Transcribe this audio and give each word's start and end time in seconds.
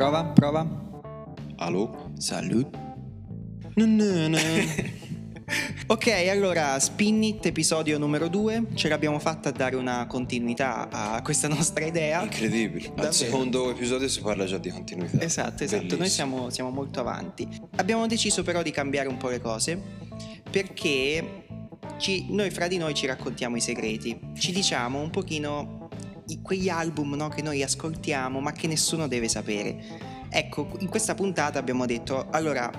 Prova, 0.00 0.24
prova. 0.24 0.66
Allo? 1.56 2.12
Salut. 2.16 2.74
No, 3.74 3.84
no, 3.84 4.28
no. 4.28 4.38
Ok, 5.88 6.06
allora, 6.30 6.78
Spinnit, 6.78 7.44
episodio 7.44 7.98
numero 7.98 8.28
2. 8.28 8.68
Ce 8.72 8.88
l'abbiamo 8.88 9.18
fatta 9.18 9.50
a 9.50 9.52
dare 9.52 9.76
una 9.76 10.06
continuità 10.06 10.88
a 10.88 11.20
questa 11.20 11.48
nostra 11.48 11.84
idea. 11.84 12.22
Incredibile. 12.22 12.86
Davvero. 12.88 13.08
Al 13.08 13.12
secondo 13.12 13.70
episodio 13.70 14.08
si 14.08 14.22
parla 14.22 14.46
già 14.46 14.56
di 14.56 14.70
continuità. 14.70 15.20
Esatto, 15.20 15.64
esatto, 15.64 15.82
Bellissimo. 15.82 15.98
noi 15.98 16.08
siamo, 16.08 16.48
siamo 16.50 16.70
molto 16.70 17.00
avanti. 17.00 17.46
Abbiamo 17.76 18.06
deciso 18.06 18.42
però 18.42 18.62
di 18.62 18.70
cambiare 18.70 19.06
un 19.06 19.18
po' 19.18 19.28
le 19.28 19.42
cose 19.42 19.78
perché 20.50 21.44
ci- 21.98 22.24
noi 22.30 22.48
fra 22.48 22.68
di 22.68 22.78
noi 22.78 22.94
ci 22.94 23.04
raccontiamo 23.04 23.56
i 23.56 23.60
segreti, 23.60 24.18
ci 24.38 24.52
diciamo 24.52 24.98
un 24.98 25.10
pochino 25.10 25.79
quegli 26.40 26.68
album 26.68 27.14
no, 27.14 27.28
che 27.28 27.42
noi 27.42 27.62
ascoltiamo 27.62 28.40
ma 28.40 28.52
che 28.52 28.66
nessuno 28.66 29.08
deve 29.08 29.28
sapere. 29.28 30.28
Ecco, 30.28 30.68
in 30.78 30.88
questa 30.88 31.14
puntata 31.14 31.58
abbiamo 31.58 31.86
detto, 31.86 32.28
allora 32.30 32.70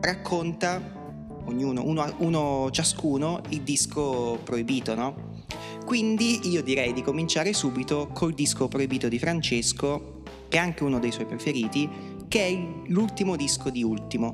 racconta 0.00 1.00
ognuno, 1.46 1.82
uno, 1.84 2.14
uno 2.18 2.68
ciascuno, 2.70 3.40
il 3.48 3.62
disco 3.62 4.38
proibito, 4.44 4.94
no? 4.94 5.30
Quindi 5.84 6.48
io 6.48 6.62
direi 6.62 6.92
di 6.92 7.02
cominciare 7.02 7.52
subito 7.52 8.10
col 8.12 8.34
disco 8.34 8.68
proibito 8.68 9.08
di 9.08 9.18
Francesco, 9.18 10.22
che 10.48 10.58
è 10.58 10.60
anche 10.60 10.84
uno 10.84 10.98
dei 10.98 11.10
suoi 11.10 11.26
preferiti, 11.26 11.88
che 12.28 12.46
è 12.46 12.66
l'ultimo 12.88 13.36
disco 13.36 13.70
di 13.70 13.82
Ultimo. 13.82 14.32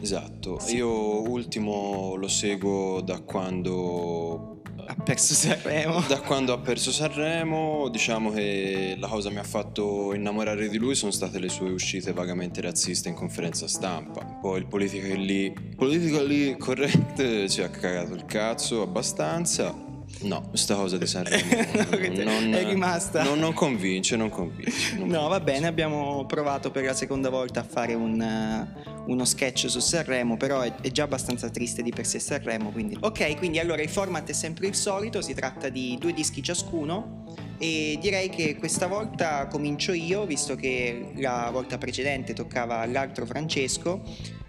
Esatto. 0.00 0.58
Sì. 0.58 0.76
Io 0.76 1.28
ultimo 1.28 2.14
lo 2.16 2.28
seguo 2.28 3.00
da 3.00 3.20
quando 3.20 4.55
Ha 4.88 4.94
perso 4.94 5.34
Sanremo. 5.34 6.00
Da 6.06 6.20
quando 6.20 6.52
ha 6.52 6.58
perso 6.58 6.92
Sanremo, 6.92 7.88
diciamo 7.88 8.30
che 8.30 8.96
la 8.98 9.08
cosa 9.08 9.30
mi 9.30 9.38
ha 9.38 9.42
fatto 9.42 10.14
innamorare 10.14 10.68
di 10.68 10.78
lui 10.78 10.94
sono 10.94 11.10
state 11.10 11.38
le 11.40 11.48
sue 11.48 11.70
uscite 11.70 12.12
vagamente 12.12 12.60
razziste 12.60 13.08
in 13.08 13.14
conferenza 13.14 13.66
stampa. 13.66 14.24
Poi 14.24 14.58
il 14.60 14.66
politically, 14.66 15.52
politically 15.74 16.56
correct 16.56 17.48
ci 17.48 17.62
ha 17.62 17.68
cagato 17.68 18.14
il 18.14 18.24
cazzo 18.26 18.82
abbastanza. 18.82 19.85
No, 20.22 20.50
sta 20.54 20.74
cosa 20.74 20.96
di 20.96 21.06
Sanremo 21.06 21.44
non, 22.24 22.54
È 22.54 22.64
rimasta. 22.64 23.22
non, 23.22 23.38
non 23.38 23.52
convince, 23.52 24.16
non 24.16 24.30
convince. 24.30 24.96
non 24.96 25.08
No, 25.08 25.28
va 25.28 25.40
bene, 25.40 25.66
abbiamo 25.66 26.24
provato 26.26 26.70
per 26.70 26.84
la 26.84 26.94
seconda 26.94 27.28
volta 27.28 27.60
a 27.60 27.64
fare 27.64 27.94
un, 27.94 28.20
eh, 28.20 28.94
uno 29.06 29.24
sketch 29.24 29.68
su 29.68 29.80
Sanremo, 29.80 30.36
però 30.36 30.60
è, 30.62 30.74
è 30.80 30.90
già 30.90 31.04
abbastanza 31.04 31.50
triste 31.50 31.82
di 31.82 31.90
per 31.90 32.06
sé 32.06 32.18
Sanremo, 32.18 32.70
quindi... 32.70 32.96
Ok, 33.00 33.36
quindi 33.36 33.58
allora 33.58 33.82
il 33.82 33.90
format 33.90 34.28
è 34.28 34.32
sempre 34.32 34.66
il 34.66 34.74
solito, 34.74 35.20
si 35.20 35.34
tratta 35.34 35.68
di 35.68 35.96
due 36.00 36.12
dischi 36.12 36.42
ciascuno 36.42 37.24
e 37.58 37.98
direi 38.00 38.28
che 38.28 38.56
questa 38.56 38.86
volta 38.86 39.46
comincio 39.46 39.92
io, 39.92 40.26
visto 40.26 40.56
che 40.56 41.12
la 41.16 41.48
volta 41.52 41.78
precedente 41.78 42.32
toccava 42.32 42.78
all'altro 42.78 43.26
Francesco. 43.26 44.02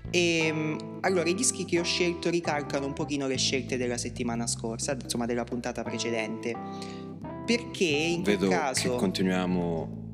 E 0.10 0.52
mm, 0.52 0.78
allora 1.02 1.30
i 1.30 1.34
dischi 1.34 1.66
che 1.66 1.80
ho 1.80 1.84
scelto 1.84 2.30
ricalcano 2.30 2.86
un 2.86 2.94
pochino 2.94 3.28
le 3.28 3.38
scelte 3.38 3.78
della 3.78 3.98
settimana 3.98 4.48
scorsa, 4.48 4.98
insomma 5.02 5.26
della 5.26 5.44
puntata 5.44 5.84
precedente. 5.84 6.56
Perché 7.46 7.86
in 7.86 8.24
Vedo 8.24 8.48
quel 8.48 8.58
caso... 8.58 8.92
che 8.92 8.96
continuiamo 8.98 10.06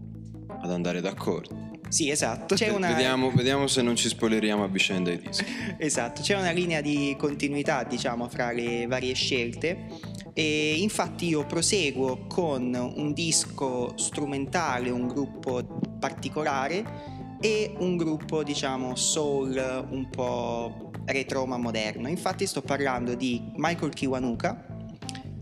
ad 0.62 0.72
andare 0.72 1.02
d'accordo. 1.02 1.72
Sì, 1.94 2.10
esatto. 2.10 2.56
Una... 2.74 2.88
Vediamo, 2.88 3.32
vediamo 3.32 3.68
se 3.68 3.82
non 3.84 3.96
ci 3.96 4.08
spoileriamo 4.08 4.64
a 4.64 4.68
vicenda 4.68 5.12
i 5.12 5.20
dischi. 5.20 5.46
Esatto, 5.78 6.22
c'è 6.22 6.36
una 6.38 6.52
linea 6.52 6.82
di 6.82 7.16
continuità, 7.18 7.84
diciamo, 7.84 8.28
fra 8.30 8.52
le 8.52 8.88
varie 8.88 9.14
scelte. 9.14 9.86
E 10.34 10.76
infatti 10.80 11.28
io 11.28 11.46
proseguo 11.46 12.26
con 12.28 12.74
un 12.74 13.14
disco 13.14 13.96
strumentale, 13.98 14.90
un 14.90 15.08
gruppo 15.08 15.64
particolare 16.00 17.22
e 17.44 17.74
un 17.80 17.98
gruppo, 17.98 18.42
diciamo, 18.42 18.96
soul 18.96 19.86
un 19.90 20.10
po' 20.10 20.92
retro 21.04 21.46
ma 21.46 21.58
moderno. 21.58 22.08
Infatti 22.08 22.48
sto 22.48 22.62
parlando 22.62 23.16
di 23.16 23.52
Michael 23.58 23.92
Kiwanuka 23.94 24.66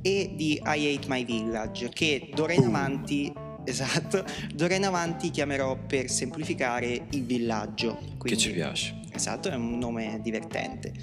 e 0.02 0.34
di 0.36 0.54
I 0.66 0.96
Hate 0.96 1.08
My 1.08 1.24
Village, 1.24 1.90
che 1.90 2.32
d'ora 2.34 2.54
in 2.54 2.64
avanti, 2.64 3.32
esatto, 3.64 4.26
d'ora 4.52 4.74
in 4.74 4.86
avanti 4.86 5.30
chiamerò 5.30 5.78
per 5.78 6.10
semplificare 6.10 7.06
il 7.12 7.24
villaggio. 7.24 7.98
Che 8.00 8.18
Quindi- 8.18 8.40
ci 8.40 8.52
piace. 8.52 9.00
Esatto, 9.14 9.50
è 9.50 9.56
un 9.56 9.78
nome 9.78 10.20
divertente. 10.24 10.94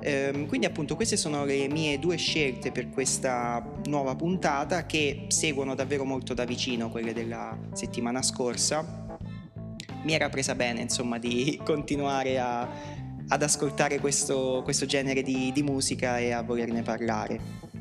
Ehm, 0.00 0.46
quindi 0.46 0.64
appunto 0.64 0.96
queste 0.96 1.18
sono 1.18 1.44
le 1.44 1.68
mie 1.68 1.98
due 1.98 2.16
scelte 2.16 2.72
per 2.72 2.88
questa 2.88 3.62
nuova 3.84 4.14
puntata 4.14 4.86
che 4.86 5.26
seguono 5.28 5.74
davvero 5.74 6.04
molto 6.04 6.32
da 6.32 6.44
vicino 6.46 6.88
quelle 6.88 7.12
della 7.12 7.54
settimana 7.74 8.22
scorsa. 8.22 9.07
Mi 10.02 10.12
era 10.14 10.28
presa 10.28 10.54
bene 10.54 10.80
insomma 10.80 11.18
di 11.18 11.60
continuare 11.64 12.38
a- 12.38 12.68
ad 13.28 13.42
ascoltare 13.42 13.98
questo, 13.98 14.62
questo 14.64 14.86
genere 14.86 15.22
di, 15.22 15.52
di 15.52 15.62
musica 15.62 16.18
e 16.18 16.32
a 16.32 16.42
volerne 16.42 16.82
parlare. 16.82 17.38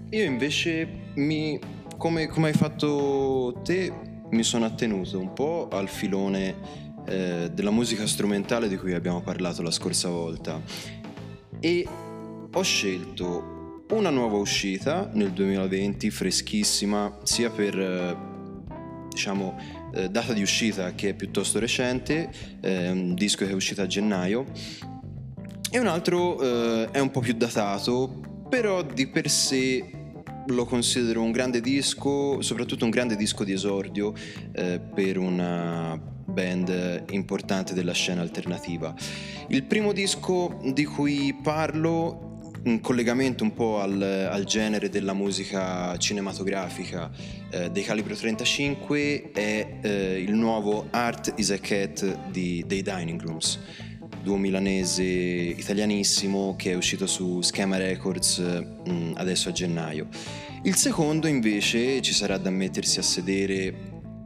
Io 0.09 0.23
invece 0.23 0.87
mi, 1.15 1.59
come, 1.97 2.27
come 2.27 2.47
hai 2.47 2.53
fatto 2.53 3.59
te, 3.63 3.91
mi 4.29 4.43
sono 4.43 4.65
attenuto 4.65 5.19
un 5.19 5.33
po' 5.33 5.69
al 5.71 5.87
filone 5.87 6.55
eh, 7.05 7.49
della 7.53 7.71
musica 7.71 8.05
strumentale 8.05 8.67
di 8.67 8.77
cui 8.77 8.93
abbiamo 8.93 9.21
parlato 9.21 9.61
la 9.61 9.71
scorsa 9.71 10.09
volta 10.09 10.61
e 11.59 11.87
ho 12.51 12.61
scelto 12.61 13.85
una 13.91 14.09
nuova 14.09 14.37
uscita 14.37 15.09
nel 15.13 15.31
2020 15.31 16.09
freschissima 16.09 17.19
sia 17.23 17.49
per 17.49 17.79
eh, 17.79 18.17
diciamo 19.09 19.76
eh, 19.93 20.09
data 20.09 20.33
di 20.33 20.41
uscita 20.41 20.93
che 20.93 21.09
è 21.09 21.13
piuttosto 21.13 21.59
recente 21.59 22.29
eh, 22.61 22.89
un 22.89 23.13
disco 23.15 23.45
che 23.45 23.51
è 23.51 23.55
uscito 23.55 23.81
a 23.81 23.87
gennaio 23.87 24.45
e 25.69 25.79
un 25.79 25.87
altro 25.87 26.39
eh, 26.41 26.91
è 26.91 26.99
un 26.99 27.11
po' 27.11 27.19
più 27.19 27.33
datato 27.33 28.45
però 28.49 28.83
di 28.83 29.07
per 29.07 29.29
sé 29.29 29.97
lo 30.47 30.65
considero 30.65 31.21
un 31.21 31.31
grande 31.31 31.61
disco, 31.61 32.41
soprattutto 32.41 32.85
un 32.85 32.89
grande 32.89 33.15
disco 33.15 33.43
di 33.43 33.51
esordio 33.51 34.13
eh, 34.53 34.79
per 34.79 35.17
una 35.17 35.99
band 36.25 37.05
importante 37.11 37.73
della 37.73 37.93
scena 37.93 38.21
alternativa. 38.21 38.93
Il 39.47 39.63
primo 39.63 39.91
disco 39.91 40.59
di 40.73 40.85
cui 40.85 41.37
parlo, 41.41 42.51
in 42.63 42.81
collegamento 42.81 43.43
un 43.43 43.53
po' 43.53 43.79
al, 43.79 44.01
al 44.01 44.43
genere 44.43 44.89
della 44.89 45.13
musica 45.13 45.95
cinematografica 45.97 47.09
eh, 47.49 47.69
dei 47.71 47.83
Calibro 47.83 48.15
35, 48.15 49.31
è 49.31 49.79
eh, 49.81 50.19
il 50.19 50.33
nuovo 50.33 50.87
Art 50.91 51.33
is 51.37 51.51
a 51.51 51.57
Cat 51.57 52.29
di- 52.29 52.63
dei 52.65 52.81
Dining 52.81 53.21
Rooms 53.21 53.59
duo 54.27 54.35
milanese 54.35 55.03
italianissimo 55.03 56.55
che 56.57 56.71
è 56.71 56.75
uscito 56.75 57.07
su 57.07 57.41
Schema 57.41 57.77
Records 57.77 58.39
mh, 58.39 59.13
adesso 59.15 59.47
a 59.47 59.51
gennaio. 59.53 60.07
Il 60.63 60.75
secondo 60.75 61.27
invece 61.27 62.01
ci 62.01 62.13
sarà 62.13 62.37
da 62.37 62.49
mettersi 62.49 62.99
a 62.99 63.03
sedere 63.03 63.73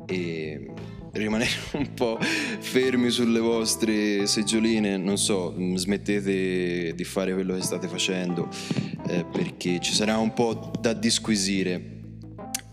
e 0.07 0.71
rimanere 1.13 1.51
un 1.73 1.93
po' 1.93 2.17
fermi 2.19 3.09
sulle 3.11 3.39
vostre 3.39 4.25
seggioline, 4.25 4.97
non 4.97 5.17
so, 5.17 5.53
mh, 5.55 5.75
smettete 5.75 6.93
di 6.95 7.03
fare 7.03 7.33
quello 7.33 7.53
che 7.55 7.61
state 7.61 7.87
facendo 7.87 8.49
eh, 9.07 9.25
perché 9.31 9.79
ci 9.79 9.93
sarà 9.93 10.17
un 10.17 10.33
po' 10.33 10.71
da 10.79 10.93
disquisire. 10.93 11.99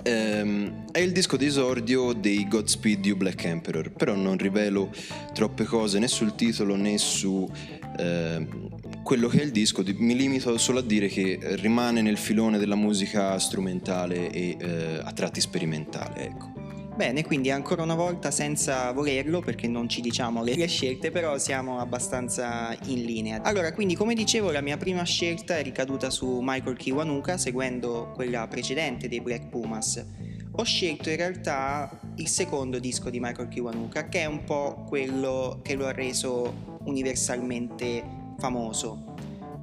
Ehm, 0.03 0.91
è 0.93 1.01
il 1.01 1.13
disco 1.13 1.37
di 1.37 1.47
esordio 1.47 2.13
dei 2.13 2.47
Godspeed 2.49 3.05
You 3.07 3.17
Black 3.17 3.45
Emperor, 3.45 3.91
però 3.91 4.15
non 4.15 4.37
rivelo 4.37 4.91
troppe 5.35 5.65
cose 5.65 5.99
né 5.99 6.09
sul 6.09 6.35
titolo 6.35 6.77
né 6.77 6.99
su 6.99 7.51
ehm, 7.99 9.03
quello 9.03 9.29
che 9.29 9.41
è 9.41 9.45
il 9.45 9.51
disco, 9.51 9.83
di- 9.83 9.97
mi 9.99 10.15
limito 10.15 10.57
solo 10.59 10.81
a 10.81 10.83
dire 10.83 11.09
che 11.09 11.39
rimane 11.57 12.03
nel 12.03 12.19
filone 12.19 12.59
della 12.59 12.77
musica 12.77 13.39
strumentale 13.39 14.31
e 14.31 14.57
eh, 14.59 15.01
a 15.03 15.13
tratti 15.13 15.41
sperimentale, 15.41 16.27
ecco. 16.27 16.58
Bene, 16.99 17.25
quindi 17.25 17.49
ancora 17.53 17.85
una 17.85 17.95
volta 17.95 18.33
senza 18.33 18.91
volerlo, 18.91 19.39
perché 19.39 19.69
non 19.69 19.89
ci 19.89 20.01
diciamo 20.01 20.43
le 20.43 20.67
scelte, 20.67 21.13
però 21.13 21.39
siamo 21.39 21.79
abbastanza 21.79 22.77
in 22.87 23.05
linea. 23.05 23.41
Allora, 23.43 23.73
quindi 23.73 23.95
come 23.95 24.15
dicevo, 24.15 24.51
la 24.51 24.61
mia 24.61 24.77
prima 24.77 25.05
scelta 25.05 25.57
è 25.57 25.63
ricaduta 25.63 26.11
su 26.11 26.41
Michael 26.43 26.77
Kiwanuka, 26.77 27.39
seguendo 27.39 28.11
quella 28.17 28.49
precedente 28.49 29.07
dei 29.07 29.21
Black 29.21 29.47
Pumas. 29.47 30.05
Ho 30.51 30.65
scelto 30.65 31.09
in 31.09 31.17
realtà 31.19 32.01
il 32.17 32.27
secondo 32.27 32.81
disco 32.81 33.11
di 33.11 33.21
Michael 33.21 33.47
Kiwanuka, 33.47 34.09
che 34.09 34.23
è 34.23 34.27
un 34.27 34.43
po' 34.43 34.83
quello 34.89 35.61
che 35.63 35.77
lo 35.77 35.87
ha 35.87 35.93
reso 35.93 36.81
universalmente 36.83 38.03
famoso. 38.41 39.08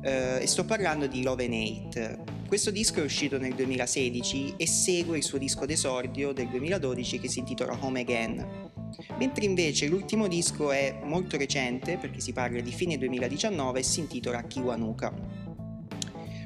Eh, 0.05 0.43
e 0.43 0.45
sto 0.45 0.65
parlando 0.65 1.07
di 1.07 1.23
Love 1.23 1.45
and 1.45 1.53
Hate. 1.53 2.19
Questo 2.47 2.69
disco 2.69 2.99
è 2.99 3.03
uscito 3.03 3.39
nel 3.39 3.55
2016 3.55 4.53
e 4.55 4.67
segue 4.67 5.17
il 5.17 5.23
suo 5.23 5.39
disco 5.39 5.65
d'esordio 5.65 6.31
del 6.31 6.47
2012 6.49 7.19
che 7.19 7.27
si 7.27 7.39
intitola 7.39 7.75
Home 7.81 8.01
Again. 8.01 8.69
Mentre 9.17 9.45
invece 9.45 9.87
l'ultimo 9.87 10.27
disco 10.27 10.71
è 10.71 10.99
molto 11.03 11.37
recente 11.37 11.97
perché 11.97 12.19
si 12.19 12.33
parla 12.33 12.61
di 12.61 12.71
fine 12.71 12.99
2019 12.99 13.79
e 13.79 13.83
si 13.83 14.01
intitola 14.01 14.43
Kiwanuka. 14.43 15.11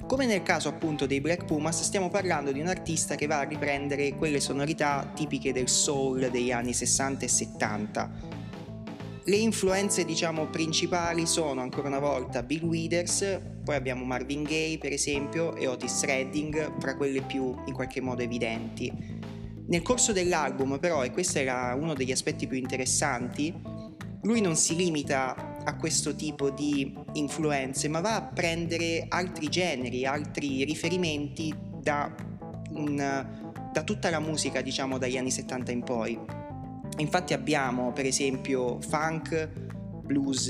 Come 0.07 0.25
nel 0.25 0.41
caso 0.41 0.69
appunto 0.69 1.05
dei 1.05 1.19
Black 1.19 1.43
Pumas, 1.43 1.83
stiamo 1.83 2.09
parlando 2.09 2.53
di 2.53 2.61
un 2.61 2.67
artista 2.67 3.15
che 3.15 3.27
va 3.27 3.39
a 3.39 3.43
riprendere 3.43 4.15
quelle 4.15 4.39
sonorità 4.39 5.11
tipiche 5.13 5.51
del 5.51 5.67
soul 5.67 6.29
degli 6.31 6.51
anni 6.51 6.71
60 6.71 7.25
e 7.25 7.27
70. 7.27 8.11
Le 9.29 9.35
influenze 9.35 10.05
diciamo 10.05 10.47
principali 10.47 11.27
sono 11.27 11.61
ancora 11.61 11.87
una 11.87 11.99
volta 11.99 12.41
Bill 12.41 12.63
Withers, 12.63 13.39
poi 13.63 13.75
abbiamo 13.75 14.03
Marvin 14.03 14.41
Gaye 14.41 14.79
per 14.79 14.91
esempio 14.91 15.55
e 15.55 15.67
Otis 15.67 16.03
Redding 16.03 16.79
fra 16.79 16.97
quelle 16.97 17.21
più 17.21 17.55
in 17.67 17.73
qualche 17.75 18.01
modo 18.01 18.23
evidenti. 18.23 18.91
Nel 19.67 19.83
corso 19.83 20.13
dell'album 20.13 20.79
però, 20.79 21.03
e 21.03 21.11
questo 21.11 21.37
era 21.37 21.75
uno 21.79 21.93
degli 21.93 22.11
aspetti 22.11 22.47
più 22.47 22.57
interessanti, 22.57 23.53
lui 24.23 24.41
non 24.41 24.55
si 24.55 24.75
limita 24.75 25.61
a 25.63 25.75
questo 25.75 26.15
tipo 26.15 26.49
di 26.49 26.91
influenze, 27.13 27.87
ma 27.87 27.99
va 27.99 28.15
a 28.15 28.23
prendere 28.23 29.05
altri 29.09 29.47
generi, 29.49 30.07
altri 30.07 30.63
riferimenti 30.63 31.53
da, 31.79 32.11
un, 32.71 32.95
da 33.71 33.83
tutta 33.83 34.09
la 34.09 34.19
musica, 34.19 34.61
diciamo, 34.61 34.97
dagli 34.97 35.17
anni 35.17 35.29
70 35.29 35.71
in 35.71 35.83
poi. 35.83 36.38
Infatti 36.99 37.33
abbiamo, 37.33 37.91
per 37.91 38.05
esempio, 38.05 38.79
funk, 38.81 39.49
blues 40.03 40.49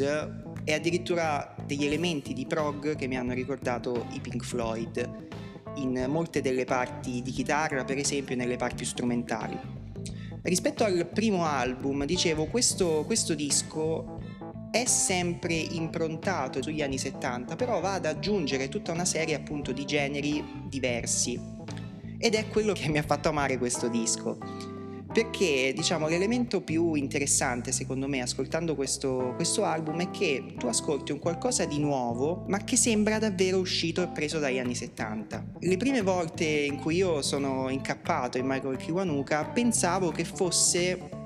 e 0.64 0.74
addirittura 0.74 1.56
degli 1.66 1.86
elementi 1.86 2.34
di 2.34 2.46
prog 2.46 2.96
che 2.96 3.08
mi 3.08 3.18
hanno 3.18 3.34
ricordato 3.34 4.08
i 4.12 4.20
Pink 4.20 4.44
Floyd 4.44 5.28
in 5.76 6.06
molte 6.10 6.42
delle 6.42 6.66
parti 6.66 7.22
di 7.22 7.32
chitarra, 7.32 7.86
per 7.86 7.98
esempio 7.98 8.36
nelle 8.36 8.56
parti 8.56 8.84
strumentali. 8.84 9.58
Rispetto 10.42 10.84
al 10.84 11.08
primo 11.14 11.46
album, 11.46 12.06
dicevo, 12.06 12.46
questo, 12.46 13.04
questo 13.06 13.36
disco 13.36 14.20
è 14.72 14.86
sempre 14.86 15.54
improntato 15.54 16.62
sugli 16.62 16.82
anni 16.82 16.98
70, 16.98 17.56
però 17.56 17.80
va 17.80 17.94
ad 17.94 18.06
aggiungere 18.06 18.70
tutta 18.70 18.92
una 18.92 19.06
serie 19.06 19.36
appunto 19.36 19.72
di 19.72 19.86
generi 19.86 20.44
diversi. 20.68 21.40
Ed 22.18 22.34
è 22.36 22.48
quello 22.48 22.74
che 22.74 22.90
mi 22.90 22.98
ha 22.98 23.04
fatto 23.04 23.30
amare 23.30 23.58
questo 23.58 23.88
disco. 23.88 24.79
Perché 25.12 25.74
diciamo 25.76 26.08
l'elemento 26.08 26.62
più 26.62 26.94
interessante 26.94 27.72
secondo 27.72 28.08
me 28.08 28.22
ascoltando 28.22 28.76
questo, 28.76 29.34
questo 29.36 29.64
album 29.64 30.02
è 30.02 30.12
che 30.12 30.54
tu 30.58 30.68
ascolti 30.68 31.12
un 31.12 31.20
qualcosa 31.20 31.66
di 31.66 31.80
nuovo 31.80 32.46
ma 32.48 32.64
che 32.64 32.76
sembra 32.76 33.18
davvero 33.18 33.58
uscito 33.58 34.04
e 34.04 34.08
preso 34.10 34.38
dagli 34.38 34.60
anni 34.60 34.76
70. 34.76 35.46
Le 35.60 35.78
prime 35.78 36.02
volte 36.02 36.46
in 36.46 36.78
cui 36.78 36.98
io 36.98 37.24
sono 37.24 37.70
incappato 37.70 38.38
in 38.38 38.46
Michael 38.46 38.78
Kiwanuka 38.78 39.46
pensavo 39.46 40.12
che 40.12 40.24
fosse 40.24 41.18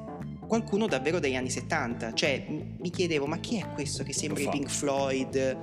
qualcuno 0.48 0.88
davvero 0.88 1.20
degli 1.20 1.36
anni 1.36 1.50
70. 1.50 2.14
Cioè, 2.14 2.46
mi 2.48 2.90
chiedevo, 2.92 3.26
ma 3.26 3.40
chi 3.40 3.58
è 3.58 3.68
questo 3.74 4.04
che 4.04 4.14
sembra 4.14 4.44
i 4.44 4.50
Pink 4.50 4.70
Floyd? 4.70 5.58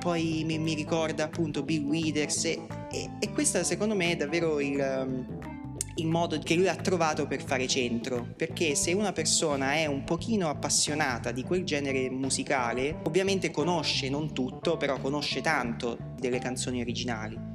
Poi 0.00 0.42
mi, 0.46 0.58
mi, 0.58 0.74
ricorda 0.74 1.24
appunto 1.24 1.62
Bill 1.62 1.84
Withers 1.84 2.44
e, 2.44 2.60
e, 2.90 3.10
e 3.18 3.30
questo 3.32 3.62
secondo 3.64 3.94
me 3.94 4.12
è 4.12 4.16
davvero 4.16 4.60
il, 4.60 5.35
il 5.96 6.06
modo 6.06 6.38
che 6.38 6.54
lui 6.54 6.68
ha 6.68 6.76
trovato 6.76 7.26
per 7.26 7.42
fare 7.42 7.66
centro, 7.66 8.32
perché 8.36 8.74
se 8.74 8.92
una 8.92 9.12
persona 9.12 9.74
è 9.74 9.86
un 9.86 10.04
pochino 10.04 10.48
appassionata 10.48 11.32
di 11.32 11.42
quel 11.42 11.64
genere 11.64 12.10
musicale, 12.10 13.00
ovviamente 13.04 13.50
conosce 13.50 14.08
non 14.08 14.32
tutto, 14.32 14.76
però 14.76 14.98
conosce 14.98 15.40
tanto 15.40 15.96
delle 16.18 16.38
canzoni 16.38 16.80
originali 16.80 17.54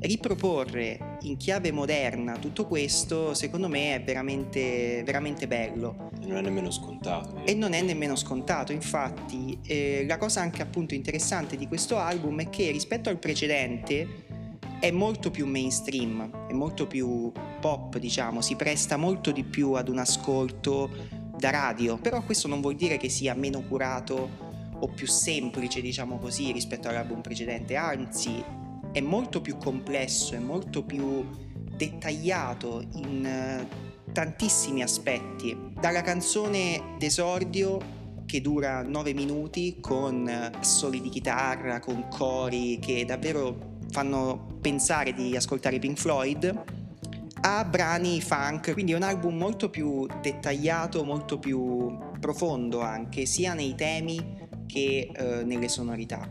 riproporre 0.00 1.18
in 1.22 1.36
chiave 1.36 1.72
moderna 1.72 2.38
tutto 2.38 2.66
questo 2.66 3.34
secondo 3.34 3.68
me 3.68 3.96
è 3.96 4.02
veramente, 4.02 5.02
veramente 5.04 5.46
bello. 5.46 6.08
Non 6.22 6.36
è 6.38 6.40
nemmeno 6.40 6.70
scontato. 6.70 7.44
E 7.44 7.54
non 7.54 7.72
è 7.72 7.82
nemmeno 7.82 8.16
scontato, 8.16 8.72
infatti 8.72 9.58
eh, 9.64 10.04
la 10.06 10.16
cosa 10.16 10.40
anche 10.40 10.62
appunto 10.62 10.94
interessante 10.94 11.56
di 11.56 11.66
questo 11.66 11.98
album 11.98 12.40
è 12.40 12.50
che 12.50 12.70
rispetto 12.70 13.08
al 13.08 13.18
precedente 13.18 14.29
è 14.80 14.90
molto 14.90 15.30
più 15.30 15.46
mainstream, 15.46 16.48
è 16.48 16.52
molto 16.52 16.86
più 16.86 17.30
pop 17.60 17.98
diciamo, 17.98 18.40
si 18.40 18.56
presta 18.56 18.96
molto 18.96 19.30
di 19.30 19.44
più 19.44 19.72
ad 19.72 19.88
un 19.88 19.98
ascolto 19.98 20.90
da 21.36 21.50
radio, 21.50 21.98
però 21.98 22.22
questo 22.22 22.48
non 22.48 22.60
vuol 22.60 22.74
dire 22.74 22.96
che 22.96 23.10
sia 23.10 23.34
meno 23.34 23.60
curato 23.62 24.48
o 24.80 24.88
più 24.88 25.06
semplice 25.06 25.82
diciamo 25.82 26.18
così 26.18 26.50
rispetto 26.50 26.88
all'album 26.88 27.20
precedente, 27.20 27.76
anzi 27.76 28.42
è 28.90 29.00
molto 29.00 29.42
più 29.42 29.58
complesso, 29.58 30.34
è 30.34 30.38
molto 30.38 30.82
più 30.82 31.28
dettagliato 31.76 32.82
in 32.94 33.24
eh, 33.24 33.68
tantissimi 34.12 34.82
aspetti. 34.82 35.56
Dalla 35.78 36.00
canzone 36.00 36.96
d'esordio 36.98 37.98
che 38.24 38.40
dura 38.40 38.82
9 38.82 39.12
minuti 39.12 39.78
con 39.80 40.26
assoli 40.28 41.02
di 41.02 41.10
chitarra, 41.10 41.80
con 41.80 42.08
cori 42.08 42.78
che 42.80 43.04
davvero 43.04 43.69
fanno 43.90 44.58
pensare 44.60 45.12
di 45.12 45.36
ascoltare 45.36 45.78
Pink 45.78 45.98
Floyd, 45.98 46.62
a 47.42 47.64
brani 47.64 48.20
funk, 48.20 48.72
quindi 48.72 48.92
è 48.92 48.96
un 48.96 49.02
album 49.02 49.36
molto 49.36 49.70
più 49.70 50.06
dettagliato, 50.20 51.04
molto 51.04 51.38
più 51.38 51.96
profondo 52.20 52.80
anche, 52.80 53.24
sia 53.24 53.54
nei 53.54 53.74
temi 53.74 54.48
che 54.66 55.10
eh, 55.12 55.42
nelle 55.44 55.68
sonorità. 55.68 56.28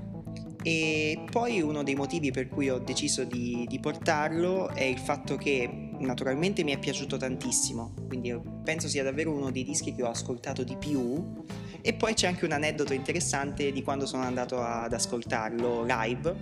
E 0.62 1.24
poi 1.32 1.62
uno 1.62 1.84
dei 1.84 1.96
motivi 1.96 2.32
per 2.32 2.50
cui 2.50 2.70
ho 2.70 2.80
deciso 2.80 3.24
di, 3.24 3.66
di, 3.68 3.80
portarlo 3.80 4.70
è 4.70 4.84
il 4.84 5.00
fatto 5.00 5.38
che 5.38 5.90
naturalmente 6.00 6.64
mi 6.64 6.74
è 6.74 6.78
piaciuto 6.80 7.16
tantissimo, 7.16 7.94
quindi 8.08 8.38
penso 8.64 8.90
sia 8.90 9.04
davvero 9.04 9.32
uno 9.32 9.52
dei 9.52 9.64
dischi 9.64 9.96
che 9.96 10.04
ho 10.04 10.10
ascoltato 10.10 10.64
di 10.64 10.76
più. 10.76 11.44
E 11.82 11.94
poi 11.94 12.14
c'è 12.14 12.28
anche 12.28 12.44
un 12.44 12.52
aneddoto 12.52 12.94
interessante 12.94 13.72
di 13.72 13.82
quando 13.84 14.06
sono 14.06 14.24
andato 14.24 14.62
ad 14.62 14.92
ascoltarlo 14.92 15.86
live, 15.86 16.36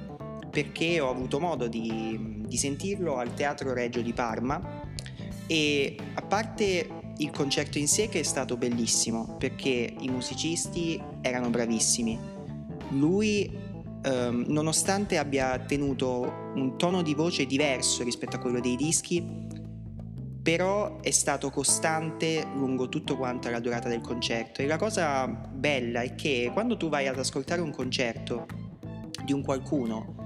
perché 0.57 0.99
ho 0.99 1.11
avuto 1.11 1.39
modo 1.39 1.67
di, 1.67 2.41
di 2.47 2.57
sentirlo 2.57 3.17
al 3.17 3.35
Teatro 3.35 3.75
Reggio 3.75 4.01
di 4.01 4.11
Parma 4.11 4.59
e 5.45 5.95
a 6.15 6.21
parte 6.23 6.89
il 7.17 7.29
concerto 7.29 7.77
in 7.77 7.87
sé 7.87 8.09
che 8.09 8.21
è 8.21 8.23
stato 8.23 8.57
bellissimo, 8.57 9.35
perché 9.37 9.93
i 9.99 10.09
musicisti 10.09 10.99
erano 11.21 11.51
bravissimi, 11.51 12.17
lui 12.93 13.55
ehm, 14.01 14.45
nonostante 14.47 15.19
abbia 15.19 15.59
tenuto 15.59 16.51
un 16.55 16.75
tono 16.75 17.03
di 17.03 17.13
voce 17.13 17.45
diverso 17.45 18.03
rispetto 18.03 18.37
a 18.37 18.39
quello 18.39 18.59
dei 18.59 18.75
dischi, 18.75 19.23
però 20.41 20.99
è 21.01 21.11
stato 21.11 21.51
costante 21.51 22.47
lungo 22.55 22.89
tutto 22.89 23.15
quanto 23.15 23.47
la 23.51 23.59
durata 23.59 23.89
del 23.89 24.01
concerto. 24.01 24.63
E 24.63 24.65
la 24.65 24.77
cosa 24.77 25.27
bella 25.27 26.01
è 26.01 26.15
che 26.15 26.49
quando 26.51 26.77
tu 26.77 26.89
vai 26.89 27.07
ad 27.07 27.19
ascoltare 27.19 27.61
un 27.61 27.69
concerto 27.69 28.47
di 29.23 29.33
un 29.33 29.43
qualcuno 29.43 30.16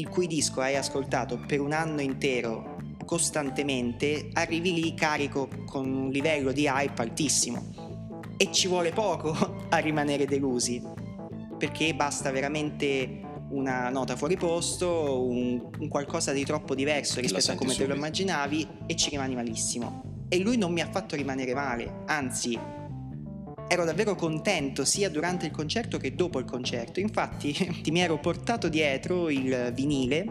il 0.00 0.08
cui 0.08 0.26
disco 0.26 0.62
hai 0.62 0.76
ascoltato 0.76 1.38
per 1.46 1.60
un 1.60 1.72
anno 1.72 2.00
intero 2.00 2.78
costantemente, 3.04 4.30
arrivi 4.32 4.72
lì 4.72 4.94
carico 4.94 5.48
con 5.66 5.92
un 5.92 6.08
livello 6.10 6.52
di 6.52 6.66
hype 6.66 7.02
altissimo 7.02 7.74
e 8.36 8.50
ci 8.50 8.66
vuole 8.66 8.92
poco 8.92 9.32
a 9.68 9.76
rimanere 9.76 10.24
delusi 10.24 10.82
perché 11.58 11.94
basta 11.94 12.30
veramente 12.30 13.20
una 13.50 13.90
nota 13.90 14.16
fuori 14.16 14.36
posto, 14.36 15.26
un, 15.26 15.70
un 15.78 15.88
qualcosa 15.88 16.32
di 16.32 16.44
troppo 16.44 16.74
diverso 16.74 17.20
rispetto 17.20 17.50
a 17.50 17.54
come 17.54 17.72
subito. 17.72 17.88
te 17.88 17.88
lo 17.88 17.96
immaginavi 17.96 18.68
e 18.86 18.96
ci 18.96 19.10
rimani 19.10 19.34
malissimo. 19.34 20.24
E 20.28 20.38
lui 20.38 20.56
non 20.56 20.72
mi 20.72 20.80
ha 20.80 20.88
fatto 20.88 21.16
rimanere 21.16 21.52
male, 21.52 22.04
anzi 22.06 22.58
ero 23.72 23.84
davvero 23.84 24.16
contento 24.16 24.84
sia 24.84 25.08
durante 25.08 25.46
il 25.46 25.52
concerto 25.52 25.96
che 25.96 26.16
dopo 26.16 26.40
il 26.40 26.44
concerto. 26.44 26.98
Infatti 26.98 27.52
ti 27.82 27.90
mi 27.92 28.00
ero 28.00 28.18
portato 28.18 28.68
dietro 28.68 29.30
il 29.30 29.70
vinile 29.72 30.26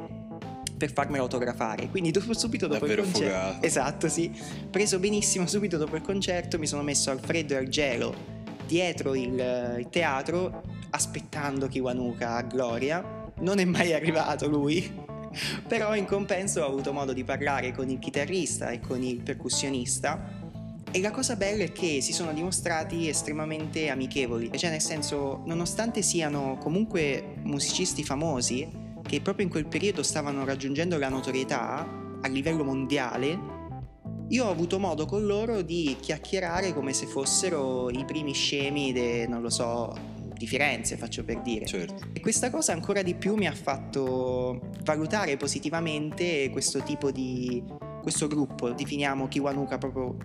per 0.77 0.91
farmelo 0.91 1.23
autografare. 1.23 1.87
Quindi 1.87 2.11
dopo, 2.11 2.37
subito 2.37 2.67
dopo 2.67 2.81
Davvero 2.85 3.03
il 3.03 3.11
concerto. 3.11 3.37
Fugato. 3.37 3.65
Esatto, 3.65 4.09
sì. 4.09 4.29
Preso 4.69 4.99
benissimo 4.99 5.47
subito 5.47 5.77
dopo 5.77 5.95
il 5.95 6.01
concerto, 6.01 6.59
mi 6.59 6.67
sono 6.67 6.83
messo 6.83 7.11
al 7.11 7.21
freddo 7.21 7.53
e 7.53 7.57
al 7.57 7.67
gelo 7.69 8.37
dietro 8.65 9.15
il, 9.15 9.77
il 9.79 9.87
teatro 9.89 10.61
aspettando 10.89 11.69
Kiwanuka 11.69 12.35
a 12.35 12.41
Gloria. 12.41 13.31
Non 13.39 13.59
è 13.59 13.63
mai 13.63 13.93
arrivato 13.93 14.49
lui, 14.49 14.91
però 15.65 15.95
in 15.95 16.05
compenso 16.05 16.61
ho 16.61 16.65
avuto 16.65 16.91
modo 16.91 17.13
di 17.13 17.23
parlare 17.23 17.71
con 17.71 17.89
il 17.89 17.99
chitarrista 17.99 18.69
e 18.71 18.81
con 18.81 19.01
il 19.01 19.21
percussionista 19.21 20.38
e 20.91 21.01
la 21.01 21.11
cosa 21.11 21.35
bella 21.35 21.63
è 21.63 21.71
che 21.71 22.01
si 22.01 22.13
sono 22.13 22.33
dimostrati 22.33 23.07
estremamente 23.07 23.89
amichevoli, 23.89 24.51
cioè 24.57 24.71
nel 24.71 24.81
senso, 24.81 25.41
nonostante 25.45 26.01
siano 26.01 26.57
comunque 26.59 27.35
musicisti 27.43 28.03
famosi, 28.03 28.67
che 29.01 29.21
proprio 29.21 29.45
in 29.45 29.51
quel 29.51 29.67
periodo 29.67 30.03
stavano 30.03 30.45
raggiungendo 30.45 30.97
la 30.97 31.09
notorietà 31.09 31.87
a 32.21 32.27
livello 32.27 32.63
mondiale, 32.63 33.57
io 34.29 34.45
ho 34.45 34.49
avuto 34.49 34.79
modo 34.79 35.05
con 35.05 35.25
loro 35.25 35.61
di 35.61 35.95
chiacchierare 35.99 36.73
come 36.73 36.93
se 36.93 37.05
fossero 37.05 37.89
i 37.89 38.05
primi 38.05 38.33
scemi, 38.33 38.91
de, 38.91 39.27
non 39.27 39.41
lo 39.41 39.49
so, 39.49 39.93
di 40.35 40.47
Firenze, 40.47 40.97
faccio 40.97 41.23
per 41.23 41.41
dire. 41.41 41.65
Certo. 41.65 42.09
E 42.13 42.19
questa 42.19 42.49
cosa 42.49 42.73
ancora 42.73 43.01
di 43.01 43.15
più 43.15 43.35
mi 43.35 43.47
ha 43.47 43.53
fatto 43.53 44.69
valutare 44.83 45.37
positivamente 45.37 46.49
questo 46.51 46.81
tipo 46.81 47.11
di 47.11 47.63
questo 48.01 48.27
gruppo, 48.27 48.71
definiamo 48.71 49.27
Kiwanuka 49.27 49.77
proprio 49.77 50.17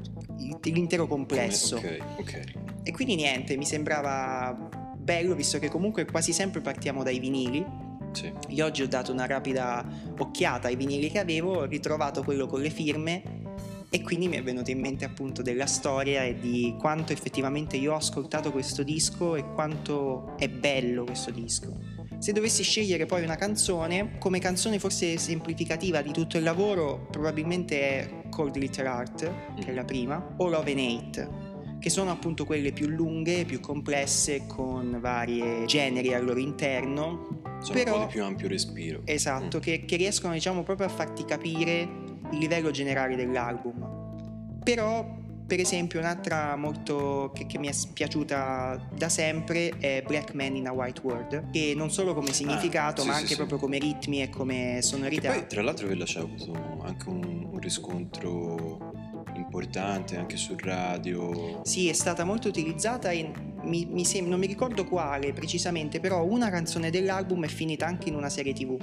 l'intero 0.62 1.06
complesso. 1.06 1.76
Ok, 1.76 1.98
ok. 2.18 2.52
E 2.82 2.92
quindi 2.92 3.14
niente, 3.14 3.56
mi 3.56 3.64
sembrava 3.64 4.56
bello 4.96 5.34
visto 5.34 5.58
che 5.58 5.68
comunque 5.68 6.04
quasi 6.04 6.32
sempre 6.32 6.60
partiamo 6.60 7.02
dai 7.02 7.18
vinili. 7.18 7.64
Sì. 8.12 8.32
Io 8.48 8.64
oggi 8.64 8.82
ho 8.82 8.88
dato 8.88 9.12
una 9.12 9.26
rapida 9.26 9.84
occhiata 10.18 10.68
ai 10.68 10.76
vinili 10.76 11.10
che 11.10 11.18
avevo, 11.18 11.58
ho 11.58 11.64
ritrovato 11.64 12.22
quello 12.22 12.46
con 12.46 12.60
le 12.60 12.70
firme 12.70 13.22
E 13.94 14.02
quindi 14.02 14.26
mi 14.26 14.36
è 14.36 14.42
venuto 14.42 14.72
in 14.72 14.80
mente 14.80 15.04
appunto 15.04 15.40
della 15.40 15.66
storia 15.66 16.24
e 16.24 16.36
di 16.36 16.74
quanto 16.80 17.12
effettivamente 17.12 17.76
io 17.76 17.92
ho 17.92 17.96
ascoltato 17.96 18.50
questo 18.50 18.82
disco 18.82 19.36
e 19.36 19.44
quanto 19.54 20.34
è 20.36 20.48
bello 20.48 21.04
questo 21.04 21.30
disco. 21.30 21.93
Se 22.25 22.33
dovessi 22.33 22.62
scegliere 22.62 23.04
poi 23.04 23.23
una 23.23 23.37
canzone, 23.37 24.16
come 24.19 24.38
canzone 24.38 24.78
forse 24.78 25.19
semplificativa 25.19 26.00
di 26.00 26.11
tutto 26.11 26.38
il 26.38 26.43
lavoro, 26.43 27.07
probabilmente 27.11 27.81
è 27.81 28.28
Cold 28.31 28.57
Little 28.57 28.87
Heart, 28.87 29.33
che 29.61 29.66
è 29.66 29.75
la 29.75 29.85
prima, 29.85 30.35
o 30.38 30.49
Love 30.49 30.71
and 30.71 30.81
Hate, 30.81 31.28
che 31.78 31.90
sono 31.90 32.11
appunto 32.11 32.47
quelle 32.47 32.73
più 32.73 32.87
lunghe, 32.87 33.45
più 33.45 33.61
complesse, 33.61 34.47
con 34.47 34.97
vari 35.02 35.66
generi 35.66 36.14
al 36.14 36.25
loro 36.25 36.40
interno. 36.40 37.43
Sono 37.61 37.78
però, 37.78 37.93
un 37.93 38.00
po' 38.00 38.07
di 38.07 38.12
più 38.12 38.25
ampio 38.25 38.49
respiro. 38.49 39.02
Esatto, 39.04 39.59
mm. 39.59 39.61
che, 39.61 39.85
che 39.85 39.97
riescono 39.97 40.33
diciamo 40.33 40.62
proprio 40.62 40.87
a 40.87 40.90
farti 40.90 41.26
capire 41.26 41.81
il 42.31 42.38
livello 42.38 42.71
generale 42.71 43.16
dell'album. 43.16 44.61
Però 44.64 45.24
per 45.46 45.60
esempio, 45.60 45.98
un'altra 45.98 46.56
molto 46.56 47.30
che, 47.34 47.46
che, 47.46 47.58
mi 47.58 47.68
è 47.68 47.72
piaciuta 47.92 48.88
da 48.94 49.08
sempre 49.08 49.70
è 49.78 50.02
Black 50.06 50.32
Man 50.34 50.56
in 50.56 50.66
a 50.66 50.72
White 50.72 51.00
World, 51.02 51.50
che 51.50 51.74
non 51.76 51.90
solo 51.90 52.14
come 52.14 52.30
ah, 52.30 52.32
significato, 52.32 53.00
ah, 53.00 53.04
sì, 53.04 53.10
ma 53.10 53.14
anche 53.16 53.28
sì, 53.28 53.36
proprio 53.36 53.58
come 53.58 53.78
ritmi 53.78 54.22
e 54.22 54.30
come 54.30 54.80
sonorità. 54.80 55.32
E 55.32 55.38
poi, 55.38 55.46
tra 55.46 55.62
l'altro, 55.62 55.86
quella 55.86 56.04
c'ha 56.06 56.20
avuto 56.20 56.82
anche 56.82 57.08
un, 57.08 57.48
un 57.50 57.58
riscontro 57.58 58.92
importante 59.34 60.16
anche 60.16 60.36
sul 60.36 60.58
radio. 60.58 61.60
Sì, 61.64 61.88
è 61.88 61.92
stata 61.92 62.24
molto 62.24 62.48
utilizzata 62.48 63.12
in 63.12 63.53
mi, 63.64 63.87
mi 63.90 64.04
sem- 64.04 64.26
non 64.26 64.38
mi 64.38 64.47
ricordo 64.47 64.85
quale 64.85 65.33
precisamente, 65.33 66.00
però 66.00 66.25
una 66.25 66.50
canzone 66.50 66.90
dell'album 66.90 67.44
è 67.44 67.49
finita 67.49 67.87
anche 67.87 68.09
in 68.09 68.14
una 68.14 68.28
serie 68.28 68.52
tv. 68.52 68.78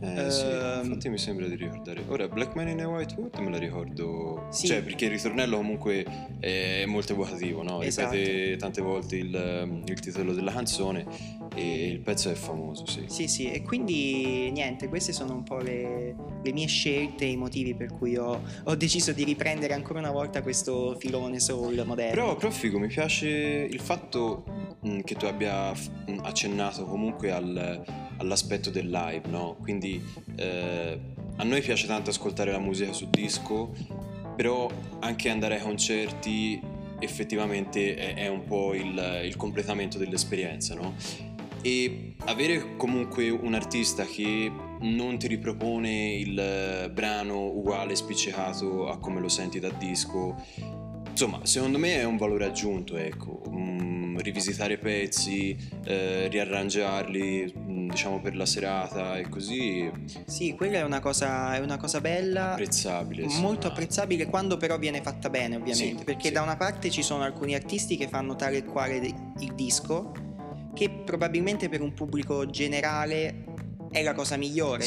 Eh, 0.00 0.26
uh, 0.26 0.30
sì, 0.30 0.44
ehm, 0.44 0.84
infatti 0.84 1.08
mi 1.08 1.18
sembra 1.18 1.46
di 1.46 1.56
ricordare. 1.56 2.02
Ora, 2.08 2.28
Black 2.28 2.54
Man 2.54 2.68
in 2.68 2.80
a 2.80 2.88
White 2.88 3.14
Wood 3.16 3.36
me 3.38 3.50
la 3.50 3.58
ricordo. 3.58 4.46
Sì. 4.50 4.66
Cioè, 4.66 4.82
perché 4.82 5.06
il 5.06 5.12
ritornello 5.12 5.56
comunque 5.56 6.04
è 6.40 6.84
molto 6.86 7.12
evocativo, 7.12 7.62
no? 7.62 7.82
Esatto. 7.82 8.14
Ripete 8.14 8.56
tante 8.56 8.80
volte 8.80 9.16
il, 9.16 9.82
il 9.84 10.00
titolo 10.00 10.32
della 10.32 10.52
canzone 10.52 11.06
e 11.54 11.88
il 11.88 12.00
pezzo 12.00 12.30
è 12.30 12.34
famoso, 12.34 12.86
sì. 12.86 13.04
Sì, 13.08 13.26
sì, 13.26 13.50
e 13.50 13.62
quindi 13.62 14.50
niente, 14.52 14.88
queste 14.88 15.12
sono 15.12 15.34
un 15.34 15.42
po' 15.42 15.58
le, 15.58 16.14
le 16.42 16.52
mie 16.52 16.66
scelte, 16.66 17.24
i 17.24 17.36
motivi 17.36 17.74
per 17.74 17.92
cui 17.92 18.16
ho, 18.16 18.40
ho, 18.64 18.74
deciso 18.76 19.12
di 19.12 19.24
riprendere 19.24 19.74
ancora 19.74 19.98
una 19.98 20.10
volta 20.10 20.42
questo 20.42 20.96
filone 20.98 21.40
soul 21.40 21.82
moderno. 21.84 22.14
Però, 22.14 22.36
però 22.36 22.50
figo, 22.50 22.78
mi 22.78 22.86
piace 22.86 23.28
il 23.28 23.80
fatto 23.80 23.97
fatto 23.98 24.44
mh, 24.80 25.00
che 25.00 25.16
tu 25.16 25.26
abbia 25.26 25.72
mh, 25.72 26.20
accennato 26.22 26.84
comunque 26.84 27.32
al, 27.32 27.84
all'aspetto 28.18 28.70
del 28.70 28.88
live, 28.88 29.28
no? 29.28 29.56
Quindi 29.60 30.02
eh, 30.36 30.98
a 31.36 31.44
noi 31.44 31.60
piace 31.60 31.86
tanto 31.86 32.10
ascoltare 32.10 32.52
la 32.52 32.58
musica 32.58 32.92
su 32.92 33.08
disco, 33.10 33.74
però 34.36 34.70
anche 35.00 35.28
andare 35.28 35.56
ai 35.56 35.62
concerti 35.62 36.60
effettivamente 37.00 37.96
è, 37.96 38.14
è 38.14 38.28
un 38.28 38.44
po' 38.44 38.74
il, 38.74 39.22
il 39.24 39.36
completamento 39.36 39.98
dell'esperienza, 39.98 40.74
no? 40.74 40.94
E 41.60 42.14
avere 42.26 42.76
comunque 42.76 43.28
un 43.30 43.54
artista 43.54 44.04
che 44.04 44.50
non 44.80 45.18
ti 45.18 45.26
ripropone 45.26 46.12
il 46.12 46.90
brano 46.92 47.46
uguale 47.46 47.96
spiccicato 47.96 48.88
a 48.88 48.98
come 48.98 49.20
lo 49.20 49.28
senti 49.28 49.58
da 49.58 49.70
disco, 49.70 50.36
insomma, 51.18 51.44
secondo 51.44 51.78
me 51.78 51.96
è 51.96 52.04
un 52.04 52.16
valore 52.16 52.44
aggiunto, 52.44 52.96
ecco. 52.96 53.42
Um, 53.46 54.20
rivisitare 54.20 54.78
pezzi, 54.78 55.56
eh, 55.84 56.28
riarrangiarli 56.28 57.54
mm, 57.58 57.88
diciamo 57.90 58.20
per 58.20 58.36
la 58.36 58.46
serata 58.46 59.16
e 59.18 59.28
così. 59.28 59.90
Sì, 60.26 60.54
quella 60.54 60.78
è 60.78 60.82
una 60.84 61.00
cosa, 61.00 61.56
è 61.56 61.58
una 61.58 61.76
cosa 61.76 62.00
bella. 62.00 62.52
Apprezzabile. 62.52 63.26
Molto 63.40 63.62
sì. 63.62 63.66
apprezzabile 63.66 64.26
quando 64.26 64.56
però 64.58 64.78
viene 64.78 65.02
fatta 65.02 65.28
bene 65.28 65.56
ovviamente, 65.56 65.98
sì, 65.98 66.04
perché 66.04 66.28
sì. 66.28 66.32
da 66.32 66.42
una 66.42 66.56
parte 66.56 66.88
ci 66.88 67.02
sono 67.02 67.24
alcuni 67.24 67.56
artisti 67.56 67.96
che 67.96 68.06
fanno 68.06 68.36
tale 68.36 68.58
e 68.58 68.64
quale 68.64 68.94
il 69.40 69.54
disco, 69.56 70.12
che 70.72 70.88
probabilmente 70.88 71.68
per 71.68 71.80
un 71.80 71.94
pubblico 71.94 72.48
generale 72.48 73.44
è 73.90 74.04
la 74.04 74.14
cosa 74.14 74.36
migliore, 74.36 74.86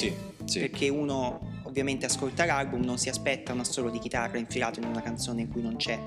perché 0.54 0.88
uno 0.88 1.51
ovviamente 1.72 2.06
ascolta 2.06 2.46
l'album, 2.46 2.84
non 2.84 3.00
si 3.00 3.10
aspetta 3.10 3.54
un 3.54 3.62
assolo 3.62 3.90
di 3.90 3.98
chitarra 3.98 4.38
infilato 4.38 4.80
in 4.80 4.86
una 4.86 5.02
canzone 5.02 5.42
in 5.42 5.50
cui 5.50 5.62
non 5.62 5.78
c'è 5.78 6.00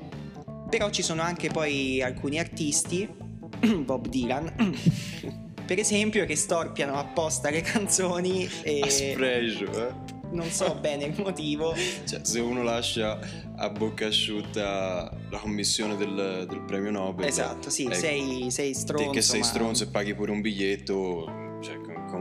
però 0.75 0.91
ci 0.91 1.03
sono 1.03 1.23
anche 1.23 1.51
poi 1.51 2.03
alcuni 2.03 2.41
artisti, 2.41 3.09
Bob 3.85 4.09
Dylan, 4.09 4.53
per 5.65 5.79
esempio, 5.79 6.27
che 6.27 6.35
storpiano 6.35 6.99
apposta 6.99 7.49
le 7.49 7.61
canzoni 7.61 8.49
e... 8.63 8.81
A 8.81 8.91
spregio, 8.91 9.89
eh? 9.89 9.95
Non 10.33 10.51
so 10.51 10.75
bene 10.81 11.05
il 11.05 11.15
motivo. 11.17 11.77
Cioè, 12.05 12.19
se 12.25 12.41
uno 12.41 12.65
lascia 12.65 13.21
a 13.55 13.71
bocca 13.71 14.09
asciutta 14.09 15.17
la 15.31 15.39
commissione 15.39 15.97
del, 15.97 16.47
del 16.49 16.63
premio 16.63 16.91
Nobel. 16.91 17.29
Esatto, 17.29 17.71
sì, 17.71 17.85
ecco, 17.85 17.95
sei, 17.95 18.51
sei 18.51 18.75
stronzo. 18.75 19.11
Che 19.11 19.23
sei 19.23 19.41
ma... 19.41 19.47
stronzo 19.47 19.85
e 19.85 19.87
paghi 19.87 20.13
pure 20.13 20.33
un 20.33 20.41
biglietto 20.41 21.44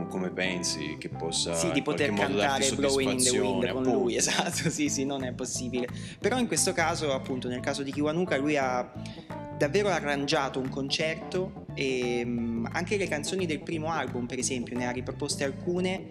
come 0.08 0.30
pensi 0.30 0.96
che 0.98 1.08
possa 1.08 1.54
sì, 1.54 1.70
di 1.72 1.82
poter 1.82 2.12
cantare 2.12 2.70
Blowing 2.72 3.12
in 3.12 3.24
the 3.24 3.38
Wind 3.38 3.68
con 3.70 3.82
lui 3.82 4.16
esatto 4.16 4.68
sì 4.70 4.88
sì 4.88 5.04
non 5.04 5.24
è 5.24 5.32
possibile. 5.32 5.88
Però 6.18 6.38
in 6.38 6.46
questo 6.46 6.72
caso 6.72 7.12
appunto 7.12 7.48
nel 7.48 7.60
caso 7.60 7.82
di 7.82 7.92
Kiwanuka 7.92 8.36
lui 8.36 8.56
ha 8.56 8.92
davvero 9.56 9.88
arrangiato 9.88 10.58
un 10.58 10.68
concerto 10.68 11.66
e 11.74 12.22
um, 12.24 12.68
anche 12.72 12.96
le 12.96 13.06
canzoni 13.08 13.46
del 13.46 13.60
primo 13.62 13.90
album 13.90 14.26
per 14.26 14.38
esempio 14.38 14.76
ne 14.76 14.86
ha 14.86 14.90
riproposte 14.90 15.44
alcune 15.44 16.06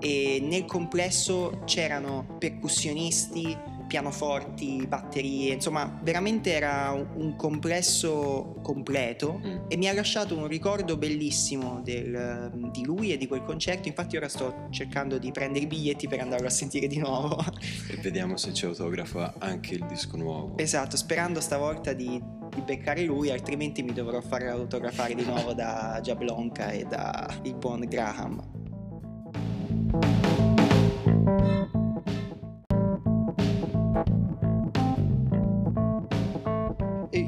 e 0.00 0.38
nel 0.42 0.64
complesso 0.64 1.62
c'erano 1.64 2.36
percussionisti 2.38 3.56
pianoforti, 3.88 4.86
batterie, 4.86 5.54
insomma 5.54 5.98
veramente 6.02 6.52
era 6.52 6.92
un 6.92 7.34
complesso 7.34 8.60
completo 8.62 9.40
mm. 9.44 9.56
e 9.66 9.76
mi 9.76 9.88
ha 9.88 9.92
lasciato 9.92 10.36
un 10.36 10.46
ricordo 10.46 10.96
bellissimo 10.96 11.80
del, 11.82 12.52
di 12.70 12.84
lui 12.84 13.12
e 13.12 13.16
di 13.16 13.26
quel 13.26 13.42
concerto, 13.42 13.88
infatti 13.88 14.16
ora 14.16 14.28
sto 14.28 14.68
cercando 14.70 15.18
di 15.18 15.32
prendere 15.32 15.64
i 15.64 15.66
biglietti 15.66 16.06
per 16.06 16.20
andarlo 16.20 16.46
a 16.46 16.50
sentire 16.50 16.86
di 16.86 16.98
nuovo. 16.98 17.42
E 17.90 17.96
vediamo 17.96 18.36
se 18.36 18.52
ci 18.52 18.66
autografa 18.66 19.34
anche 19.38 19.74
il 19.74 19.84
disco 19.88 20.16
nuovo. 20.16 20.58
Esatto, 20.58 20.96
sperando 20.96 21.40
stavolta 21.40 21.94
di, 21.94 22.22
di 22.54 22.60
beccare 22.60 23.02
lui, 23.02 23.30
altrimenti 23.30 23.82
mi 23.82 23.92
dovrò 23.92 24.20
fare 24.20 24.48
autografare 24.48 25.14
di 25.14 25.24
nuovo 25.24 25.54
da 25.54 25.98
Jablonka 26.02 26.70
e 26.70 26.84
da 26.84 27.26
il 27.42 27.54
buon 27.54 27.86
Graham. 27.88 28.56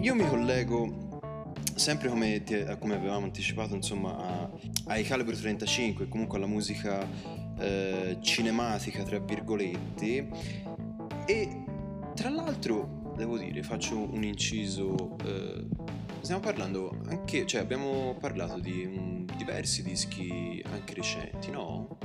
Io 0.00 0.14
mi 0.14 0.26
collego 0.26 1.21
sempre 1.75 2.09
come, 2.09 2.42
come 2.78 2.95
avevamo 2.95 3.26
anticipato 3.26 3.75
insomma 3.75 4.16
a, 4.16 4.50
ai 4.87 5.02
Calibro 5.04 5.37
35 5.37 6.09
comunque 6.09 6.38
alla 6.38 6.47
musica 6.47 7.07
eh, 7.59 8.16
cinematica 8.21 9.02
tra 9.02 9.19
virgolette 9.19 10.28
e 11.26 11.64
tra 12.14 12.30
l'altro 12.30 13.12
devo 13.16 13.37
dire 13.37 13.62
faccio 13.62 13.99
un 13.99 14.25
inciso 14.25 15.16
eh, 15.25 15.66
stiamo 16.21 16.40
parlando 16.40 16.99
anche 17.09 17.45
cioè 17.47 17.61
abbiamo 17.61 18.16
parlato 18.19 18.59
di 18.59 18.85
un, 18.85 19.26
diversi 19.37 19.83
dischi 19.83 20.64
anche 20.73 20.95
recenti 20.95 21.50
no? 21.50 21.99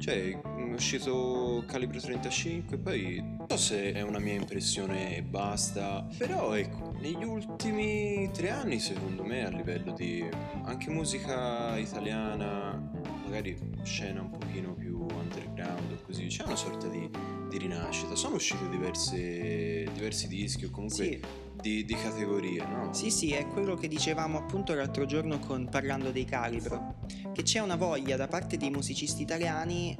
Cioè, 0.00 0.40
è 0.40 0.72
uscito 0.72 1.62
Calibro 1.66 2.00
35, 2.00 2.78
poi 2.78 3.20
non 3.20 3.46
so 3.50 3.58
se 3.58 3.92
è 3.92 4.00
una 4.00 4.18
mia 4.18 4.32
impressione 4.32 5.14
e 5.18 5.22
basta, 5.22 6.08
però 6.16 6.54
ecco, 6.54 6.94
negli 6.98 7.22
ultimi 7.22 8.30
tre 8.32 8.48
anni 8.48 8.80
secondo 8.80 9.22
me 9.24 9.44
a 9.44 9.50
livello 9.50 9.92
di 9.92 10.26
anche 10.64 10.88
musica 10.88 11.76
italiana, 11.76 12.80
magari 13.24 13.54
scena 13.82 14.22
un 14.22 14.30
pochino 14.30 14.72
più 14.72 15.00
underground 15.00 16.02
così, 16.02 16.28
c'è 16.28 16.44
una 16.44 16.56
sorta 16.56 16.88
di, 16.88 17.08
di 17.50 17.58
rinascita. 17.58 18.14
Sono 18.14 18.36
usciti 18.36 18.70
diverse, 18.70 19.86
diversi 19.92 20.28
dischi 20.28 20.64
o 20.64 20.70
comunque... 20.70 21.04
Sì. 21.04 21.48
Di, 21.60 21.84
di, 21.84 21.94
categoria, 21.94 22.66
no? 22.66 22.94
Sì, 22.94 23.10
sì, 23.10 23.32
è 23.32 23.46
quello 23.46 23.74
che 23.74 23.86
dicevamo 23.86 24.38
appunto 24.38 24.72
l'altro 24.72 25.04
giorno 25.04 25.38
con, 25.40 25.68
parlando 25.68 26.10
dei 26.10 26.24
calibro, 26.24 26.94
che 27.32 27.42
c'è 27.42 27.60
una 27.60 27.76
voglia 27.76 28.16
da 28.16 28.28
parte 28.28 28.56
dei 28.56 28.70
musicisti 28.70 29.22
italiani 29.22 29.96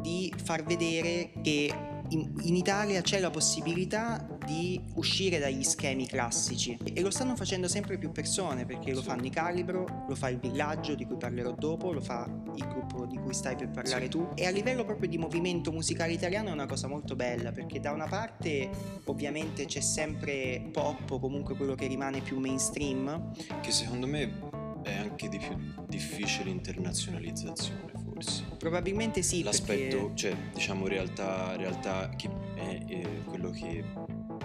di 0.00 0.32
far 0.42 0.64
vedere 0.64 1.32
che 1.42 1.72
in, 2.10 2.32
in, 2.42 2.54
Italia 2.54 3.00
c'è 3.00 3.18
la 3.18 3.30
possibilità 3.30 4.26
di 4.44 4.80
uscire 4.96 5.38
dagli 5.38 5.62
schemi 5.62 6.06
classici. 6.06 6.76
E 6.92 7.00
lo 7.00 7.10
stanno 7.10 7.34
facendo 7.34 7.68
sempre 7.68 7.96
più 7.98 8.12
persone 8.12 8.66
perché 8.66 8.92
lo 8.92 9.00
fanno 9.00 9.24
i 9.24 9.30
Calibro, 9.30 10.04
lo 10.06 10.14
fa 10.14 10.28
il 10.28 10.38
Villaggio 10.38 10.94
di 10.94 11.06
cui 11.06 11.16
parlerò 11.16 11.52
dopo, 11.52 11.92
lo 11.92 12.00
fa 12.00 12.28
il 12.54 12.66
gruppo 12.68 13.06
di 13.06 13.18
cui 13.18 13.32
stai 13.32 13.56
per 13.56 13.70
parlare 13.70 14.04
sì. 14.04 14.10
tu. 14.10 14.28
E 14.34 14.46
a 14.46 14.50
livello 14.50 14.84
proprio 14.84 15.08
di 15.08 15.18
movimento 15.18 15.72
musicale 15.72 16.12
italiano 16.12 16.50
è 16.50 16.52
una 16.52 16.66
cosa 16.66 16.86
molto 16.86 17.16
bella 17.16 17.52
perché 17.52 17.80
da 17.80 17.92
una 17.92 18.06
parte 18.06 18.70
ovviamente 19.04 19.64
c'è 19.64 19.80
sempre 19.80 20.68
pop 20.72 21.10
o 21.10 21.18
comunque 21.18 21.56
quello 21.56 21.74
che 21.74 21.86
rimane 21.86 22.20
più 22.20 22.38
mainstream. 22.38 23.32
Che 23.60 23.70
secondo 23.70 24.06
me 24.06 24.53
è 24.84 24.94
anche 24.94 25.28
di 25.28 25.38
più 25.38 25.56
difficile 25.88 26.50
internazionalizzazione 26.50 27.92
forse. 27.96 28.44
Probabilmente 28.58 29.22
sì. 29.22 29.42
L'aspetto, 29.42 29.96
perché... 29.96 30.16
cioè, 30.16 30.36
diciamo, 30.52 30.86
realtà, 30.86 31.56
realtà 31.56 32.08
che 32.10 32.28
è 32.28 32.54
è 32.54 32.84
eh, 32.86 33.22
quello 33.24 33.50
che 33.50 33.80
è 33.80 33.84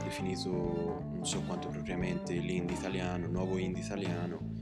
definito 0.03 0.50
non 0.50 1.25
so 1.25 1.41
quanto 1.41 1.67
propriamente 1.67 2.34
l'indie 2.34 2.75
italiano, 2.75 3.27
nuovo 3.27 3.58
indie 3.58 3.84
italiano, 3.84 4.62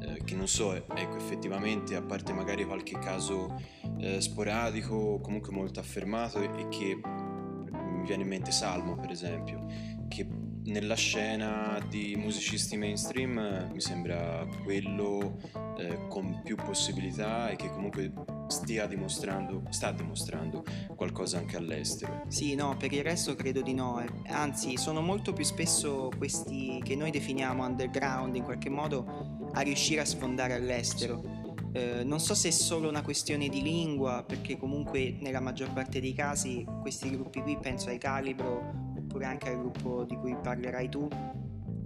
eh, 0.00 0.22
che 0.24 0.34
non 0.34 0.48
so, 0.48 0.74
ecco 0.74 1.16
effettivamente 1.16 1.96
a 1.96 2.02
parte 2.02 2.32
magari 2.32 2.64
qualche 2.64 2.98
caso 2.98 3.60
eh, 3.98 4.20
sporadico, 4.20 5.20
comunque 5.20 5.52
molto 5.52 5.80
affermato 5.80 6.40
e 6.40 6.68
che 6.68 6.94
mi 6.94 8.06
viene 8.06 8.22
in 8.22 8.28
mente 8.28 8.50
Salmo 8.52 8.96
per 8.96 9.10
esempio, 9.10 9.66
che 10.08 10.26
nella 10.64 10.94
scena 10.94 11.78
di 11.88 12.14
musicisti 12.16 12.76
mainstream 12.76 13.38
eh, 13.38 13.68
mi 13.72 13.80
sembra 13.80 14.46
quello 14.62 15.38
eh, 15.78 16.06
con 16.08 16.40
più 16.44 16.56
possibilità 16.56 17.50
e 17.50 17.56
che 17.56 17.70
comunque 17.70 18.12
stia 18.48 18.86
dimostrando, 18.86 19.62
sta 19.70 19.92
dimostrando 19.92 20.64
qualcosa 20.94 21.38
anche 21.38 21.56
all'estero. 21.56 22.24
Sì, 22.28 22.54
no, 22.54 22.76
per 22.76 22.92
il 22.92 23.02
resto 23.02 23.34
credo 23.34 23.60
di 23.62 23.74
no. 23.74 24.00
Eh. 24.00 24.08
Anzi, 24.30 24.76
sono 24.76 25.00
molto 25.00 25.32
più 25.32 25.44
spesso 25.44 26.10
questi 26.16 26.80
che 26.84 26.96
noi 26.96 27.10
definiamo 27.10 27.64
underground 27.64 28.36
in 28.36 28.44
qualche 28.44 28.70
modo 28.70 29.50
a 29.52 29.60
riuscire 29.60 30.00
a 30.00 30.04
sfondare 30.04 30.54
all'estero. 30.54 31.36
Eh, 31.72 32.02
non 32.02 32.18
so 32.18 32.34
se 32.34 32.48
è 32.48 32.50
solo 32.50 32.88
una 32.88 33.02
questione 33.02 33.48
di 33.48 33.62
lingua, 33.62 34.24
perché 34.26 34.56
comunque 34.56 35.16
nella 35.20 35.40
maggior 35.40 35.72
parte 35.72 36.00
dei 36.00 36.14
casi 36.14 36.64
questi 36.80 37.10
gruppi 37.10 37.42
qui, 37.42 37.58
penso 37.60 37.88
ai 37.90 37.98
Calibro 37.98 38.87
oppure 39.18 39.24
anche 39.26 39.48
al 39.48 39.58
gruppo 39.58 40.04
di 40.04 40.16
cui 40.16 40.36
parlerai 40.40 40.88
tu, 40.88 41.08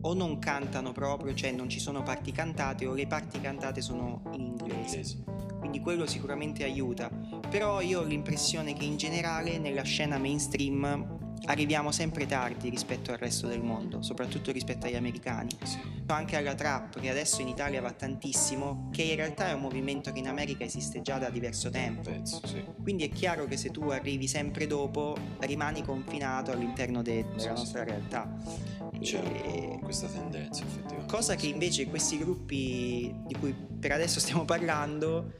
o 0.05 0.15
non 0.15 0.39
cantano 0.39 0.93
proprio, 0.93 1.33
cioè 1.33 1.51
non 1.53 1.69
ci 1.69 1.81
sono 1.81 2.03
parti 2.03 2.31
cantate, 2.31 2.87
o 2.87 2.93
le 2.93 3.07
parti 3.07 3.41
cantate 3.41 3.81
sono 3.81 4.23
in 4.33 4.47
inglese. 4.47 5.25
Quindi 5.59 5.81
quello 5.81 6.07
sicuramente 6.07 6.65
aiuta. 6.65 7.09
Però 7.49 7.81
io 7.81 8.01
ho 8.01 8.05
l'impressione 8.05 8.75
che 8.75 8.85
in 8.85 8.97
generale 8.97 9.59
nella 9.59 9.83
scena 9.83 10.19
mainstream 10.19 11.22
arriviamo 11.47 11.91
sempre 11.91 12.27
tardi 12.27 12.69
rispetto 12.69 13.11
al 13.11 13.19
resto 13.19 13.47
del 13.47 13.63
mondo, 13.63 14.03
soprattutto 14.03 14.53
rispetto 14.53 14.87
agli 14.87 14.95
americani. 14.95 15.51
Sì. 15.63 15.79
Anche 16.07 16.37
alla 16.37 16.55
trap, 16.55 17.01
che 17.01 17.09
adesso 17.09 17.41
in 17.41 17.49
Italia 17.49 17.81
va 17.81 17.91
tantissimo, 17.93 18.91
che 18.93 19.03
in 19.03 19.17
realtà 19.17 19.49
è 19.49 19.53
un 19.53 19.61
movimento 19.61 20.13
che 20.13 20.19
in 20.19 20.29
America 20.29 20.65
esiste 20.65 21.01
già 21.01 21.19
da 21.19 21.31
diverso 21.31 21.71
tempo. 21.71 22.11
Penso, 22.11 22.41
sì. 22.47 22.63
Quindi 22.83 23.05
è 23.05 23.09
chiaro 23.09 23.47
che 23.47 23.57
se 23.57 23.71
tu 23.71 23.89
arrivi 23.89 24.29
sempre 24.29 24.67
dopo, 24.67 25.17
rimani 25.41 25.83
confinato 25.83 26.53
all'interno 26.53 27.03
de- 27.03 27.25
della 27.35 27.53
nostra 27.53 27.83
realtà. 27.83 28.31
C'è 29.01 29.23
e... 29.23 29.79
questa 29.83 30.07
tendenza, 30.07 30.63
effettivamente. 30.63 31.13
Cosa 31.13 31.35
che 31.35 31.47
invece 31.47 31.87
questi 31.87 32.19
gruppi 32.19 33.15
di 33.27 33.35
cui 33.35 33.55
per 33.81 33.93
adesso 33.93 34.21
stiamo 34.21 34.45
parlando 34.45 35.35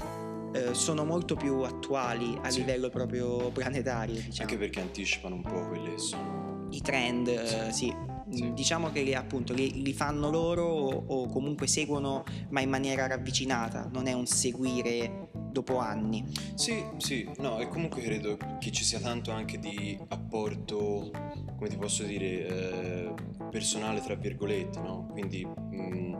eh, 0.53 0.75
sono 0.75 1.05
molto 1.05 1.35
più 1.35 1.61
attuali 1.61 2.39
a 2.43 2.51
sì. 2.51 2.61
livello 2.61 2.89
proprio 2.89 3.51
planetario. 3.51 4.15
Diciamo. 4.15 4.49
Anche 4.49 4.59
perché 4.59 4.81
anticipano 4.81 5.37
un 5.37 5.43
po' 5.43 5.67
quelli 5.69 5.91
che 5.95 5.99
sono 5.99 6.69
i 6.71 6.81
trend, 6.81 7.29
eh, 7.29 7.73
sì. 7.73 7.95
sì. 8.31 8.53
Diciamo 8.55 8.91
che 8.91 9.03
li, 9.03 9.15
appunto 9.15 9.53
li, 9.53 9.83
li 9.83 9.93
fanno 9.93 10.31
loro 10.31 10.65
o, 10.65 11.05
o, 11.07 11.27
comunque 11.29 11.67
seguono 11.67 12.25
ma 12.49 12.61
in 12.61 12.71
maniera 12.71 13.07
ravvicinata, 13.07 13.91
non 13.93 14.07
è 14.07 14.13
un 14.15 14.27
seguire 14.27 15.29
dopo 15.53 15.79
anni. 15.79 16.25
Sì, 16.55 16.83
sì, 16.97 17.29
no, 17.39 17.59
e 17.61 17.69
comunque 17.69 18.01
credo 18.01 18.39
che 18.59 18.73
ci 18.73 18.85
sia 18.85 19.01
tanto 19.01 19.31
anche 19.31 19.59
di 19.59 19.99
apporto, 20.09 21.11
come 21.57 21.69
ti 21.69 21.77
posso 21.77 22.05
dire, 22.05 22.47
eh, 22.47 23.02
personale 23.51 24.01
tra 24.01 24.15
virgolette, 24.15 24.81
no? 24.81 25.09
Quindi 25.11 25.45
mh, 25.45 25.77
mm, 25.77 26.15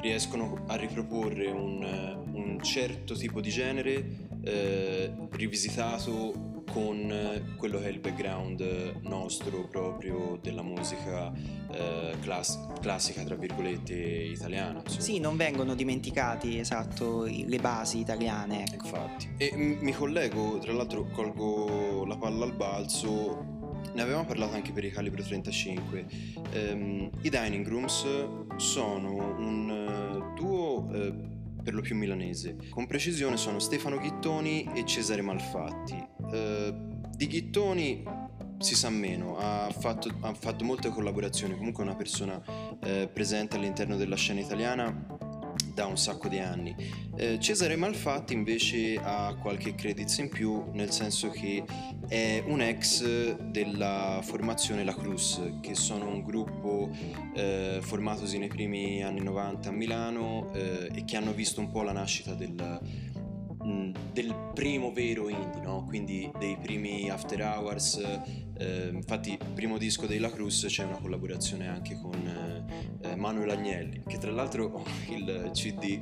riescono 0.00 0.64
a 0.66 0.76
riproporre 0.76 1.50
un, 1.50 2.26
un, 2.32 2.58
certo 2.62 3.14
tipo 3.14 3.40
di 3.40 3.50
genere 3.50 4.28
eh, 4.42 5.12
rivisitato 5.30 6.62
con 6.72 7.54
quello 7.56 7.78
che 7.78 7.86
è 7.86 7.88
il 7.88 7.98
background 7.98 9.00
nostro 9.02 9.66
proprio 9.66 10.38
della 10.40 10.62
musica 10.62 11.32
eh, 11.70 12.14
class- 12.20 12.58
classica 12.80 13.22
tra 13.24 13.34
virgolette 13.34 13.94
italiana 13.94 14.80
insomma. 14.80 15.00
sì 15.02 15.18
non 15.18 15.36
vengono 15.36 15.74
dimenticati 15.74 16.58
esatto 16.58 17.24
le 17.24 17.58
basi 17.58 17.98
italiane 17.98 18.64
ecco. 18.64 18.86
infatti 18.86 19.28
e 19.36 19.52
m- 19.54 19.78
mi 19.80 19.92
collego 19.92 20.58
tra 20.58 20.72
l'altro 20.72 21.08
colgo 21.12 22.04
la 22.04 22.16
palla 22.16 22.44
al 22.44 22.54
balzo 22.54 23.58
ne 23.92 24.02
avevamo 24.02 24.24
parlato 24.24 24.54
anche 24.54 24.72
per 24.72 24.84
i 24.84 24.90
calibro 24.90 25.22
35. 25.22 26.06
Um, 26.34 26.44
ehm, 26.52 27.10
I 27.22 27.30
Dining 27.30 27.66
Rooms 27.66 28.06
sono 28.56 29.36
un 29.38 29.68
uh, 29.68 30.34
duo 30.34 30.88
uh, 30.90 31.62
per 31.62 31.74
lo 31.74 31.80
più 31.80 31.96
milanese. 31.96 32.56
Con 32.70 32.86
precisione 32.86 33.36
sono 33.36 33.58
Stefano 33.58 33.98
Ghittoni 33.98 34.70
e 34.74 34.84
Cesare 34.84 35.22
Malfatti. 35.22 35.96
Uh, 36.18 36.98
di 37.16 37.26
Ghittoni 37.26 38.02
si 38.58 38.74
sa 38.74 38.90
meno, 38.90 39.36
ha 39.38 39.70
fatto, 39.70 40.10
ha 40.20 40.34
fatto 40.34 40.64
molte 40.64 40.90
collaborazioni, 40.90 41.56
comunque 41.56 41.82
è 41.82 41.86
una 41.86 41.96
persona 41.96 42.42
presente 43.10 43.56
all'interno 43.56 43.96
della 43.96 44.16
scena 44.16 44.40
italiana 44.40 45.18
da 45.80 45.86
un 45.86 45.96
sacco 45.96 46.28
di 46.28 46.38
anni. 46.38 46.76
Eh, 47.16 47.40
Cesare 47.40 47.74
Malfatti 47.74 48.34
invece 48.34 49.00
ha 49.02 49.34
qualche 49.40 49.74
credits 49.74 50.18
in 50.18 50.28
più, 50.28 50.66
nel 50.72 50.90
senso 50.90 51.30
che 51.30 51.64
è 52.06 52.42
un 52.46 52.60
ex 52.60 53.34
della 53.50 54.20
formazione 54.22 54.84
La 54.84 54.94
Cruz, 54.94 55.40
che 55.62 55.74
sono 55.74 56.06
un 56.06 56.22
gruppo 56.22 56.90
eh, 57.34 57.78
formatosi 57.80 58.36
nei 58.36 58.48
primi 58.48 59.02
anni 59.02 59.22
90 59.22 59.70
a 59.70 59.72
Milano 59.72 60.52
eh, 60.52 60.90
e 60.92 61.04
che 61.06 61.16
hanno 61.16 61.32
visto 61.32 61.60
un 61.60 61.70
po' 61.70 61.80
la 61.82 61.92
nascita 61.92 62.34
del, 62.34 62.78
mm, 63.64 63.94
del 64.12 64.34
primo 64.54 64.92
vero 64.92 65.28
indie, 65.28 65.60
no? 65.62 65.84
quindi 65.86 66.30
dei 66.38 66.56
primi 66.60 67.08
after 67.10 67.40
hours. 67.42 68.00
Eh, 68.58 68.90
infatti, 68.92 69.32
il 69.32 69.52
primo 69.54 69.78
disco 69.78 70.06
dei 70.06 70.18
La 70.18 70.30
Cruz 70.30 70.66
c'è 70.66 70.84
una 70.84 70.98
collaborazione 70.98 71.68
anche 71.68 71.98
con 72.00 72.66
eh, 73.02 73.16
Manuel 73.16 73.50
Agnelli, 73.50 74.02
che 74.06 74.18
tra 74.18 74.30
l'altro 74.30 74.66
ho 74.66 74.84
il 75.08 75.50
CD 75.52 76.00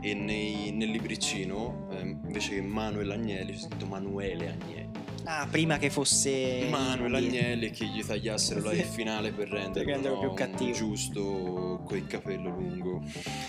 e 0.00 0.14
nei, 0.14 0.72
nel 0.72 0.90
libricino 0.90 1.88
eh, 1.90 2.00
invece 2.00 2.54
che 2.54 2.62
Manuel 2.62 3.10
Agnelli 3.10 3.52
c'è 3.52 3.58
scritto 3.58 3.86
Manuele 3.86 4.50
Agnelli. 4.50 4.99
Ah, 5.24 5.46
prima 5.50 5.78
che 5.78 5.90
fosse 5.90 6.66
Manuel 6.70 7.14
Agnelli 7.14 7.70
che 7.70 7.84
gli 7.86 8.04
tagliassero 8.04 8.62
la 8.62 8.72
finale 8.72 9.32
per 9.32 9.48
renderlo 9.48 10.14
no, 10.14 10.18
più 10.18 10.34
cattivo. 10.34 10.72
giusto 10.72 11.82
coi 11.86 12.06
capello 12.06 12.50
lungo. 12.50 13.02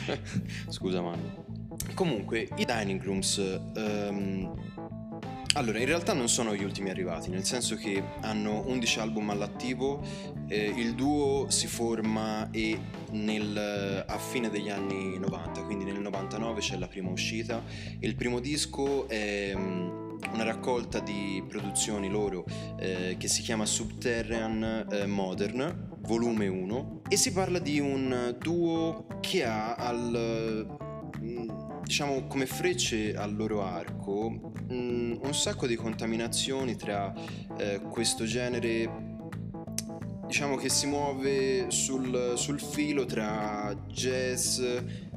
Scusa 0.69 1.01
Manu. 1.01 1.45
Comunque, 1.93 2.47
i 2.57 2.65
dining 2.65 3.01
rooms 3.03 3.37
um, 3.37 4.53
allora, 5.55 5.79
in 5.79 5.85
realtà 5.85 6.13
non 6.13 6.29
sono 6.29 6.55
gli 6.55 6.63
ultimi 6.63 6.91
arrivati, 6.91 7.29
nel 7.29 7.43
senso 7.43 7.75
che 7.75 8.01
hanno 8.21 8.63
11 8.67 8.99
album 8.99 9.31
all'attivo, 9.31 10.01
eh, 10.47 10.73
il 10.73 10.95
duo 10.95 11.49
si 11.49 11.67
forma 11.67 12.49
e 12.51 12.79
nel, 13.11 14.05
a 14.07 14.17
fine 14.17 14.49
degli 14.49 14.69
anni 14.69 15.19
90, 15.19 15.63
quindi 15.63 15.83
nel 15.83 15.99
99 15.99 16.61
c'è 16.61 16.77
la 16.77 16.87
prima 16.87 17.09
uscita. 17.09 17.61
Il 17.99 18.15
primo 18.15 18.39
disco 18.39 19.09
è 19.09 19.51
um, 19.53 20.10
una 20.33 20.43
raccolta 20.43 20.99
di 20.99 21.43
produzioni 21.47 22.09
loro 22.09 22.45
eh, 22.79 23.15
che 23.17 23.27
si 23.27 23.41
chiama 23.41 23.65
Subterranean 23.65 24.87
eh, 24.91 25.05
Modern, 25.05 25.89
volume 26.01 26.47
1, 26.47 27.01
e 27.09 27.17
si 27.17 27.31
parla 27.31 27.59
di 27.59 27.79
un 27.79 28.35
duo 28.39 29.07
che 29.19 29.43
ha 29.43 29.75
al 29.75 30.79
diciamo 31.83 32.25
come 32.27 32.45
frecce 32.45 33.15
al 33.15 33.35
loro 33.35 33.63
arco 33.63 34.29
mh, 34.29 34.73
mm, 34.73 35.13
un 35.23 35.33
sacco 35.33 35.67
di 35.67 35.75
contaminazioni 35.75 36.77
tra 36.77 37.13
eh, 37.57 37.81
questo 37.89 38.23
genere 38.23 39.09
diciamo 40.25 40.55
che 40.55 40.69
si 40.69 40.87
muove 40.87 41.65
sul, 41.69 42.35
sul 42.37 42.61
filo 42.61 43.03
tra 43.03 43.75
jazz 43.87 44.61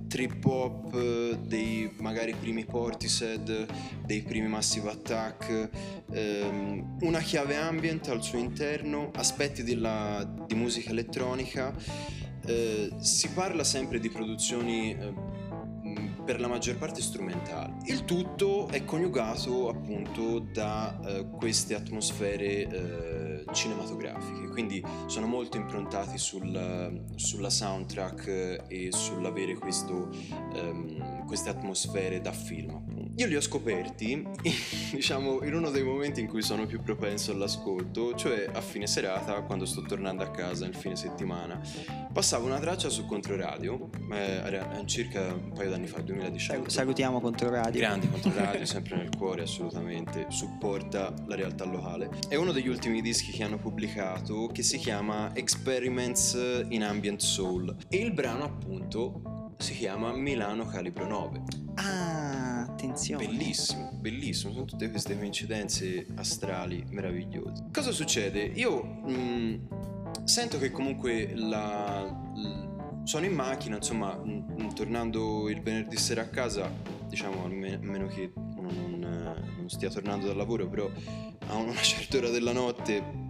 trip 0.09 0.45
hop 0.45 1.37
dei 1.37 1.91
magari 1.99 2.35
primi 2.35 2.65
Portishead 2.65 3.67
dei 4.05 4.23
primi 4.23 4.49
Massive 4.49 4.91
Attack 4.91 5.71
ehm, 6.11 6.99
una 7.01 7.21
chiave 7.21 7.57
ambient 7.57 8.09
al 8.09 8.23
suo 8.23 8.39
interno 8.39 9.11
aspetti 9.15 9.63
della, 9.63 10.25
di 10.47 10.55
musica 10.55 10.91
elettronica 10.91 11.75
eh, 12.47 12.91
si 12.99 13.29
parla 13.31 13.65
sempre 13.65 13.99
di 13.99 14.11
produzioni 14.11 14.93
eh, 14.93 15.13
per 16.25 16.41
la 16.41 16.49
maggior 16.49 16.77
parte 16.77 17.03
strumentale. 17.03 17.77
Il 17.87 18.05
tutto 18.05 18.69
è 18.69 18.85
coniugato 18.85 19.69
appunto 19.69 20.39
da 20.39 20.99
eh, 21.05 21.27
queste 21.31 21.75
atmosfere 21.75 22.67
cinematografiche, 23.53 24.49
quindi 24.49 24.83
sono 25.07 25.27
molto 25.27 25.57
improntati 25.57 26.19
sul, 26.19 27.03
sulla 27.17 27.51
soundtrack 27.51 28.65
e 28.69 28.89
sull'avere 28.91 29.55
questo, 29.55 30.09
ehm, 30.55 31.27
queste 31.27 31.51
atmosfere 31.51 32.21
da 32.21 32.33
film. 32.33 32.94
Io 33.17 33.27
li 33.27 33.37
ho 33.37 33.41
scoperti, 33.41 34.27
diciamo, 34.93 35.45
in 35.45 35.55
uno 35.55 35.71
dei 35.71 35.85
momenti 35.85 36.21
in 36.21 36.27
cui 36.27 36.43
sono 36.43 36.67
più 36.67 36.83
propenso 36.83 37.31
all'ascolto, 37.31 38.15
cioè 38.15 38.49
a 38.53 38.61
fine 38.61 38.87
serata, 38.89 39.43
quando 39.43 39.67
sto 39.67 39.83
tornando 39.83 40.25
a 40.25 40.31
casa 40.31 40.65
nel 40.65 40.75
fine 40.75 40.97
settimana. 40.97 41.61
Passavo 42.13 42.47
una 42.47 42.59
traccia 42.59 42.89
su 42.89 43.07
Controradio, 43.07 43.89
eh, 44.11 44.17
era 44.17 44.83
circa 44.85 45.33
un 45.33 45.53
paio 45.53 45.71
d'anni 45.71 45.87
fa, 45.87 46.01
2018. 46.01 46.69
Salutiamo 46.69 47.21
Controradio. 47.21 47.81
Grandi 47.81 48.09
Controradio, 48.09 48.67
sempre 48.67 48.97
nel 48.97 49.11
cuore, 49.17 49.43
assolutamente. 49.43 50.27
Supporta 50.29 51.15
la 51.27 51.37
realtà 51.37 51.65
locale. 51.65 52.11
È 52.29 52.35
uno 52.35 52.51
degli 52.51 52.69
ultimi 52.69 53.01
dischi 53.01 53.31
che 53.31 53.45
hanno 53.45 53.59
pubblicato 53.59 54.49
che 54.53 54.63
si 54.63 54.79
chiama 54.79 55.35
Experiments 55.35 56.65
in 56.69 56.83
Ambient 56.83 57.21
Soul. 57.21 57.77
E 57.89 57.97
il 57.97 58.13
brano, 58.13 58.43
appunto, 58.45 59.55
si 59.59 59.75
chiama 59.75 60.13
Milano 60.13 60.67
Calibro 60.67 61.07
9. 61.07 61.64
Ah, 61.75 62.63
attenzione. 62.63 63.27
Bellissimo, 63.27 63.91
bellissimo, 63.95 64.53
sono 64.53 64.65
tutte 64.65 64.91
queste 64.91 65.17
coincidenze 65.17 66.07
astrali 66.17 66.85
meravigliose. 66.91 67.67
Cosa 67.73 67.91
succede? 67.91 68.43
Io 68.43 68.83
mh, 68.83 70.25
sento 70.25 70.59
che 70.59 70.71
comunque 70.71 71.33
la, 71.35 72.03
l- 72.35 73.03
sono 73.05 73.27
in 73.27 73.35
macchina, 73.35 73.77
insomma, 73.77 74.15
mh, 74.15 74.75
tornando 74.75 75.49
il 75.49 75.61
venerdì 75.63 75.97
sera 75.97 76.23
a 76.23 76.29
casa, 76.29 76.71
diciamo 77.09 77.45
a 77.45 77.49
meno 77.49 78.07
che 78.07 78.33
non, 78.35 78.99
non 79.57 79.69
stia 79.69 79.91
tornando 79.91 80.27
dal 80.27 80.37
lavoro, 80.37 80.69
però 80.69 80.91
a 81.49 81.57
una 81.57 81.75
certa 81.83 82.19
ora 82.19 82.31
della 82.31 82.53
notte 82.53 83.23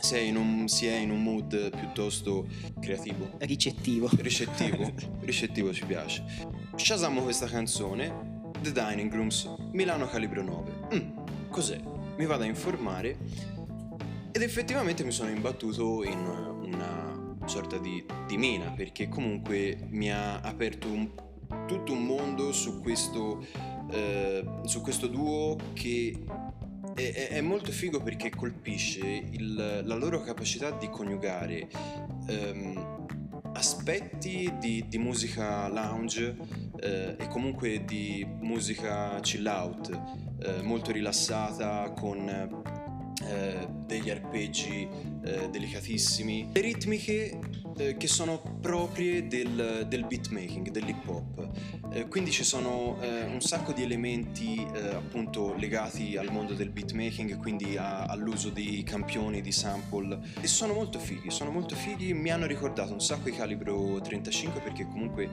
si 0.00 0.14
è, 0.14 0.30
un, 0.30 0.68
si 0.68 0.86
è 0.86 0.96
in 0.96 1.10
un, 1.10 1.22
mood 1.22 1.70
piuttosto 1.76 2.46
creativo. 2.80 3.30
Ricettivo. 3.38 4.08
Ricettivo, 4.18 4.92
ricettivo 5.20 5.72
ci 5.72 5.84
piace. 5.84 6.22
Shazamo 6.76 7.22
questa 7.22 7.46
canzone, 7.46 8.50
The 8.60 8.70
Dining 8.70 9.12
Rooms, 9.12 9.52
Milano 9.72 10.06
Calibro 10.06 10.42
9. 10.42 10.72
Mm, 10.94 11.48
cos'è? 11.48 11.80
Mi 12.16 12.26
vado 12.26 12.44
a 12.44 12.46
informare 12.46 13.16
ed 14.30 14.42
effettivamente 14.42 15.02
mi 15.02 15.10
sono 15.10 15.30
imbattuto 15.30 16.04
in 16.04 16.18
una 16.18 17.36
sorta 17.46 17.78
di, 17.78 18.04
di 18.26 18.36
mina 18.36 18.70
perché 18.72 19.08
comunque 19.08 19.86
mi 19.88 20.12
ha 20.12 20.40
aperto 20.40 20.86
un, 20.88 21.10
tutto 21.66 21.92
un 21.92 22.04
mondo 22.04 22.52
su 22.52 22.80
questo, 22.82 23.44
eh, 23.90 24.44
su 24.64 24.82
questo 24.82 25.06
duo 25.06 25.56
che 25.72 26.24
è, 26.94 27.28
è, 27.30 27.40
molto 27.40 27.72
figo 27.72 28.02
perché 28.02 28.30
colpisce 28.30 29.06
il, 29.30 29.82
la 29.82 29.94
loro 29.94 30.20
capacità 30.20 30.70
di 30.70 30.88
coniugare 30.90 31.68
ehm, 32.28 32.96
aspetti 33.56 34.52
di, 34.58 34.84
di, 34.86 34.98
musica 34.98 35.68
lounge 35.68 36.36
eh, 36.80 37.16
e 37.18 37.28
comunque 37.28 37.84
di 37.84 38.26
musica 38.40 39.18
chill 39.20 39.46
out, 39.46 39.90
eh, 40.42 40.62
molto 40.62 40.92
rilassata 40.92 41.92
con 41.92 42.28
eh, 42.28 43.68
degli 43.86 44.10
arpeggi 44.10 44.88
eh, 45.24 45.48
delicatissimi, 45.50 46.50
le 46.52 46.60
ritmiche 46.60 47.38
eh, 47.78 47.96
che 47.98 48.06
sono 48.06 48.40
proprie 48.60 49.26
del, 49.26 49.84
del 49.86 50.06
beatmaking, 50.06 50.70
dell'hip 50.70 51.06
hop. 51.06 51.48
Eh, 51.92 52.08
quindi 52.08 52.30
ci 52.30 52.42
sono 52.42 52.96
eh, 53.02 53.24
un 53.24 53.40
sacco 53.42 53.72
di 53.72 53.82
elementi 53.82 54.66
eh, 54.74 54.94
appunto 54.94 55.54
legati 55.54 56.16
al 56.16 56.32
mondo 56.32 56.54
del 56.54 56.70
beatmaking, 56.70 57.36
quindi 57.36 57.76
a, 57.76 58.04
all'uso 58.04 58.48
di 58.48 58.82
campioni, 58.82 59.42
di 59.42 59.52
sample 59.52 60.18
e 60.40 60.46
sono 60.46 60.72
molto 60.72 60.98
fighi, 60.98 61.30
sono 61.30 61.50
molto 61.50 61.74
fighi, 61.74 62.14
mi 62.14 62.30
hanno 62.30 62.46
ricordato 62.46 62.92
un 62.92 63.00
sacco 63.00 63.28
i 63.28 63.32
calibro 63.32 64.00
35 64.00 64.60
perché 64.60 64.86
comunque 64.86 65.28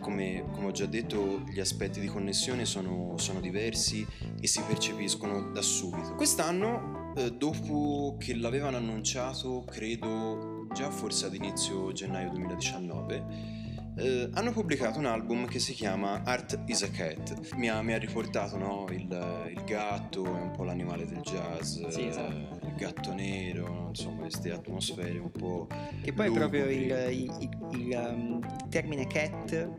come, 0.00 0.44
come, 0.52 0.66
ho 0.66 0.70
già 0.70 0.86
detto 0.86 1.42
gli 1.48 1.60
aspetti 1.60 2.00
di 2.00 2.06
connessione 2.06 2.64
sono, 2.64 3.16
sono 3.16 3.40
diversi 3.40 4.06
e 4.40 4.46
si 4.46 4.60
percepiscono 4.66 5.50
da 5.52 5.62
subito. 5.62 6.14
Quest'anno 6.14 7.12
dopo 7.36 8.16
che 8.18 8.34
l'avevano 8.34 8.76
annunciato, 8.76 9.64
credo 9.66 10.51
già 10.72 10.90
forse 10.90 11.26
ad 11.26 11.34
inizio 11.34 11.92
gennaio 11.92 12.30
2019, 12.30 13.60
eh, 13.94 14.30
hanno 14.32 14.52
pubblicato 14.52 14.98
un 14.98 15.06
album 15.06 15.46
che 15.46 15.58
si 15.58 15.74
chiama 15.74 16.22
Art 16.24 16.60
is 16.66 16.82
a 16.82 16.88
Cat. 16.88 17.54
Mi 17.56 17.68
ha, 17.68 17.82
mi 17.82 17.92
ha 17.92 17.98
riportato 17.98 18.56
no? 18.56 18.86
il, 18.90 19.50
il, 19.50 19.62
gatto, 19.64 20.24
è 20.24 20.40
un 20.40 20.50
po' 20.50 20.64
l'animale 20.64 21.06
del 21.06 21.20
jazz, 21.20 21.84
sì, 21.88 22.06
esatto. 22.06 22.58
il 22.66 22.74
gatto 22.76 23.12
nero, 23.12 23.86
insomma 23.88 24.22
queste 24.22 24.50
atmosfere 24.50 25.18
un 25.18 25.30
po'... 25.30 25.68
Che 26.02 26.12
poi 26.12 26.28
lugubri. 26.28 26.38
proprio 26.38 26.64
il, 26.70 27.12
il, 27.12 27.48
il 27.72 27.94
um, 27.94 28.68
termine 28.70 29.06
cat 29.06 29.70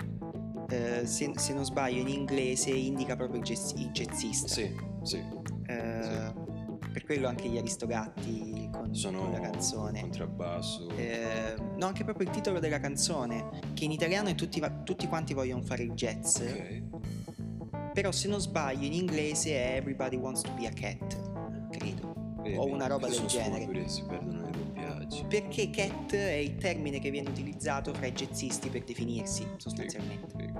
eh, 0.70 1.06
se, 1.06 1.32
se, 1.36 1.54
non 1.54 1.66
sbaglio 1.66 2.00
in 2.02 2.08
inglese 2.08 2.70
indica 2.70 3.16
proprio 3.16 3.40
il, 3.40 3.46
jazz, 3.46 3.74
jazzista. 3.74 4.48
Sì, 4.48 4.76
sì. 5.02 5.24
Eh, 5.66 6.02
sì. 6.02 6.53
Per 6.94 7.06
quello 7.06 7.28
anche 7.28 7.50
gli 7.50 7.58
Aristogatti 7.58 8.70
con, 8.72 8.94
Sono 8.94 9.24
con 9.24 9.32
la 9.32 9.40
canzone. 9.40 10.02
Contrabbasso. 10.02 10.90
Eh, 10.96 11.56
no, 11.78 11.88
anche 11.88 12.04
proprio 12.04 12.28
il 12.28 12.34
titolo 12.34 12.60
della 12.60 12.80
canzone, 12.80 13.50
che 13.74 13.84
in 13.86 13.92
italiano 13.92 14.30
è 14.30 14.36
tutti, 14.36 14.62
tutti 14.84 15.08
quanti 15.08 15.34
vogliono 15.34 15.64
fare 15.64 15.82
il 15.82 15.94
jazz. 15.94 16.40
Ok. 16.40 17.92
Però 17.94 18.12
se 18.12 18.28
non 18.28 18.40
sbaglio 18.40 18.86
in 18.86 18.94
inglese 18.94 19.56
è 19.56 19.76
Everybody 19.78 20.18
Wants 20.18 20.42
to 20.42 20.52
be 20.52 20.68
a 20.68 20.72
Cat, 20.72 21.70
credo. 21.72 22.14
Vedi, 22.44 22.58
o 22.58 22.66
una 22.66 22.88
roba 22.88 23.08
del 23.08 23.26
genere. 23.26 23.66
Pure 23.66 23.88
si 23.88 24.04
perdono 24.04 24.48
i 24.48 24.52
doppiaggi. 24.52 25.26
Perché 25.28 25.70
cat 25.70 26.14
è 26.14 26.34
il 26.34 26.56
termine 26.58 27.00
che 27.00 27.10
viene 27.10 27.30
utilizzato 27.30 27.94
fra 27.94 28.06
i 28.06 28.12
jazzisti 28.12 28.70
per 28.70 28.84
definirsi, 28.84 29.48
sostanzialmente. 29.58 30.52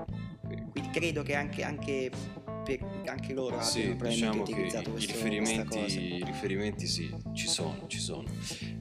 Quindi 0.72 0.90
credo 0.90 1.22
che 1.22 1.34
anche, 1.34 1.62
anche 1.62 2.10
anche 3.06 3.32
loro 3.32 3.60
sì, 3.62 3.82
abbiano 3.82 4.08
diciamo 4.08 4.42
utilizzato 4.42 4.84
che 4.84 4.90
questo, 4.90 5.10
i 5.10 5.14
riferimenti, 5.14 5.78
i 5.78 6.24
riferimenti 6.24 6.86
sì, 6.86 7.14
ci 7.32 7.46
sono, 7.46 7.86
ci 7.86 7.98
sono. 7.98 8.24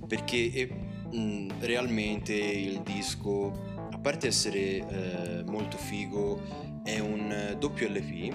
Perché 0.07 0.51
è, 0.53 1.15
mh, 1.15 1.59
realmente 1.59 2.33
il 2.33 2.81
disco, 2.81 3.51
a 3.91 3.97
parte 3.97 4.27
essere 4.27 4.59
eh, 4.59 5.43
molto 5.45 5.77
figo, 5.77 6.81
è 6.83 6.99
un 6.99 7.55
doppio 7.59 7.87
LP, 7.89 8.33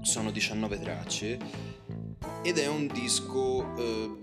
sono 0.00 0.30
19 0.30 0.80
tracce 0.80 1.38
ed 2.42 2.58
è 2.58 2.66
un 2.66 2.86
disco... 2.86 3.76
Eh, 3.76 4.20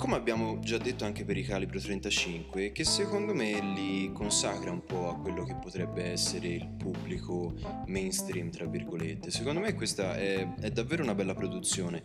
come 0.00 0.16
abbiamo 0.16 0.60
già 0.60 0.78
detto 0.78 1.04
anche 1.04 1.26
per 1.26 1.36
i 1.36 1.42
calibro 1.42 1.78
35, 1.78 2.72
che 2.72 2.84
secondo 2.84 3.34
me 3.34 3.60
li 3.60 4.10
consacra 4.14 4.70
un 4.70 4.82
po' 4.82 5.10
a 5.10 5.16
quello 5.16 5.44
che 5.44 5.54
potrebbe 5.56 6.04
essere 6.04 6.48
il 6.48 6.66
pubblico 6.68 7.52
mainstream, 7.84 8.48
tra 8.48 8.64
virgolette. 8.64 9.30
Secondo 9.30 9.60
me 9.60 9.74
questa 9.74 10.16
è, 10.16 10.54
è 10.54 10.70
davvero 10.70 11.02
una 11.02 11.14
bella 11.14 11.34
produzione. 11.34 12.02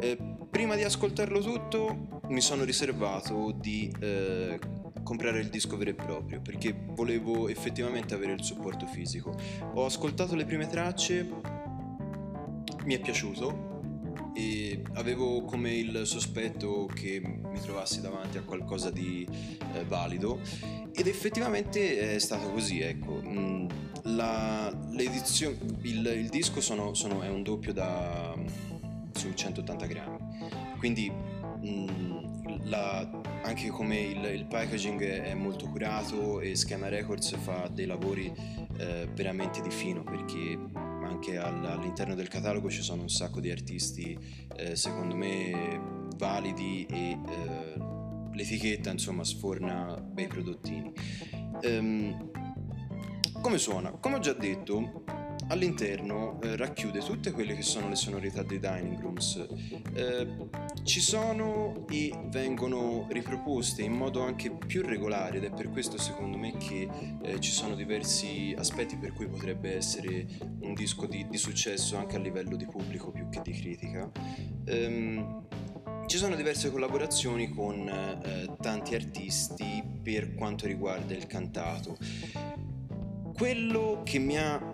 Eh, 0.00 0.16
prima 0.48 0.74
di 0.74 0.84
ascoltarlo 0.84 1.40
tutto 1.40 2.22
mi 2.28 2.40
sono 2.40 2.64
riservato 2.64 3.52
di 3.54 3.94
eh, 4.00 4.58
comprare 5.02 5.40
il 5.40 5.50
disco 5.50 5.76
vero 5.76 5.90
e 5.90 5.94
proprio 5.94 6.40
perché 6.40 6.74
volevo 6.74 7.48
effettivamente 7.48 8.14
avere 8.14 8.32
il 8.32 8.42
supporto 8.42 8.86
fisico. 8.86 9.36
Ho 9.74 9.84
ascoltato 9.84 10.34
le 10.34 10.46
prime 10.46 10.66
tracce, 10.66 11.28
mi 12.84 12.94
è 12.94 13.00
piaciuto, 13.00 13.73
e 14.34 14.82
avevo 14.94 15.42
come 15.42 15.74
il 15.74 16.02
sospetto 16.04 16.86
che 16.86 17.20
mi 17.20 17.60
trovassi 17.60 18.00
davanti 18.00 18.38
a 18.38 18.42
qualcosa 18.42 18.90
di 18.90 19.26
eh, 19.74 19.84
valido 19.84 20.40
ed 20.92 21.06
effettivamente 21.06 22.14
è 22.14 22.18
stato 22.18 22.50
così, 22.50 22.80
ecco. 22.80 23.20
Mm, 23.24 23.68
la, 24.04 24.72
il, 24.92 26.06
il 26.06 26.28
disco 26.28 26.60
sono, 26.60 26.94
sono, 26.94 27.22
è 27.22 27.28
un 27.28 27.42
doppio 27.42 27.72
da 27.72 28.34
su 29.12 29.32
180 29.32 29.86
grammi, 29.86 30.18
quindi 30.78 31.10
mm, 31.10 32.04
la, 32.64 33.08
anche 33.42 33.68
come 33.68 34.00
il, 34.00 34.24
il, 34.24 34.46
packaging 34.46 35.02
è 35.02 35.34
molto 35.34 35.66
curato 35.68 36.40
e 36.40 36.54
Schema 36.54 36.88
Records 36.88 37.36
fa 37.36 37.68
dei 37.68 37.86
lavori 37.86 38.32
eh, 38.78 39.08
veramente 39.12 39.60
di 39.62 39.70
fino 39.70 40.02
perché 40.02 40.58
anche 41.04 41.36
all'interno 41.38 42.14
del 42.14 42.28
catalogo 42.28 42.70
ci 42.70 42.82
sono 42.82 43.02
un 43.02 43.08
sacco 43.08 43.40
di 43.40 43.50
artisti 43.50 44.18
eh, 44.56 44.76
secondo 44.76 45.14
me 45.14 46.08
validi 46.16 46.86
e 46.88 47.18
eh, 47.28 47.74
l'etichetta 48.32 48.90
insomma 48.90 49.24
sforna 49.24 50.00
bei 50.00 50.26
prodottini. 50.26 50.92
Um, 51.62 52.30
come 53.40 53.58
suona? 53.58 53.90
Come 53.90 54.16
ho 54.16 54.18
già 54.20 54.32
detto, 54.32 55.04
all'interno 55.48 56.40
eh, 56.42 56.56
racchiude 56.56 57.00
tutte 57.00 57.30
quelle 57.30 57.54
che 57.54 57.62
sono 57.62 57.88
le 57.88 57.96
sonorità 57.96 58.42
dei 58.42 58.58
dining 58.58 59.00
rooms. 59.00 59.46
Eh, 59.92 60.26
ci 60.82 61.00
sono 61.00 61.86
e 61.88 62.12
vengono 62.26 63.06
riproposte 63.10 63.82
in 63.82 63.92
modo 63.92 64.22
anche 64.22 64.50
più 64.50 64.82
regolare 64.82 65.38
ed 65.38 65.44
è 65.44 65.50
per 65.50 65.70
questo 65.70 65.98
secondo 65.98 66.36
me 66.36 66.56
che 66.56 66.88
eh, 67.22 67.40
ci 67.40 67.50
sono 67.50 67.74
diversi 67.74 68.54
aspetti 68.56 68.96
per 68.96 69.12
cui 69.12 69.28
potrebbe 69.28 69.74
essere 69.74 70.26
un 70.60 70.74
disco 70.74 71.06
di, 71.06 71.26
di 71.28 71.38
successo 71.38 71.96
anche 71.96 72.16
a 72.16 72.20
livello 72.20 72.56
di 72.56 72.66
pubblico 72.66 73.10
più 73.10 73.28
che 73.28 73.40
di 73.42 73.52
critica. 73.52 74.10
Um, 74.66 75.42
ci 76.06 76.18
sono 76.18 76.36
diverse 76.36 76.70
collaborazioni 76.70 77.48
con 77.48 77.88
eh, 77.88 78.54
tanti 78.60 78.94
artisti 78.94 79.82
per 80.02 80.34
quanto 80.34 80.66
riguarda 80.66 81.14
il 81.14 81.26
cantato. 81.26 81.96
Quello 83.32 84.02
che 84.04 84.18
mi 84.18 84.38
ha 84.38 84.73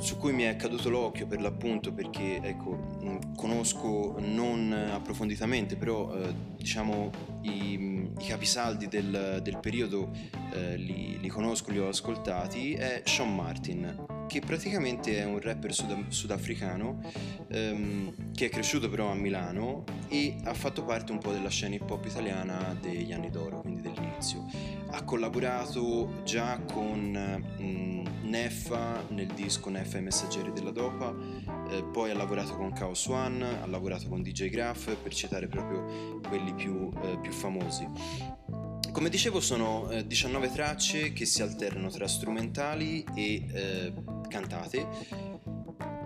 su 0.00 0.16
cui 0.16 0.32
mi 0.32 0.44
è 0.44 0.56
caduto 0.56 0.88
l'occhio 0.88 1.26
per 1.26 1.40
l'appunto 1.40 1.92
perché 1.92 2.40
ecco, 2.42 2.70
mh, 3.00 3.34
conosco 3.36 4.16
non 4.18 4.72
approfonditamente, 4.72 5.76
però 5.76 6.12
eh, 6.14 6.32
diciamo 6.56 7.10
i, 7.42 8.10
i, 8.18 8.24
capisaldi 8.26 8.88
del, 8.88 9.40
del 9.42 9.58
periodo 9.60 10.10
eh, 10.52 10.76
li, 10.76 11.18
li, 11.20 11.28
conosco, 11.28 11.70
li 11.70 11.78
ho 11.78 11.88
ascoltati, 11.88 12.74
è 12.74 13.02
Sean 13.04 13.34
Martin, 13.34 14.09
che 14.30 14.38
praticamente 14.38 15.18
è 15.18 15.24
un 15.24 15.40
rapper 15.40 15.74
sud- 15.74 16.06
sudafricano 16.06 17.00
ehm, 17.48 18.32
che 18.32 18.46
è 18.46 18.48
cresciuto 18.48 18.88
però 18.88 19.10
a 19.10 19.14
Milano 19.14 19.82
e 20.08 20.36
ha 20.44 20.54
fatto 20.54 20.84
parte 20.84 21.10
un 21.10 21.18
po' 21.18 21.32
della 21.32 21.48
scena 21.48 21.74
hip 21.74 21.90
hop 21.90 22.06
italiana 22.06 22.78
degli 22.80 23.12
anni 23.12 23.28
d'oro, 23.28 23.60
quindi 23.60 23.80
dell'inizio. 23.80 24.46
Ha 24.90 25.02
collaborato 25.02 26.22
già 26.22 26.60
con 26.60 27.10
mh, 27.10 28.28
Neffa 28.28 29.04
nel 29.08 29.26
disco 29.26 29.68
Neffa 29.68 29.98
e 29.98 30.00
Messaggeri 30.00 30.52
della 30.52 30.70
Dopa, 30.70 31.12
eh, 31.68 31.82
poi 31.82 32.12
ha 32.12 32.14
lavorato 32.14 32.54
con 32.54 32.72
Chaos 32.72 33.06
One, 33.06 33.44
ha 33.44 33.66
lavorato 33.66 34.06
con 34.08 34.22
DJ 34.22 34.48
Graph 34.48 34.94
per 34.94 35.12
citare 35.12 35.48
proprio 35.48 36.20
quelli 36.28 36.54
più, 36.54 36.88
eh, 37.02 37.18
più 37.20 37.32
famosi. 37.32 37.88
Come 38.92 39.08
dicevo 39.08 39.40
sono 39.40 39.88
eh, 39.90 40.04
19 40.06 40.50
tracce 40.50 41.12
che 41.12 41.24
si 41.24 41.42
alternano 41.42 41.90
tra 41.90 42.08
strumentali 42.08 43.04
e 43.14 43.44
eh, 43.52 43.92
cantate 44.30 44.86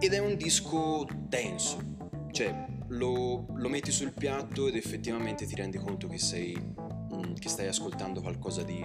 ed 0.01 0.13
è 0.13 0.19
un 0.19 0.37
disco 0.37 1.07
denso, 1.15 1.79
cioè 2.33 2.67
lo, 2.89 3.47
lo, 3.55 3.69
metti 3.69 3.91
sul 3.91 4.13
piatto 4.13 4.67
ed 4.69 4.77
effettivamente 4.77 5.47
ti 5.47 5.55
rendi 5.55 5.79
conto 5.79 6.09
che, 6.09 6.19
sei, 6.19 6.57
mm, 6.57 7.35
che 7.35 7.49
stai 7.49 7.69
ascoltando 7.69 8.21
qualcosa 8.21 8.63
di 8.63 8.85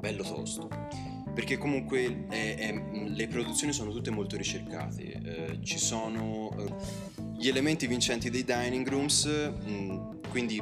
bello 0.00 0.22
tosto. 0.22 0.68
Perché 1.32 1.58
comunque 1.58 2.26
è, 2.28 2.56
è, 2.56 2.82
le 3.06 3.26
produzioni 3.28 3.72
sono 3.72 3.92
tutte 3.92 4.10
molto 4.10 4.36
ricercate, 4.36 5.02
eh, 5.02 5.58
ci 5.62 5.78
sono 5.78 6.50
eh, 6.58 6.74
gli 7.38 7.48
elementi 7.48 7.86
vincenti 7.86 8.30
dei 8.30 8.44
dining 8.44 8.88
rooms, 8.88 9.26
mh, 9.26 9.70
mm, 9.70 10.12
quindi 10.30 10.60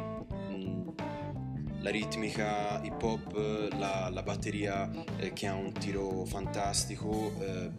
la 1.88 1.90
ritmica 1.90 2.80
hip 2.82 3.02
hop, 3.02 3.32
la, 3.78 4.10
la 4.12 4.22
batteria 4.22 4.90
eh, 5.16 5.32
che 5.32 5.46
ha 5.46 5.54
un 5.54 5.72
tiro 5.72 6.24
fantastico, 6.26 7.32
eh, 7.38 7.70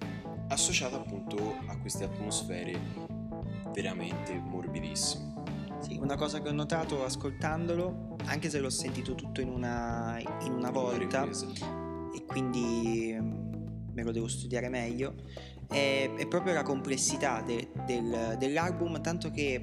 associata 0.48 0.95
appunto 0.95 1.58
a 1.67 1.78
queste 1.78 2.06
atmosfere 2.06 2.76
veramente 3.72 4.34
morbidissime. 4.34 5.36
Sì, 5.82 5.98
una 5.98 6.15
cosa 6.15 6.41
che 6.41 6.50
ho 6.50 6.54
notato 6.54 7.06
ascoltandolo, 7.06 8.15
anche 8.26 8.50
se 8.50 8.60
l'ho 8.60 8.72
sentito 8.72 9.13
tutto 9.13 9.41
in 9.41 9.50
una, 9.50 10.17
in 10.41 10.54
una 10.54 10.72
volta, 10.72 11.28
e 12.12 12.26
quindi 12.26 13.15
mm, 13.15 13.93
me 13.93 14.04
lo 14.04 14.12
devo 14.12 14.28
studiare 14.28 14.69
meglio, 14.69 15.13
è, 15.67 16.12
è 16.17 16.28
proprio 16.28 16.54
la 16.54 16.63
complessità 16.63 17.41
de, 17.41 17.69
del, 17.86 18.38
dell'album, 18.39 19.02
tanto 19.02 19.30
che 19.30 19.54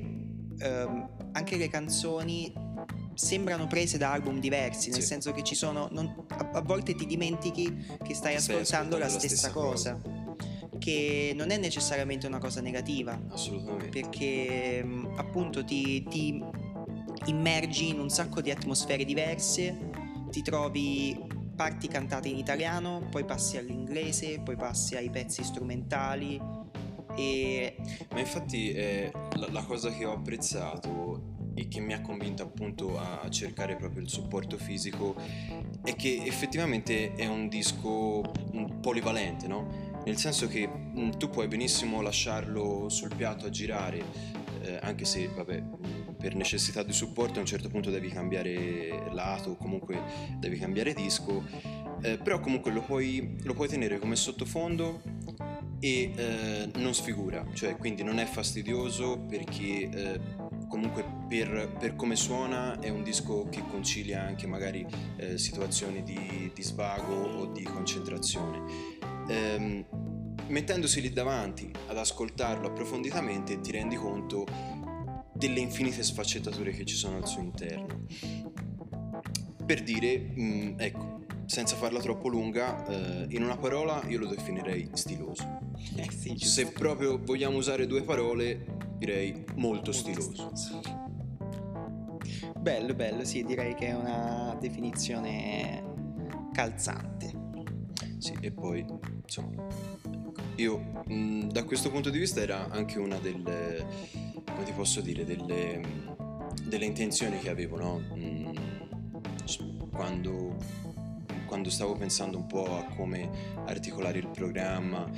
ehm, 0.57 1.09
anche 1.33 1.57
le 1.57 1.69
canzoni 1.69 2.66
sembrano 3.15 3.67
prese 3.67 3.97
da 3.99 4.13
album 4.13 4.39
diversi, 4.41 4.91
nel 4.91 5.01
sì. 5.01 5.07
senso 5.07 5.33
che 5.33 5.43
ci 5.43 5.55
sono. 5.55 5.89
Non, 5.91 6.27
a, 6.29 6.51
a, 6.53 6.61
volte 6.61 6.95
ti 6.95 7.07
dimentichi 7.07 7.65
che 8.05 8.15
stai, 8.15 8.39
stai 8.39 8.57
ascoltando, 8.57 8.99
la 8.99 9.09
stessa, 9.09 9.27
stessa 9.29 9.51
cosa. 9.51 9.99
cosa. 10.01 10.25
Che 10.79 11.33
non 11.35 11.51
è 11.51 11.57
necessariamente 11.57 12.27
una 12.27 12.39
cosa 12.39 12.61
negativa. 12.61 13.19
Assolutamente. 13.31 13.89
Perché 13.89 14.87
appunto 15.17 15.65
ti, 15.65 16.05
ti 16.09 16.43
immergi 17.27 17.89
in 17.89 18.01
un 18.01 18.11
sacco 18.11 18.41
di 18.41 18.51
atmosfere 18.51 19.05
diverse, 19.05 19.91
ti 20.31 20.43
trovi 20.43 21.19
parti 21.57 21.89
cantate 21.89 22.29
in 22.29 22.37
italiano, 22.37 23.09
poi 23.11 23.25
passi 23.25 23.57
all'inglese, 23.57 24.41
poi 24.41 24.57
passi 24.57 24.95
ai 24.95 25.11
pezzi 25.11 25.43
strumentali. 25.43 26.39
E... 27.17 27.77
Ma 28.13 28.21
infatti 28.21 28.73
eh, 28.73 29.11
la, 29.37 29.51
la, 29.51 29.63
cosa 29.65 29.91
che 29.91 30.05
ho 30.05 30.13
apprezzato 30.13 31.36
e 31.57 31.69
che 31.69 31.81
mi 31.81 31.95
ha 31.95 32.03
convinto 32.03 32.43
appunto 32.43 32.99
a 32.99 33.29
cercare 33.31 33.77
proprio 33.77 34.03
il 34.03 34.11
supporto 34.11 34.59
fisico 34.59 35.17
è 35.83 35.97
che 35.97 36.23
effettivamente 36.25 37.15
è 37.15 37.27
un 37.27 37.49
disco 37.49 38.21
polivalente, 38.83 39.49
no? 39.49 39.95
Nel 40.05 40.19
senso 40.19 40.47
che 40.47 40.69
tu 41.17 41.31
puoi 41.31 41.49
benissimo 41.49 42.03
lasciarlo 42.03 42.89
sul 42.91 43.13
piatto 43.17 43.47
a 43.47 43.51
girare, 43.51 44.05
eh, 44.61 44.79
anche 44.83 45.05
se, 45.05 45.29
vabbè, 45.29 45.63
per 46.19 46.35
necessità 46.35 46.83
di 46.83 46.93
supporto 46.93 47.39
a 47.39 47.41
un 47.41 47.47
certo 47.47 47.69
punto 47.69 47.91
devi 47.91 48.09
cambiare 48.09 49.11
lato 49.13 49.51
o 49.51 49.57
comunque 49.57 50.01
devi 50.39 50.59
cambiare 50.59 50.93
disco, 50.93 51.43
eh, 52.03 52.19
però 52.19 52.39
comunque 52.39 52.71
lo 52.71 52.83
puoi, 52.83 53.37
lo 53.43 53.55
puoi 53.55 53.69
tenere 53.69 53.99
come 53.99 54.15
sottofondo 54.15 55.01
e 55.81 56.13
eh, 56.15 56.71
non 56.77 56.95
sfigura, 56.95 57.45
cioè 57.53 57.77
quindi 57.77 58.03
non 58.03 58.19
è 58.19 58.25
fastidioso 58.25 59.19
perché 59.19 59.89
eh, 59.89 60.21
comunque 60.69 61.05
per, 61.29 61.77
per, 61.79 61.97
come 61.97 62.17
suona 62.17 62.79
è 62.81 62.89
un 62.89 63.03
disco 63.03 63.49
che 63.49 63.63
concilia 63.67 64.23
anche 64.23 64.47
magari 64.47 64.87
eh, 65.17 65.39
situazioni 65.39 66.03
di, 66.03 66.51
di, 66.55 66.63
svago 66.63 67.15
o 67.15 67.47
di 67.47 67.63
concentrazione. 67.63 68.63
Ehm, 69.29 69.85
mettendosi 70.49 71.01
lì 71.01 71.11
davanti 71.11 71.71
ad 71.89 71.99
ascoltarlo 71.99 72.69
approfonditamente 72.69 73.61
ti 73.61 73.73
rendi 73.73 73.97
conto 73.97 74.47
delle 75.33 75.61
infinite 75.61 76.03
sfaccettature 76.03 76.71
che 76.73 76.85
ci 76.85 76.95
sono 76.95 77.17
al 77.17 77.27
suo 77.27 77.43
interno. 77.43 78.05
Per 79.65 79.83
dire, 79.83 80.19
mh, 80.19 80.43
mm, 80.43 80.75
ecco, 80.79 81.25
senza 81.47 81.77
farla 81.77 82.01
troppo 82.01 82.29
lunga, 82.29 82.87
eh, 82.87 83.27
in 83.31 83.43
una 83.43 83.57
parola 83.57 84.03
io 84.09 84.19
lo 84.19 84.27
definirei 84.27 84.91
stiloso. 84.95 85.61
Eh 85.97 86.11
sì, 86.11 86.37
Se 86.39 86.71
proprio 86.73 87.21
vogliamo 87.23 87.57
usare 87.57 87.87
due 87.87 88.03
parole, 88.03 88.65
direi 88.97 89.45
molto 89.55 89.93
stiloso. 89.93 90.53
Bello, 92.59 92.95
bello, 92.95 93.25
sì, 93.25 93.45
direi 93.45 93.75
che 93.75 93.87
è 93.87 93.95
una 93.95 94.57
definizione 94.61 95.83
calzante. 96.53 97.33
Sì, 98.19 98.35
e 98.41 98.51
poi, 98.51 98.85
insomma, 99.23 99.67
io 100.57 101.03
mh, 101.07 101.49
da 101.49 101.65
questo 101.65 101.91
punto 101.91 102.11
di 102.11 102.19
vista 102.19 102.41
era 102.41 102.69
anche 102.71 102.99
una 102.99 103.19
delle, 103.19 103.87
come 104.45 104.65
ti 104.65 104.73
posso 104.73 105.01
dire, 105.01 105.25
delle, 105.25 105.81
delle 106.65 106.85
intenzioni 106.85 107.39
che 107.39 107.51
avevo, 107.51 107.77
no? 107.79 107.99
Mh, 107.99 108.55
quando, 109.93 110.57
quando 111.47 111.71
stavo 111.71 111.95
pensando 111.95 112.39
un 112.39 112.47
po' 112.47 112.77
a 112.77 112.85
come 112.97 113.31
articolare 113.67 114.19
il 114.19 114.29
programma 114.29 115.09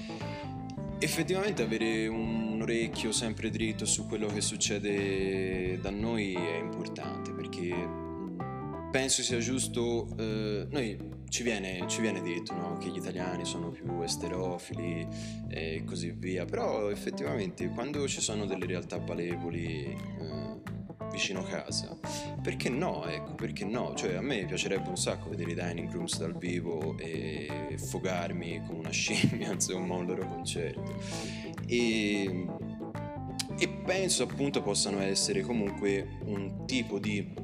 Effettivamente 1.00 1.62
avere 1.62 2.08
un 2.08 2.58
orecchio 2.60 3.12
sempre 3.12 3.50
dritto 3.50 3.84
su 3.84 4.06
quello 4.06 4.26
che 4.26 4.40
succede 4.40 5.78
da 5.80 5.90
noi 5.90 6.34
è 6.34 6.58
importante 6.58 7.32
perché 7.32 7.72
penso 8.90 9.22
sia 9.22 9.38
giusto, 9.38 10.08
eh, 10.18 10.66
noi 10.70 10.98
ci 11.28 11.44
viene, 11.44 11.84
ci 11.86 12.00
viene 12.00 12.20
detto 12.20 12.52
no? 12.54 12.78
che 12.78 12.88
gli 12.88 12.96
italiani 12.96 13.44
sono 13.44 13.70
più 13.70 14.02
esterofili 14.02 15.06
e 15.48 15.84
così 15.86 16.10
via, 16.10 16.44
però 16.44 16.90
effettivamente 16.90 17.68
quando 17.68 18.08
ci 18.08 18.20
sono 18.20 18.44
delle 18.44 18.66
realtà 18.66 18.98
palevoli 18.98 19.84
eh, 19.84 20.76
vicino 21.18 21.42
casa, 21.42 21.98
perché 22.40 22.68
no? 22.68 23.04
Ecco, 23.04 23.34
perché 23.34 23.64
no? 23.64 23.92
Cioè 23.96 24.14
a 24.14 24.20
me 24.20 24.44
piacerebbe 24.46 24.88
un 24.88 24.96
sacco 24.96 25.28
vedere 25.28 25.50
i 25.50 25.54
dining 25.54 25.90
rooms 25.90 26.16
dal 26.16 26.36
vivo 26.38 26.96
e 26.96 27.76
fogarmi 27.76 28.62
come 28.64 28.78
una 28.78 28.90
scimmia, 28.94 29.52
insomma, 29.52 29.96
un 29.96 30.06
loro 30.06 30.24
concerto. 30.26 30.96
E, 31.66 32.46
e 33.58 33.68
penso 33.84 34.22
appunto 34.22 34.62
possano 34.62 35.00
essere 35.00 35.40
comunque 35.40 36.18
un 36.24 36.64
tipo 36.66 37.00
di 37.00 37.34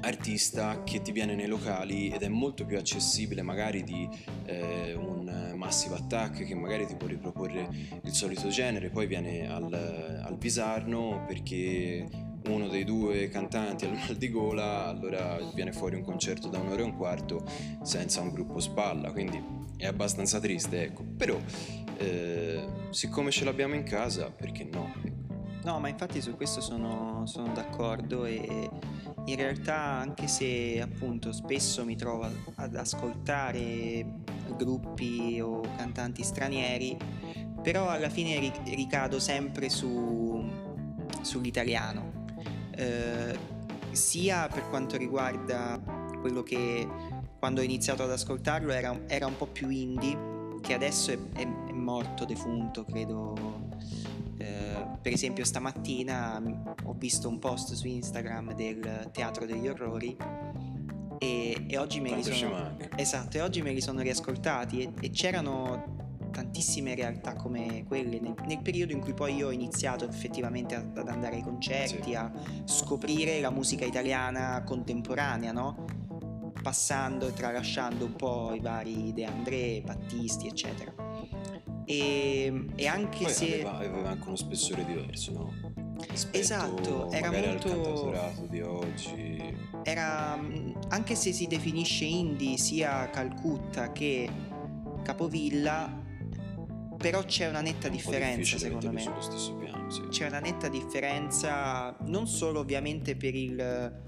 artista 0.00 0.82
che 0.82 1.00
ti 1.00 1.12
viene 1.12 1.36
nei 1.36 1.46
locali 1.46 2.08
ed 2.08 2.22
è 2.22 2.28
molto 2.28 2.64
più 2.64 2.78
accessibile 2.78 3.42
magari 3.42 3.82
di 3.82 4.08
eh, 4.44 4.94
un 4.94 5.54
Massive 5.56 5.96
Attack 5.96 6.44
che 6.44 6.54
magari 6.54 6.86
ti 6.86 6.94
può 6.96 7.06
riproporre 7.06 7.68
il 8.02 8.12
solito 8.12 8.48
genere, 8.48 8.90
poi 8.90 9.06
viene 9.06 9.48
al, 9.48 9.72
al 9.72 10.36
Pisarno 10.36 11.24
perché 11.26 12.27
uno 12.46 12.68
dei 12.68 12.84
due 12.84 13.28
cantanti 13.28 13.84
al 13.84 13.92
mal 13.92 14.16
di 14.16 14.30
gola, 14.30 14.86
allora 14.86 15.38
viene 15.54 15.72
fuori 15.72 15.96
un 15.96 16.02
concerto 16.02 16.48
da 16.48 16.58
un'ora 16.58 16.80
e 16.80 16.84
un 16.84 16.96
quarto 16.96 17.44
senza 17.82 18.20
un 18.20 18.30
gruppo 18.30 18.60
spalla, 18.60 19.10
quindi 19.12 19.42
è 19.76 19.86
abbastanza 19.86 20.40
triste, 20.40 20.82
ecco. 20.82 21.04
Però, 21.16 21.38
eh, 21.98 22.66
siccome 22.90 23.30
ce 23.30 23.44
l'abbiamo 23.44 23.74
in 23.74 23.84
casa, 23.84 24.30
perché 24.30 24.64
no? 24.64 24.92
No, 25.64 25.80
ma 25.80 25.88
infatti 25.88 26.20
su 26.22 26.34
questo 26.34 26.60
sono, 26.60 27.26
sono 27.26 27.52
d'accordo 27.52 28.24
e 28.24 28.70
in 29.24 29.36
realtà 29.36 29.76
anche 29.76 30.26
se 30.26 30.80
appunto 30.80 31.32
spesso 31.32 31.84
mi 31.84 31.96
trovo 31.96 32.26
ad 32.54 32.74
ascoltare 32.74 34.06
gruppi 34.56 35.40
o 35.40 35.60
cantanti 35.76 36.22
stranieri, 36.22 36.96
però 37.62 37.88
alla 37.88 38.08
fine 38.08 38.52
ricado 38.64 39.18
sempre 39.18 39.68
su, 39.68 40.42
sull'italiano 41.20 42.17
eh, 42.78 43.36
sia 43.90 44.48
per 44.48 44.68
quanto 44.68 44.96
riguarda 44.96 45.80
quello 46.20 46.42
che 46.42 46.86
quando 47.38 47.60
ho 47.60 47.64
iniziato 47.64 48.02
ad 48.02 48.10
ascoltarlo 48.10 48.72
era, 48.72 48.98
era 49.06 49.26
un 49.26 49.36
po' 49.36 49.46
più 49.46 49.68
indie, 49.68 50.16
che 50.60 50.74
adesso 50.74 51.12
è, 51.12 51.18
è, 51.34 51.42
è 51.42 51.72
morto, 51.72 52.24
defunto, 52.24 52.84
credo. 52.84 53.66
Eh, 54.38 54.86
per 55.02 55.12
esempio 55.12 55.44
stamattina 55.44 56.40
ho 56.84 56.94
visto 56.96 57.28
un 57.28 57.40
post 57.40 57.74
su 57.74 57.88
Instagram 57.88 58.54
del 58.54 59.08
Teatro 59.12 59.44
degli 59.44 59.66
Orrori 59.66 60.16
e, 61.18 61.64
e 61.66 61.76
oggi 61.76 62.00
me 62.00 62.14
li 62.14 62.22
sono 62.22 62.76
esatto, 62.94 63.36
e 63.36 63.40
oggi 63.40 63.62
me 63.62 63.72
li 63.72 63.80
sono 63.80 64.00
riascoltati 64.00 64.82
e, 64.82 64.92
e 65.00 65.10
c'erano 65.10 66.07
tantissime 66.30 66.94
realtà 66.94 67.34
come 67.34 67.84
quelle 67.86 68.20
nel, 68.20 68.34
nel, 68.46 68.60
periodo 68.62 68.92
in 68.92 69.00
cui 69.00 69.14
poi 69.14 69.36
io 69.36 69.48
ho 69.48 69.50
iniziato 69.50 70.08
effettivamente 70.08 70.74
ad, 70.74 70.96
ad 70.96 71.08
andare 71.08 71.36
ai 71.36 71.42
concerti, 71.42 72.10
sì. 72.10 72.14
a 72.14 72.30
scoprire 72.64 73.40
la 73.40 73.50
musica 73.50 73.84
italiana 73.84 74.62
contemporanea, 74.64 75.52
no? 75.52 75.84
passando 76.62 77.28
e 77.28 77.32
tralasciando 77.32 78.04
un 78.04 78.16
po' 78.16 78.52
i 78.54 78.60
vari 78.60 79.12
De 79.12 79.24
André, 79.24 79.82
Battisti, 79.84 80.48
eccetera. 80.48 80.92
E, 81.84 82.66
e 82.74 82.86
anche 82.86 83.24
poi 83.24 83.32
se 83.32 83.54
aveva, 83.64 83.76
aveva, 83.76 84.08
anche 84.10 84.26
uno 84.26 84.36
spessore 84.36 84.84
diverso, 84.84 85.32
no? 85.32 85.52
Rispetto 86.10 86.38
esatto, 86.38 87.10
era 87.10 87.30
molto 87.30 88.12
al 88.12 88.46
di 88.48 88.60
oggi. 88.60 89.56
Era 89.82 90.38
anche 90.88 91.14
se 91.14 91.32
si 91.32 91.46
definisce 91.46 92.04
indie 92.04 92.56
sia 92.56 93.08
Calcutta 93.10 93.90
che 93.92 94.30
Capovilla 95.02 96.06
però 96.98 97.24
c'è 97.24 97.48
una 97.48 97.60
netta 97.60 97.86
un 97.86 97.94
differenza 97.94 98.58
secondo 98.58 98.92
me. 98.92 99.00
Sullo 99.00 99.20
stesso 99.20 99.54
piano, 99.54 99.88
sì. 99.88 100.02
C'è 100.08 100.26
una 100.26 100.40
netta 100.40 100.68
differenza 100.68 101.96
non 102.00 102.26
solo 102.26 102.58
ovviamente 102.60 103.16
per 103.16 103.34
il 103.34 104.06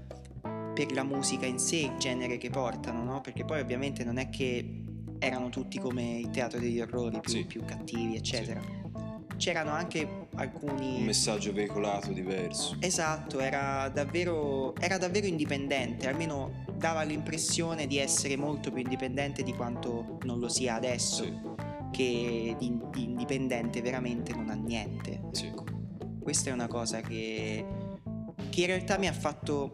per 0.73 0.91
la 0.93 1.03
musica 1.03 1.45
in 1.45 1.59
sé, 1.59 1.77
il 1.77 1.97
genere 1.97 2.37
che 2.37 2.49
portano, 2.49 3.03
no? 3.03 3.21
Perché 3.21 3.43
poi 3.43 3.59
ovviamente 3.59 4.03
non 4.03 4.17
è 4.17 4.29
che 4.29 4.83
erano 5.19 5.49
tutti 5.49 5.79
come 5.79 6.17
il 6.17 6.29
teatro 6.29 6.59
degli 6.59 6.79
orrori, 6.79 7.19
più, 7.19 7.31
sì. 7.31 7.45
più 7.45 7.63
cattivi, 7.65 8.15
eccetera. 8.15 8.61
Sì. 8.61 9.35
C'erano 9.37 9.71
anche 9.71 10.27
alcuni... 10.35 10.97
Un 10.99 11.03
messaggio 11.03 11.51
veicolato 11.51 12.11
diverso. 12.11 12.77
Esatto, 12.79 13.39
era 13.39 13.89
davvero, 13.89 14.75
era 14.77 14.97
davvero 14.97 15.25
indipendente, 15.25 16.07
almeno 16.07 16.63
dava 16.75 17.03
l'impressione 17.03 17.85
di 17.85 17.97
essere 17.97 18.37
molto 18.37 18.71
più 18.71 18.81
indipendente 18.81 19.43
di 19.43 19.53
quanto 19.53 20.19
non 20.23 20.39
lo 20.39 20.47
sia 20.47 20.75
adesso. 20.75 21.23
Sì 21.23 21.69
che 21.91 22.55
di, 22.57 22.81
di 22.91 23.03
indipendente 23.03 23.81
veramente 23.81 24.33
non 24.33 24.49
ha 24.49 24.53
niente. 24.53 25.21
Sì. 25.31 25.47
Ecco. 25.47 25.65
Questa 26.21 26.49
è 26.49 26.53
una 26.53 26.67
cosa 26.67 27.01
che, 27.01 27.65
che 28.49 28.61
in 28.61 28.67
realtà 28.67 28.97
mi 28.97 29.07
ha 29.07 29.13
fatto 29.13 29.71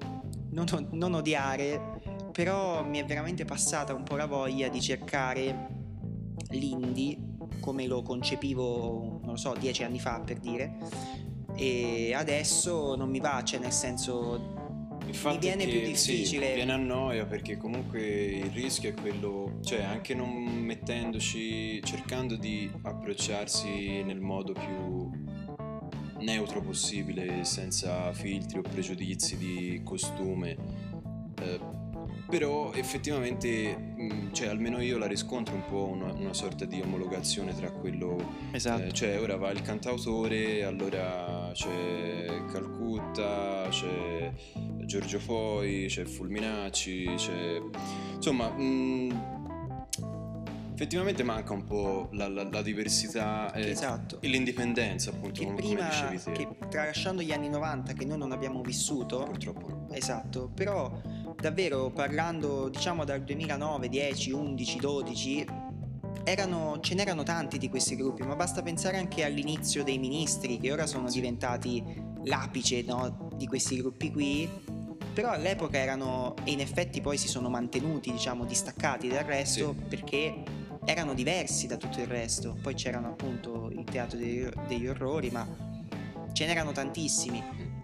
non, 0.52 0.66
non 0.92 1.14
odiare, 1.14 2.00
però 2.32 2.84
mi 2.84 3.00
è 3.00 3.06
veramente 3.06 3.46
passata 3.46 3.94
un 3.94 4.04
po' 4.04 4.16
la 4.16 4.26
voglia 4.26 4.68
di 4.70 4.82
cercare 4.82 5.76
l'indie 6.50 7.18
come 7.60 7.86
lo 7.86 8.02
concepivo, 8.02 9.20
non 9.22 9.32
lo 9.32 9.36
so, 9.36 9.54
dieci 9.58 9.84
anni 9.84 10.00
fa 10.00 10.22
per 10.22 10.40
dire, 10.40 10.78
e 11.56 12.14
adesso 12.14 12.96
non 12.96 13.10
mi 13.10 13.20
va, 13.20 13.44
cioè 13.44 13.60
nel 13.60 13.72
senso 13.72 14.57
Infatti 15.08 15.36
mi 15.36 15.56
viene 15.56 15.66
che, 15.66 15.72
più 15.72 15.88
difficile. 15.88 16.48
Sì, 16.48 16.54
viene 16.54 16.74
a 16.74 16.78
noia 16.78 17.26
perché 17.26 17.58
comunque 17.58 18.02
il 18.02 18.52
rischio 18.52 18.90
è 18.90 18.94
quello, 18.94 19.60
cioè 19.64 19.84
anche 19.84 20.14
non 20.14 20.30
mettendoci, 20.32 21.82
cercando 21.84 22.36
di 22.36 22.70
approcciarsi 22.82 24.04
nel 24.04 24.20
modo 24.20 24.54
più 24.54 25.10
neutro 26.20 26.62
possibile, 26.62 27.44
senza 27.44 28.12
filtri 28.14 28.60
o 28.60 28.62
pregiudizi 28.62 29.38
di 29.38 29.82
costume. 29.84 30.58
Eh, 31.42 31.77
però 32.28 32.74
effettivamente, 32.74 33.76
mh, 33.78 34.34
cioè, 34.34 34.48
almeno 34.48 34.82
io 34.82 34.98
la 34.98 35.08
riscontro 35.08 35.56
un 35.56 35.64
po' 35.70 35.86
una, 35.86 36.12
una 36.12 36.34
sorta 36.34 36.66
di 36.66 36.82
omologazione 36.82 37.56
tra 37.56 37.72
quello... 37.72 38.36
Esatto. 38.52 38.84
Eh, 38.84 38.92
cioè 38.92 39.20
ora 39.20 39.38
va 39.38 39.52
il 39.52 39.62
cantautore, 39.62 40.64
allora 40.64 41.50
c'è 41.54 42.26
Calcutta, 42.52 43.68
c'è 43.70 44.32
Giorgio 44.84 45.20
Foi, 45.20 45.86
c'è 45.88 46.04
Fulminacci, 46.04 47.14
c'è... 47.16 47.62
Insomma... 48.16 48.50
Mh, 48.50 49.36
effettivamente 50.78 51.24
manca 51.24 51.54
un 51.54 51.64
po' 51.64 52.08
la, 52.12 52.28
la, 52.28 52.48
la 52.48 52.62
diversità 52.62 53.52
e, 53.52 53.72
esatto. 53.72 54.22
e, 54.22 54.28
l'indipendenza 54.28 55.10
appunto 55.10 55.40
che 55.40 55.46
come, 55.48 55.56
prima, 55.56 55.90
come 56.24 56.36
che 56.36 56.48
tralasciando 56.70 57.24
gli 57.24 57.32
anni 57.32 57.50
90 57.50 57.94
che 57.94 58.06
noi 58.06 58.20
non 58.20 58.32
abbiamo 58.32 58.62
vissuto 58.62 59.24
purtroppo 59.24 59.70
no 59.70 59.88
esatto 59.94 60.52
però 60.54 61.02
davvero 61.40 61.92
parlando 61.92 62.70
diciamo 62.70 63.06
dal 63.06 63.24
2009 63.24 63.90
10 63.90 64.32
11 64.32 64.78
12 64.78 65.46
erano, 66.24 66.80
ce 66.82 66.96
n'erano 66.96 67.24
tanti 67.24 67.58
di 67.58 67.70
questi 67.70 67.96
gruppi 67.96 68.24
ma 68.24 68.36
basta 68.36 68.62
pensare 68.62 68.98
anche 68.98 69.24
all'inizio 69.24 69.84
dei 69.84 69.98
ministri 69.98 70.58
che 70.58 70.72
ora 70.72 70.86
sono 70.86 71.10
diventati 71.10 71.84
l'apice 72.24 72.82
no, 72.84 73.30
di 73.36 73.48
questi 73.48 73.78
gruppi 73.78 74.12
qui 74.12 74.50
però 75.14 75.32
all'epoca 75.32 75.78
erano 75.78 76.36
e 76.44 76.52
in 76.52 76.60
effetti 76.60 77.02
poi 77.02 77.18
si 77.18 77.28
sono 77.28 77.50
mantenuti 77.50 78.12
diciamo 78.12 78.46
distaccati 78.46 79.08
dal 79.08 79.24
resto 79.24 79.76
sì. 79.78 79.86
perché 79.88 80.44
erano 80.88 81.14
diversi 81.14 81.68
da 81.68 81.76
tutto 81.76 82.00
il 82.00 82.08
resto. 82.08 82.58
Poi 82.62 82.74
c'erano 82.74 83.10
appunto 83.10 83.70
il 83.72 83.84
teatro 83.84 84.18
degli, 84.18 84.48
degli 84.68 84.88
orrori, 84.88 85.30
ma 85.30 85.46
ce 86.32 86.46
n'erano 86.46 86.72
tantissimi 86.72 87.44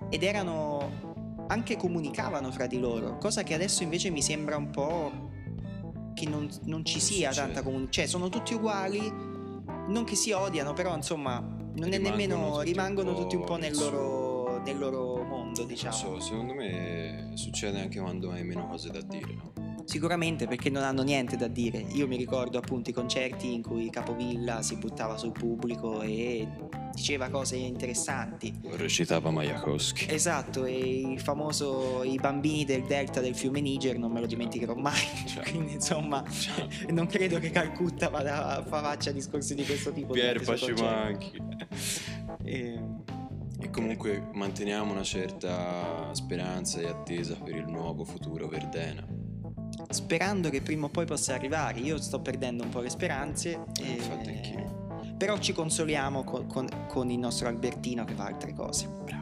ed 0.09 0.23
erano 0.23 1.12
anche 1.47 1.75
comunicavano 1.77 2.51
fra 2.51 2.67
di 2.67 2.79
loro, 2.79 3.17
cosa 3.17 3.43
che 3.43 3.53
adesso 3.53 3.83
invece 3.83 4.09
mi 4.09 4.21
sembra 4.21 4.57
un 4.57 4.69
po' 4.69 5.31
che 6.13 6.27
non, 6.27 6.49
non 6.63 6.85
ci 6.85 6.99
sia 6.99 7.29
Succede. 7.29 7.45
tanta 7.47 7.63
comunicazione, 7.63 8.07
cioè 8.07 8.19
sono 8.19 8.29
tutti 8.29 8.53
uguali, 8.53 9.11
non 9.87 10.03
che 10.05 10.15
si 10.15 10.31
odiano, 10.31 10.73
però 10.73 10.95
insomma 10.95 11.39
non 11.39 11.89
rimangono 11.89 11.95
è 11.95 11.97
nemmeno 11.97 12.51
tutti 12.51 12.63
rimangono 12.65 13.13
tutti 13.15 13.35
un 13.35 13.43
po' 13.43 13.57
nel 13.57 13.75
loro, 13.75 14.61
nel 14.63 14.77
loro 14.77 15.23
mondo, 15.23 15.63
diciamo. 15.63 15.95
So, 15.95 16.19
secondo 16.19 16.53
me 16.53 17.31
succede 17.33 17.81
anche 17.81 17.99
quando 17.99 18.31
hai 18.31 18.43
meno 18.43 18.67
cose 18.67 18.89
da 18.89 19.01
dire, 19.01 19.33
no? 19.33 19.62
Sicuramente 19.85 20.47
perché 20.47 20.69
non 20.69 20.83
hanno 20.83 21.03
niente 21.03 21.35
da 21.35 21.47
dire. 21.47 21.85
Io 21.93 22.07
mi 22.07 22.15
ricordo 22.15 22.57
appunto 22.57 22.89
i 22.89 22.93
concerti 22.93 23.53
in 23.53 23.61
cui 23.61 23.89
Capovilla 23.89 24.61
si 24.61 24.75
buttava 24.77 25.17
sul 25.17 25.31
pubblico 25.31 26.01
e 26.01 26.47
diceva 26.93 27.29
cose 27.29 27.57
interessanti. 27.57 28.53
Recitava 28.71 29.29
Majakowski. 29.31 30.07
Esatto, 30.09 30.65
e 30.65 31.01
il 31.01 31.19
famoso 31.19 32.03
I 32.03 32.17
bambini 32.17 32.65
del 32.65 32.83
delta 32.83 33.19
del 33.19 33.35
fiume 33.35 33.61
Niger 33.61 33.97
non 33.97 34.11
me 34.11 34.21
lo 34.21 34.25
dimenticherò 34.25 34.73
mai. 34.75 35.01
Ciao. 35.27 35.43
Quindi 35.43 35.73
insomma, 35.73 36.23
Ciao. 36.29 36.67
non 36.89 37.07
credo 37.07 37.39
che 37.39 37.49
Calcutta 37.49 38.09
vada, 38.09 38.63
faccia 38.67 39.11
discorsi 39.11 39.53
di 39.55 39.65
questo 39.65 39.91
tipo. 39.91 40.13
Pier 40.13 40.41
Pacimanchi. 40.41 41.31
E... 42.43 42.79
E 43.59 43.69
comunque 43.69 44.27
manteniamo 44.33 44.91
una 44.91 45.03
certa 45.03 46.13
speranza 46.13 46.81
e 46.81 46.87
attesa 46.87 47.35
per 47.35 47.55
il 47.55 47.65
nuovo 47.65 48.03
futuro 48.03 48.49
Verdena 48.49 49.22
sperando 49.93 50.49
che 50.49 50.61
prima 50.61 50.87
o 50.87 50.89
poi 50.89 51.05
possa 51.05 51.33
arrivare. 51.33 51.79
Io 51.79 52.01
sto 52.01 52.19
perdendo 52.19 52.63
un 52.63 52.69
po' 52.69 52.81
le 52.81 52.89
speranze. 52.89 53.59
Eh, 53.79 53.91
infatti 53.91 54.29
anch'io. 54.29 55.15
Però 55.17 55.37
ci 55.37 55.53
consoliamo 55.53 56.23
con, 56.23 56.47
con, 56.47 56.67
con 56.87 57.09
il 57.09 57.19
nostro 57.19 57.47
Albertino 57.47 58.03
che 58.03 58.13
fa 58.13 58.25
altre 58.25 58.53
cose. 58.53 58.87
Bravo. 58.87 59.21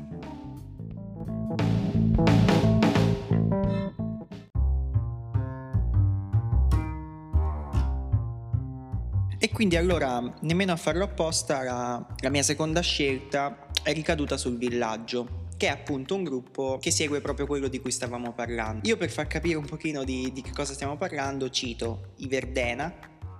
E 9.37 9.49
quindi 9.49 9.75
allora, 9.75 10.21
nemmeno 10.41 10.71
a 10.71 10.75
farlo 10.75 11.03
apposta, 11.03 11.63
la, 11.63 12.07
la 12.19 12.29
mia 12.29 12.43
seconda 12.43 12.81
scelta 12.81 13.67
è 13.83 13.91
ricaduta 13.91 14.37
sul 14.37 14.57
villaggio 14.57 15.40
che 15.61 15.67
è 15.67 15.69
appunto 15.69 16.15
un 16.15 16.23
gruppo 16.23 16.79
che 16.81 16.89
segue 16.89 17.21
proprio 17.21 17.45
quello 17.45 17.67
di 17.67 17.79
cui 17.79 17.91
stavamo 17.91 18.33
parlando. 18.33 18.87
Io 18.87 18.97
per 18.97 19.11
far 19.11 19.27
capire 19.27 19.57
un 19.57 19.65
pochino 19.65 20.03
di, 20.03 20.31
di 20.33 20.41
che 20.41 20.49
cosa 20.49 20.73
stiamo 20.73 20.97
parlando 20.97 21.51
cito 21.51 22.13
i 22.17 22.27
Verdena, 22.27 22.91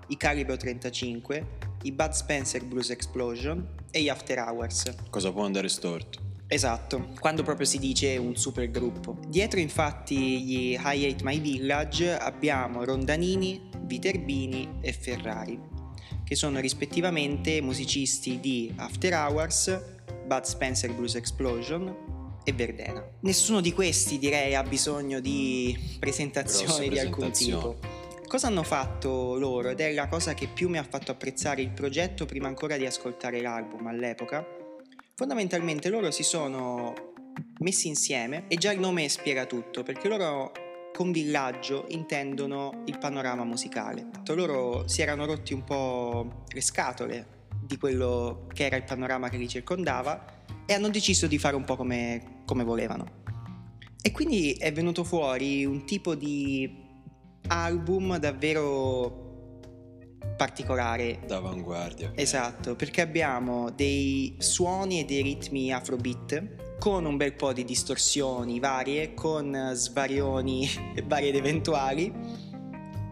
i 0.10 0.17
Calibro 0.17 0.55
35, 0.55 1.47
i 1.81 1.91
Bud 1.91 2.12
Spencer 2.12 2.63
Blues 2.63 2.91
Explosion 2.91 3.67
e 3.89 4.03
gli 4.03 4.10
After 4.10 4.38
Hours. 4.38 4.93
Cosa 5.10 5.31
può 5.31 5.45
andare 5.45 5.67
storto? 5.67 6.19
Esatto, 6.45 7.07
quando 7.19 7.41
proprio 7.41 7.65
si 7.65 7.79
dice 7.79 8.17
un 8.17 8.36
super 8.36 8.69
gruppo. 8.69 9.17
Dietro 9.27 9.60
infatti 9.60 10.43
gli 10.43 10.73
High 10.73 11.13
Hate 11.13 11.23
My 11.23 11.41
Village 11.41 12.15
abbiamo 12.19 12.84
Rondanini, 12.84 13.67
Viterbini 13.81 14.75
e 14.79 14.93
Ferrari, 14.93 15.60
che 16.23 16.36
sono 16.36 16.60
rispettivamente 16.60 17.63
musicisti 17.63 18.39
di 18.39 18.71
After 18.75 19.12
Hours, 19.12 20.01
Bud 20.32 20.43
Spencer 20.43 20.93
Blues 20.93 21.15
Explosion 21.15 22.39
e 22.45 22.53
Verdena. 22.53 23.05
Nessuno 23.23 23.59
di 23.59 23.73
questi 23.73 24.17
direi 24.17 24.55
ha 24.55 24.63
bisogno 24.63 25.19
di 25.19 25.77
presentazioni 25.99 26.88
di 26.88 26.99
alcun 26.99 27.34
tipo. 27.34 27.77
Cosa 28.29 28.47
hanno 28.47 28.63
fatto 28.63 29.38
loro? 29.38 29.71
Ed 29.71 29.82
è 29.82 29.91
la 29.91 30.07
cosa 30.07 30.34
che 30.34 30.47
più 30.47 30.69
mi 30.69 30.77
ha 30.77 30.86
fatto 30.89 31.11
apprezzare 31.11 31.61
il 31.61 31.71
progetto 31.71 32.25
prima 32.25 32.47
ancora 32.47 32.77
di 32.77 32.86
ascoltare 32.86 33.41
l'album 33.41 33.86
all'epoca. 33.88 34.47
Fondamentalmente 35.15 35.89
loro 35.89 36.11
si 36.11 36.23
sono 36.23 36.93
messi 37.59 37.89
insieme 37.89 38.45
e 38.47 38.55
già 38.55 38.71
il 38.71 38.79
nome 38.79 39.09
spiega 39.09 39.45
tutto, 39.45 39.84
perché 39.84 40.07
loro 40.07 40.53
con 40.93 41.11
villaggio 41.11 41.88
intendono 41.89 42.84
il 42.86 42.97
panorama 42.97 43.43
musicale. 43.43 44.07
Loro 44.27 44.88
si 44.88 45.01
erano 45.01 45.25
rotti 45.25 45.53
un 45.53 45.65
po' 45.65 46.45
le 46.47 46.61
scatole 46.61 47.39
di 47.72 47.78
quello 47.78 48.47
che 48.53 48.65
era 48.65 48.76
il 48.76 48.84
panorama 48.84 49.30
che 49.30 49.38
li 49.38 49.47
circondava 49.47 50.43
e 50.65 50.74
hanno 50.74 50.89
deciso 50.89 51.26
di 51.26 51.38
fare 51.38 51.55
un 51.55 51.63
po' 51.63 51.78
come, 51.78 52.41
come 52.45 52.65
volevano. 52.65 53.19
E 54.01 54.11
quindi 54.11 54.51
è 54.53 54.74
venuto 54.74 55.05
fuori 55.05 55.63
un 55.63 55.86
tipo 55.86 56.15
di 56.15 56.89
album 57.47 58.17
davvero 58.17 59.30
particolare. 60.36 61.19
D'avanguardia. 61.26 62.11
Esatto, 62.15 62.76
perché 62.76 62.99
abbiamo 62.99 63.69
dei 63.69 64.36
suoni 64.39 64.99
e 64.99 65.05
dei 65.05 65.22
ritmi 65.22 65.72
afrobeat 65.72 66.78
con 66.78 67.05
un 67.05 67.15
bel 67.15 67.36
po' 67.36 67.53
di 67.53 67.63
distorsioni 67.63 68.59
varie, 68.59 69.13
con 69.13 69.72
svarioni 69.74 70.67
vari 71.05 71.30
ed 71.30 71.36
eventuali, 71.36 72.11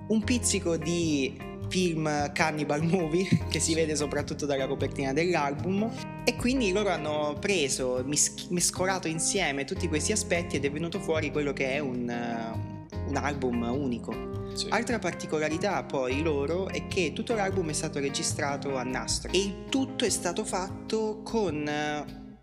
un 0.07 0.23
pizzico 0.23 0.75
di 0.75 1.48
film 1.69 2.31
Cannibal 2.33 2.83
Movie 2.83 3.27
che 3.49 3.59
si 3.59 3.73
vede 3.73 3.95
soprattutto 3.95 4.45
dalla 4.45 4.67
copertina 4.67 5.13
dell'album 5.13 5.89
e 6.23 6.35
quindi 6.35 6.71
loro 6.71 6.89
hanno 6.89 7.37
preso, 7.39 8.03
mescolato 8.49 9.07
insieme 9.07 9.65
tutti 9.65 9.87
questi 9.87 10.11
aspetti 10.11 10.57
ed 10.57 10.65
è 10.65 10.71
venuto 10.71 10.99
fuori 10.99 11.31
quello 11.31 11.53
che 11.53 11.71
è 11.71 11.79
un, 11.79 12.11
un 13.07 13.15
album 13.15 13.61
unico. 13.61 14.37
Sì. 14.53 14.67
Altra 14.69 14.99
particolarità 14.99 15.83
poi 15.83 16.21
loro 16.21 16.67
è 16.67 16.87
che 16.87 17.13
tutto 17.13 17.35
l'album 17.35 17.69
è 17.69 17.73
stato 17.73 17.99
registrato 17.99 18.75
a 18.75 18.83
nastro 18.83 19.31
e 19.31 19.37
il 19.37 19.65
tutto 19.69 20.05
è 20.05 20.09
stato 20.09 20.43
fatto 20.43 21.21
con 21.23 21.67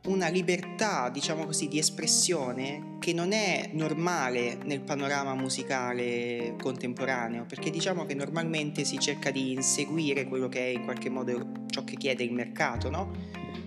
una 0.06 0.28
libertà, 0.28 1.08
diciamo 1.10 1.44
così, 1.46 1.68
di 1.68 1.78
espressione 1.78 2.96
che 2.98 3.12
non 3.12 3.32
è 3.32 3.70
normale 3.72 4.58
nel 4.64 4.80
panorama 4.80 5.34
musicale 5.34 6.54
contemporaneo, 6.60 7.44
perché 7.46 7.70
diciamo 7.70 8.06
che 8.06 8.14
normalmente 8.14 8.84
si 8.84 8.98
cerca 8.98 9.30
di 9.30 9.52
inseguire 9.52 10.24
quello 10.24 10.48
che 10.48 10.60
è 10.60 10.68
in 10.68 10.84
qualche 10.84 11.08
modo 11.08 11.64
ciò 11.68 11.84
che 11.84 11.96
chiede 11.96 12.24
il 12.24 12.32
mercato, 12.32 12.90
no? 12.90 13.12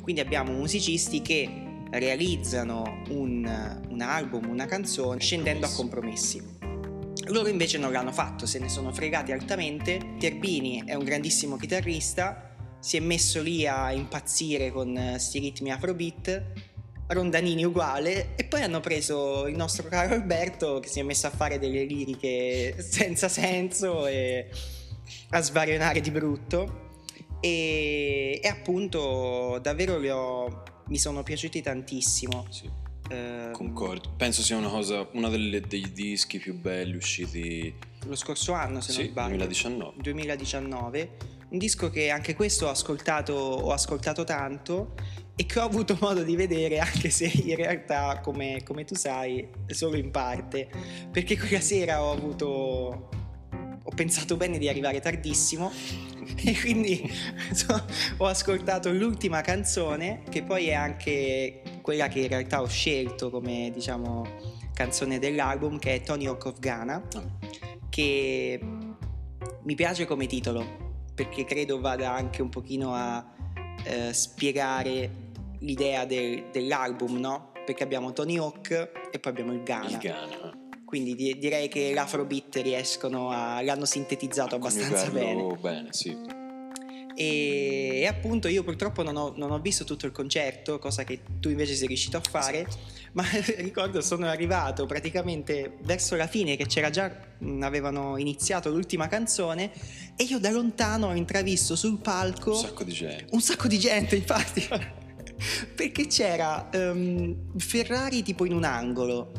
Quindi 0.02 0.22
abbiamo 0.22 0.52
musicisti 0.54 1.22
che 1.22 1.68
realizzano 1.92 3.04
un, 3.10 3.82
un 3.90 4.02
album, 4.02 4.50
una 4.50 4.66
canzone, 4.66 5.20
scendendo 5.20 5.66
a 5.66 5.72
compromessi. 5.72 6.58
Loro 7.28 7.48
invece 7.50 7.78
non 7.78 7.92
l'hanno 7.92 8.12
fatto, 8.12 8.46
se 8.46 8.60
ne 8.60 8.70
sono 8.70 8.92
fregati 8.92 9.32
altamente. 9.32 10.16
Terbini 10.18 10.84
è 10.86 10.96
un 10.96 11.04
grandissimo 11.04 11.58
chitarrista, 11.58 12.49
si 12.80 12.98
è 12.98 13.00
messo 13.00 13.42
lì 13.42 13.68
a 13.68 13.92
impazzire 13.92 14.72
con 14.72 15.16
sti 15.18 15.38
eh, 15.38 15.42
ritmi 15.42 15.72
afrobeat, 15.72 16.44
Rondanini 17.08 17.64
uguale, 17.64 18.36
e 18.36 18.46
poi 18.46 18.62
hanno 18.62 18.80
preso 18.80 19.48
il 19.48 19.56
nostro 19.56 19.88
caro 19.88 20.14
Alberto 20.14 20.80
che 20.80 20.88
si 20.88 21.00
è 21.00 21.04
messo 21.04 21.28
a 21.28 21.32
fare 21.32 21.60
delle 21.60 21.84
liriche 21.84 22.76
senza 22.80 23.28
senso 23.28 24.06
e 24.08 24.50
a 25.30 25.42
svarionare 25.42 26.02
di 26.02 26.12
brutto. 26.12 26.88
E, 27.42 28.40
e 28.44 28.48
appunto 28.48 29.60
davvero 29.62 29.96
ho, 29.96 30.64
mi 30.88 30.98
sono 30.98 31.24
piaciuti 31.24 31.62
tantissimo. 31.62 32.46
Sì. 32.50 32.70
Uh, 33.10 33.52
Concordo, 33.54 34.14
penso 34.16 34.44
sia 34.44 34.56
una 34.56 34.70
cosa, 34.70 35.08
uno 35.14 35.30
dei 35.30 35.92
dischi 35.92 36.38
più 36.38 36.54
belli 36.54 36.96
usciti 36.96 37.74
lo 38.06 38.16
scorso 38.16 38.54
anno, 38.54 38.82
se 38.82 38.92
sì, 38.92 39.00
non 39.00 39.10
sbaglio. 39.10 39.36
2019. 39.38 39.94
2019 39.98 41.10
un 41.50 41.58
disco 41.58 41.90
che 41.90 42.10
anche 42.10 42.36
questo 42.36 42.68
ho 42.68 42.70
ascoltato, 42.70 43.34
ho 43.34 43.72
ascoltato 43.72 44.24
tanto 44.24 44.94
e 45.36 45.46
che 45.46 45.60
ho 45.60 45.64
avuto 45.64 45.98
modo 46.02 46.24
di 46.24 46.36
vedere 46.36 46.80
anche 46.80 47.10
se 47.10 47.26
in 47.26 47.56
realtà 47.56 48.20
come, 48.22 48.62
come 48.64 48.84
tu 48.86 48.96
sai 48.96 49.48
solo 49.68 49.96
in 49.98 50.12
parte. 50.12 50.70
Perché 51.12 51.38
quella 51.38 51.62
sera 51.62 52.04
ho 52.04 52.12
avuto 52.12 53.10
ho 53.82 53.96
pensato 53.96 54.38
bene 54.38 54.60
di 54.60 54.70
arrivare 54.70 55.00
tardissimo 55.00 55.72
e 56.46 56.60
quindi 56.60 57.10
so, 57.54 57.86
ho 58.18 58.26
ascoltato 58.28 58.92
l'ultima 58.92 59.42
canzone 59.42 60.22
che 60.30 60.44
poi 60.44 60.68
è 60.68 60.74
anche 60.74 61.64
quella 61.82 62.08
che 62.08 62.20
in 62.20 62.28
realtà 62.28 62.62
ho 62.62 62.68
scelto 62.68 63.32
come 63.32 63.72
diciamo 63.74 64.28
canzone 64.76 65.18
dell'album 65.18 65.80
che 65.80 65.96
è 65.96 66.02
Tony 66.02 66.28
Hawk 66.28 66.46
of 66.46 66.60
Ghana 66.60 67.08
che 67.90 68.60
mi 69.64 69.76
piace 69.76 70.06
come 70.06 70.28
titolo 70.28 70.79
perché 71.20 71.44
credo 71.44 71.82
vada 71.82 72.14
anche 72.14 72.42
un 72.42 72.48
pochino 72.48 72.94
a 72.94 73.22
eh, 73.84 74.14
spiegare 74.14 75.28
l'idea 75.60 76.06
del, 76.06 76.46
dell'album, 76.50 77.18
no? 77.18 77.52
Perché 77.66 77.84
abbiamo 77.84 78.14
Tony 78.14 78.38
Hawk 78.38 78.72
e 79.12 79.20
poi 79.20 79.32
abbiamo 79.32 79.52
il 79.52 79.62
Ghana. 79.62 79.90
Il 79.90 79.98
Ghana. 79.98 80.58
Quindi 80.86 81.16
di- 81.16 81.38
direi 81.38 81.68
che 81.68 81.94
l'Afrobeat 81.94 82.62
riescono 82.64 83.32
a... 83.32 83.62
l'hanno 83.62 83.84
sintetizzato 83.84 84.56
abbastanza 84.56 85.10
bene. 85.10 85.58
bene, 85.60 85.88
sì. 85.92 86.18
E, 87.20 88.00
e, 88.00 88.08
appunto 88.08 88.48
io 88.48 88.64
purtroppo 88.64 89.04
non 89.04 89.18
ho, 89.18 89.34
non 89.36 89.52
ho, 89.52 89.60
visto 89.60 89.84
tutto 89.84 90.06
il 90.06 90.14
concerto, 90.14 90.80
cosa 90.80 91.04
che 91.04 91.20
tu 91.42 91.50
invece 91.50 91.74
sei 91.74 91.88
riuscito 91.88 92.16
a 92.16 92.22
fare, 92.22 92.66
esatto. 92.66 92.78
ma 93.12 93.26
ricordo 93.60 94.00
sono 94.00 94.28
arrivato 94.28 94.86
praticamente 94.86 95.80
verso 95.82 96.16
la 96.16 96.28
fine 96.28 96.56
che 96.56 96.66
c'era 96.66 96.90
già, 96.90 97.14
avevano 97.60 98.16
iniziato 98.16 98.70
l'ultima 98.70 99.10
canzone 99.10 99.70
e 100.16 100.24
io 100.24 100.40
da 100.40 100.50
lontano 100.50 101.08
ho 101.08 101.14
intravisto 101.14 101.76
sul 101.76 101.98
palco... 102.00 102.52
Un 102.52 102.58
sacco 102.58 102.84
di 102.86 102.94
gente. 102.94 103.26
Un 103.32 103.42
sacco 103.42 103.68
di 103.68 103.80
gente, 103.80 104.16
infatti. 104.16 104.66
perché 105.76 106.08
c'era 106.08 106.70
um, 106.74 107.36
Ferrari 107.58 108.24
tipo 108.24 108.46
in 108.46 108.54
un 108.54 108.64
angolo 108.64 109.32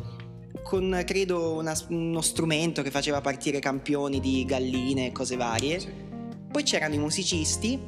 con 0.63 1.03
credo 1.07 1.55
una, 1.55 1.75
uno 1.89 2.21
strumento 2.21 2.83
che 2.83 2.91
faceva 2.91 3.23
partire 3.23 3.59
campioni 3.59 4.21
di 4.21 4.45
galline 4.45 5.07
e 5.07 5.13
cose 5.13 5.37
varie. 5.37 5.81
Sì 5.81 6.10
poi 6.51 6.63
c'erano 6.63 6.95
i 6.95 6.99
musicisti 6.99 7.79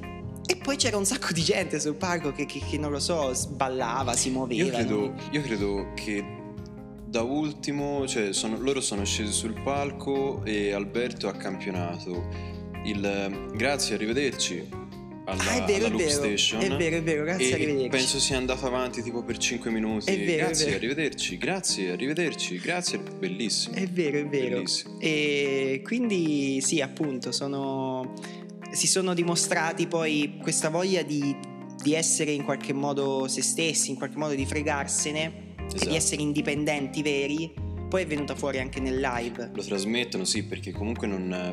e 0.44 0.56
poi 0.56 0.76
c'era 0.76 0.96
un 0.96 1.04
sacco 1.04 1.32
di 1.32 1.42
gente 1.42 1.80
sul 1.80 1.94
palco 1.94 2.32
che, 2.32 2.46
che, 2.46 2.60
che 2.68 2.78
non 2.78 2.90
lo 2.90 3.00
so, 3.00 3.32
ballava, 3.50 4.14
si 4.14 4.30
muoveva. 4.30 4.64
Io 4.64 4.70
credo, 4.70 5.14
io 5.30 5.42
credo 5.42 5.92
che 5.94 6.40
da 7.06 7.22
ultimo, 7.22 8.06
cioè 8.06 8.32
sono, 8.32 8.58
loro 8.58 8.80
sono 8.80 9.04
scesi 9.04 9.32
sul 9.32 9.60
palco 9.62 10.42
e 10.44 10.72
Alberto 10.72 11.28
ha 11.28 11.32
campionato 11.32 12.50
il 12.84 13.50
grazie, 13.54 13.94
arrivederci 13.94 14.80
alla, 15.24 15.42
ah, 15.42 15.54
è 15.54 15.64
vero, 15.64 15.86
alla 15.86 15.94
è 15.94 15.98
vero, 15.98 16.10
Station. 16.10 16.60
È 16.60 16.76
vero, 16.76 16.96
è 16.96 17.02
vero, 17.02 17.22
grazie, 17.22 17.54
arrivederci. 17.54 17.88
Penso 17.88 18.18
sia 18.18 18.36
andato 18.36 18.66
avanti 18.66 19.02
tipo 19.02 19.22
per 19.22 19.38
5 19.38 19.70
minuti. 19.70 20.10
È 20.10 20.18
vero, 20.18 20.46
grazie, 20.46 20.64
è 20.64 20.68
vero. 20.70 20.78
arrivederci, 20.78 21.38
grazie, 21.38 21.90
arrivederci, 21.92 22.58
grazie, 22.58 22.98
bellissimo. 22.98 23.76
È 23.76 23.86
vero, 23.86 24.18
è 24.18 24.26
vero. 24.26 24.56
Bellissimo. 24.56 24.98
E 24.98 25.80
quindi 25.84 26.60
sì, 26.60 26.80
appunto, 26.80 27.30
sono 27.30 28.14
si 28.72 28.86
sono 28.86 29.14
dimostrati 29.14 29.86
poi 29.86 30.38
questa 30.40 30.70
voglia 30.70 31.02
di, 31.02 31.36
di, 31.82 31.94
essere 31.94 32.32
in 32.32 32.42
qualche 32.42 32.72
modo 32.72 33.28
se 33.28 33.42
stessi, 33.42 33.90
in 33.90 33.96
qualche 33.96 34.16
modo 34.16 34.34
di 34.34 34.46
fregarsene 34.46 35.54
esatto. 35.66 35.84
e 35.84 35.88
di 35.88 35.94
essere 35.94 36.22
indipendenti 36.22 37.02
veri, 37.02 37.52
poi 37.88 38.02
è 38.02 38.06
venuta 38.06 38.34
fuori 38.34 38.58
anche 38.58 38.80
nel 38.80 38.98
live. 38.98 39.50
Lo 39.54 39.62
trasmettono, 39.62 40.24
sì, 40.24 40.44
perché 40.44 40.72
comunque 40.72 41.06
non 41.06 41.52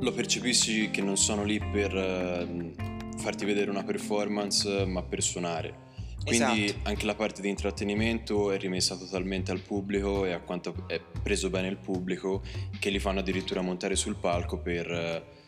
lo 0.00 0.12
percepisci 0.12 0.90
che 0.90 1.02
non 1.02 1.18
sono 1.18 1.44
lì 1.44 1.58
per 1.58 1.94
uh, 1.94 3.18
farti 3.18 3.44
vedere 3.44 3.70
una 3.70 3.84
performance, 3.84 4.86
ma 4.86 5.02
per 5.02 5.22
suonare. 5.22 5.88
Quindi 6.24 6.64
esatto. 6.66 6.88
anche 6.88 7.06
la 7.06 7.14
parte 7.14 7.40
di 7.40 7.48
intrattenimento 7.48 8.50
è 8.50 8.58
rimessa 8.58 8.94
totalmente 8.96 9.52
al 9.52 9.60
pubblico 9.60 10.26
e 10.26 10.32
a 10.32 10.40
quanto 10.40 10.84
è 10.86 11.00
preso 11.22 11.48
bene 11.48 11.68
il 11.68 11.78
pubblico 11.78 12.42
che 12.78 12.90
li 12.90 12.98
fanno 12.98 13.20
addirittura 13.20 13.62
montare 13.62 13.96
sul 13.96 14.16
palco 14.16 14.58
per 14.58 15.38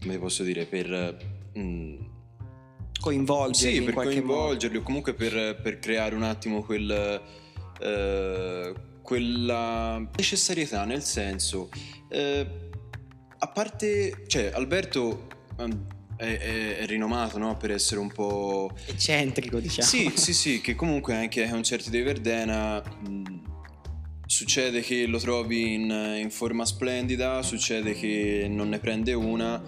come 0.00 0.18
posso 0.18 0.42
dire, 0.42 0.64
per... 0.66 1.38
Mm, 1.58 2.08
coinvolgerli 3.00 3.76
sì, 3.76 3.82
per 3.82 3.94
coinvolgerli 3.94 4.76
modo. 4.76 4.78
o 4.78 4.82
comunque 4.82 5.14
per, 5.14 5.58
per, 5.62 5.78
creare 5.78 6.14
un 6.14 6.22
attimo 6.22 6.62
quel, 6.62 7.22
eh, 7.80 8.74
quella 9.02 10.08
necessarietà, 10.16 10.84
nel 10.84 11.02
senso, 11.02 11.70
eh, 12.10 12.46
a 13.38 13.46
parte, 13.48 14.24
cioè 14.26 14.50
Alberto 14.54 15.26
um, 15.56 15.86
è, 16.16 16.24
è, 16.24 16.76
è, 16.78 16.86
rinomato 16.86 17.38
no? 17.38 17.56
per 17.56 17.70
essere 17.70 18.00
un 18.00 18.12
po' 18.12 18.70
eccentrico, 18.86 19.58
diciamo. 19.58 19.88
Sì, 19.88 20.12
sì, 20.14 20.34
sì, 20.34 20.60
che 20.60 20.74
comunque 20.74 21.14
anche 21.14 21.42
ai 21.42 21.50
concerti 21.50 21.88
dei 21.88 22.02
Verdena 22.02 22.80
mh, 22.80 23.08
mm, 23.08 23.24
succede 24.26 24.82
che 24.82 25.06
lo 25.06 25.18
trovi 25.18 25.74
in, 25.74 25.90
in 26.20 26.30
forma 26.30 26.66
splendida, 26.66 27.42
succede 27.42 27.94
che 27.94 28.46
non 28.48 28.68
ne 28.68 28.78
prende 28.78 29.14
una 29.14 29.60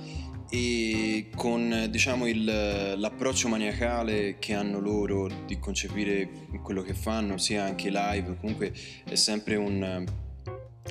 e 0.54 1.28
con 1.34 1.86
diciamo 1.88 2.26
il, 2.26 2.44
l'approccio 2.44 3.48
maniacale 3.48 4.36
che 4.38 4.52
hanno 4.52 4.80
loro 4.80 5.26
di 5.46 5.58
concepire 5.58 6.28
quello 6.62 6.82
che 6.82 6.92
fanno 6.92 7.38
sia 7.38 7.64
anche 7.64 7.88
live 7.88 8.36
comunque 8.38 8.70
è 9.08 9.14
sempre 9.14 9.56
un, 9.56 10.04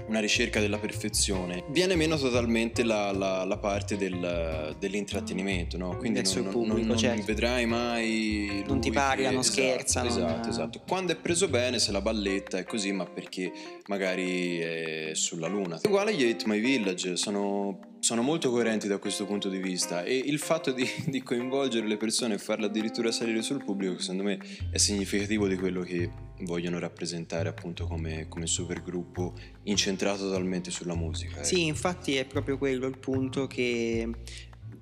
una 0.08 0.20
ricerca 0.20 0.60
della 0.60 0.80
perfezione 0.80 1.64
viene 1.70 1.96
meno 1.96 2.18
totalmente 2.18 2.84
la, 2.84 3.12
la, 3.12 3.44
la 3.46 3.58
parte 3.58 3.98
del, 3.98 4.76
dell'intrattenimento 4.80 5.78
no? 5.78 5.96
quindi 5.96 6.24
non, 6.24 6.44
pubblico, 6.46 6.78
non, 6.78 6.88
non 6.88 6.98
certo. 6.98 7.26
vedrai 7.26 7.68
mai 7.68 8.64
non 8.66 8.82
ti 8.82 8.90
parlano, 8.90 9.42
che, 9.42 9.44
scherzano 9.44 10.08
esatto, 10.08 10.26
esatto, 10.26 10.50
esatto, 10.50 10.82
quando 10.88 11.12
è 11.12 11.16
preso 11.16 11.48
bene 11.48 11.78
se 11.78 11.92
la 11.92 12.02
balletta 12.02 12.58
è 12.58 12.64
così 12.64 12.92
ma 12.94 13.06
perché 13.06 13.52
magari 13.86 14.58
è 14.58 15.12
sulla 15.14 15.48
luna 15.48 15.80
uguale 15.84 16.10
agli 16.10 16.28
Hate 16.28 16.48
My 16.48 16.60
Village 16.60 17.16
sono 17.16 17.90
sono 18.02 18.24
molto 18.24 18.50
coerenti 18.50 18.88
da 18.88 18.98
questo 18.98 19.26
punto 19.26 19.48
di 19.48 19.60
vista 19.60 20.04
e 20.04 20.18
il 20.18 20.40
fatto 20.40 20.72
di, 20.72 20.90
di, 21.06 21.22
coinvolgere 21.22 21.88
le 21.88 21.98
persone 21.98 22.34
e 22.34 22.38
farle 22.40 22.66
addirittura 22.66 23.12
salire 23.12 23.44
sul 23.44 23.64
pubblico 23.64 24.00
secondo 24.00 24.24
me 24.24 24.40
è 24.72 24.78
significativo 24.78 25.48
di 25.48 25.56
quello 25.56 25.82
che 25.82 26.10
vogliono 26.40 26.80
rappresentare 26.80 27.48
appunto 27.48 27.86
come, 27.86 28.28
come 28.28 28.48
supergruppo 28.48 29.34
incentrato 29.64 30.24
totalmente 30.24 30.72
sulla 30.72 30.96
musica. 30.96 31.42
Eh. 31.42 31.44
Sì, 31.44 31.68
infatti 31.68 32.16
è 32.16 32.26
proprio 32.26 32.58
quello 32.58 32.88
il 32.88 32.98
punto 32.98 33.46
che 33.46 34.10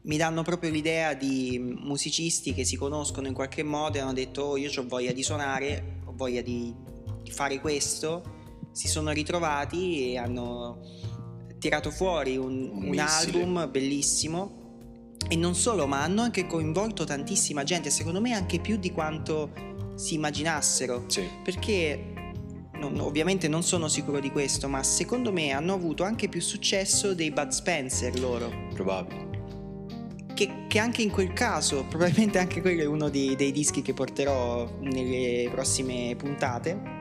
mi 0.02 0.16
danno 0.16 0.42
proprio 0.42 0.72
l'idea 0.72 1.14
di 1.14 1.60
musicisti 1.60 2.54
che 2.54 2.64
si 2.64 2.78
conoscono 2.78 3.28
in 3.28 3.34
qualche 3.34 3.64
modo 3.64 3.98
e 3.98 4.00
hanno 4.00 4.14
detto 4.14 4.44
oh 4.44 4.58
io 4.58 4.72
ho 4.74 4.88
voglia 4.88 5.12
di 5.12 5.24
suonare, 5.24 6.00
ho 6.06 6.14
voglia 6.16 6.42
di, 6.42 6.74
di 7.22 7.32
fare 7.32 7.60
questo, 7.60 8.70
si 8.72 8.88
sono 8.88 9.12
ritrovati 9.12 10.14
e 10.14 10.18
hanno 10.18 10.80
tirato 11.60 11.92
fuori 11.92 12.38
un, 12.38 12.70
un, 12.74 12.88
un 12.88 13.00
album 13.00 13.70
bellissimo 13.70 14.60
e 15.28 15.36
non 15.36 15.54
solo, 15.54 15.86
ma 15.86 16.02
hanno 16.02 16.22
anche 16.22 16.48
coinvolto 16.48 17.04
tantissima 17.04 17.64
gente, 17.64 17.90
secondo 17.92 18.20
me 18.20 18.34
anche 18.34 18.60
più 18.60 18.78
di 18.78 18.92
quanto 18.92 19.52
si 19.96 20.16
immaginassero. 20.16 21.04
Sì. 21.08 21.24
Perché 21.44 22.14
non, 22.76 23.00
ovviamente 23.00 23.48
non 23.48 23.62
sono 23.62 23.88
sicuro 23.88 24.20
di 24.20 24.32
questo, 24.32 24.68
ma 24.68 24.82
secondo 24.82 25.32
me 25.32 25.52
hanno 25.52 25.74
avuto 25.74 26.04
anche 26.04 26.30
più 26.30 26.42
successo 26.42 27.14
dei 27.14 27.32
Bud 27.32 27.50
Spencer 27.50 28.18
loro. 28.20 28.50
Probabile. 28.74 29.28
Che, 30.34 30.66
che, 30.70 30.80
anche 30.80 31.02
in 31.02 31.12
quel 31.12 31.34
caso, 31.34 31.86
probabilmente 31.90 32.40
anche 32.40 32.62
quello 32.62 32.82
è 32.82 32.86
uno 32.86 33.10
dei, 33.10 33.36
dei 33.36 33.52
dischi 33.52 33.82
che 33.82 33.94
porterò 33.94 34.78
nelle 34.80 35.50
prossime 35.52 36.16
puntate 36.18 36.98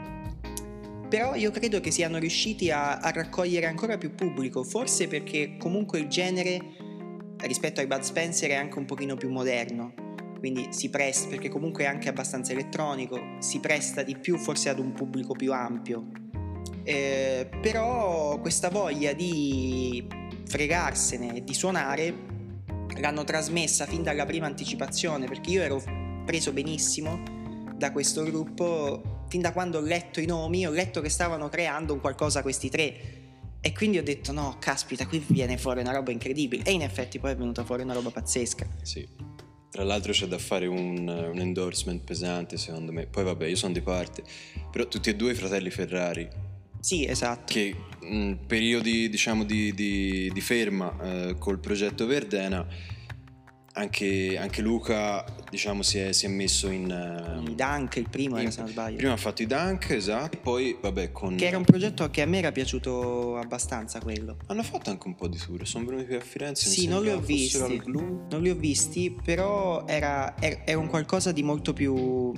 però 1.09 1.34
io 1.34 1.50
credo 1.50 1.80
che 1.80 1.90
siano 1.90 2.18
riusciti 2.18 2.70
a, 2.70 2.98
a, 2.98 3.11
raccogliere 3.11 3.66
ancora 3.66 3.96
più 3.96 4.14
pubblico, 4.14 4.62
forse 4.62 5.09
perché 5.09 5.56
comunque 5.59 5.98
il 5.98 6.09
genere 6.09 6.61
rispetto 7.38 7.80
ai 7.80 7.86
Bud 7.86 8.02
Spencer 8.02 8.50
è 8.50 8.54
anche 8.54 8.78
un 8.78 8.84
pochino 8.84 9.16
più 9.16 9.30
moderno, 9.30 9.94
quindi 10.38 10.68
si 10.70 10.90
presta, 10.90 11.28
perché 11.28 11.48
comunque 11.48 11.84
è 11.84 11.86
anche 11.86 12.09
abbastanza 12.09 12.52
elettronico, 12.52 13.18
si 13.38 13.59
presta 13.59 14.02
di 14.02 14.16
più 14.16 14.36
forse 14.36 14.68
ad 14.68 14.78
un 14.78 14.92
pubblico 14.92 15.34
più 15.34 15.52
ampio. 15.52 16.09
Eh, 16.84 17.48
però 17.61 18.38
questa 18.40 18.68
voglia 18.68 19.12
di 19.12 20.06
fregarsene 20.46 21.36
e 21.36 21.44
di 21.44 21.54
suonare 21.54 22.14
l'hanno 23.00 23.24
trasmessa 23.24 23.86
fin 23.86 24.02
dalla 24.02 24.26
prima 24.26 24.46
anticipazione, 24.46 25.26
perché 25.26 25.50
io 25.50 25.62
ero 25.62 25.82
preso 26.26 26.52
benissimo 26.52 27.22
da 27.76 27.92
questo 27.92 28.24
gruppo 28.24 29.17
fin 29.29 29.41
da 29.41 29.53
quando 29.53 29.79
ho 29.79 29.81
letto 29.81 30.20
i 30.20 30.26
nomi, 30.26 30.66
ho 30.66 30.70
letto 30.70 31.01
che 31.01 31.09
stavano 31.09 31.49
creando 31.49 31.93
un 31.93 32.01
qualcosa 32.01 32.43
questi 32.43 32.68
tre. 32.68 33.16
E 33.61 33.72
quindi 33.72 33.99
ho 33.99 34.03
detto 34.03 34.33
no, 34.33 34.57
caspita, 34.59 35.07
qui 35.07 35.22
viene 35.26 35.59
fuori 35.59 35.81
una 35.81 35.93
roba 35.93 36.11
incredibile. 36.11 36.62
E 36.64 36.72
in 36.72 36.83
effetti 36.83 37.18
poi 37.18 37.33
è 37.33 37.37
venuta 37.37 37.64
fuori 37.64 37.83
una 37.83 37.93
roba 37.95 38.11
pazzesca. 38.11 38.66
Sì. 38.83 39.07
Tra 39.70 39.85
l'altro 39.85 40.12
c'è 40.12 40.26
da 40.26 40.39
fare 40.39 40.66
un, 40.66 41.07
un 41.07 41.39
endorsement 41.39 42.03
pesante 42.03 42.57
secondo 42.57 42.93
me. 42.93 43.07
Poi 43.07 43.24
vabbè, 43.24 43.47
io 43.47 43.57
sono 43.57 43.72
di 43.72 43.83
parte. 43.83 44.22
Però 44.70 44.87
tutti 44.87 45.11
e 45.11 45.16
due 45.16 45.33
i 45.33 45.35
fratelli 45.35 45.70
Ferrari. 45.70 46.29
Sì, 46.81 47.05
esatto. 47.05 47.53
Che 47.53 47.76
in 48.03 48.39
periodi 48.47 49.09
diciamo 49.09 49.45
di, 49.45 49.74
di, 49.74 50.31
di 50.33 50.41
ferma 50.41 50.97
eh, 51.03 51.37
col 51.39 51.59
progetto 51.59 52.07
Verdena 52.07 52.66
anche, 53.79 54.37
anche, 54.39 54.61
Luca 54.61 55.24
diciamo, 55.51 55.83
si, 55.83 55.99
è, 55.99 56.12
si, 56.12 56.26
è, 56.26 56.29
messo 56.29 56.68
in... 56.68 57.45
I 57.49 57.55
dunk, 57.55 57.97
il 57.97 58.09
primo 58.09 58.37
in, 58.37 58.43
era 58.43 58.51
se 58.51 58.61
non 58.61 58.70
sbaglio. 58.70 58.97
Prima 58.97 59.12
ha 59.12 59.16
fatto 59.16 59.43
i 59.43 59.47
dunk, 59.47 59.91
esatto, 59.91 60.37
e 60.37 60.41
poi 60.41 60.76
vabbè 60.81 61.12
con... 61.12 61.37
Che 61.37 61.47
era 61.47 61.57
un 61.57 61.64
progetto 61.64 62.11
che 62.11 62.22
a 62.22 62.26
me 62.26 62.39
era 62.39 62.53
piaciuto 62.53 63.37
abbastanza 63.37 64.01
quello. 64.01 64.37
Hanno 64.47 64.62
fatto 64.62 64.91
anche 64.91 65.07
un 65.07 65.14
po' 65.14 65.29
di 65.29 65.39
tour, 65.39 65.66
sono 65.66 65.85
venuti 65.87 66.07
qui 66.07 66.16
a 66.16 66.20
Firenze. 66.20 66.68
Sì, 66.68 66.87
non 66.87 67.03
li 67.03 67.11
ho 67.11 67.20
visti, 67.20 67.83
non 67.87 68.43
li 68.43 68.51
ho 68.51 68.57
visti, 68.57 69.16
però 69.24 69.87
era, 69.87 70.35
era, 70.39 70.64
era 70.64 70.79
un 70.79 70.89
qualcosa 70.89 71.33
di 71.33 71.43
molto 71.43 71.72
più 71.72 72.33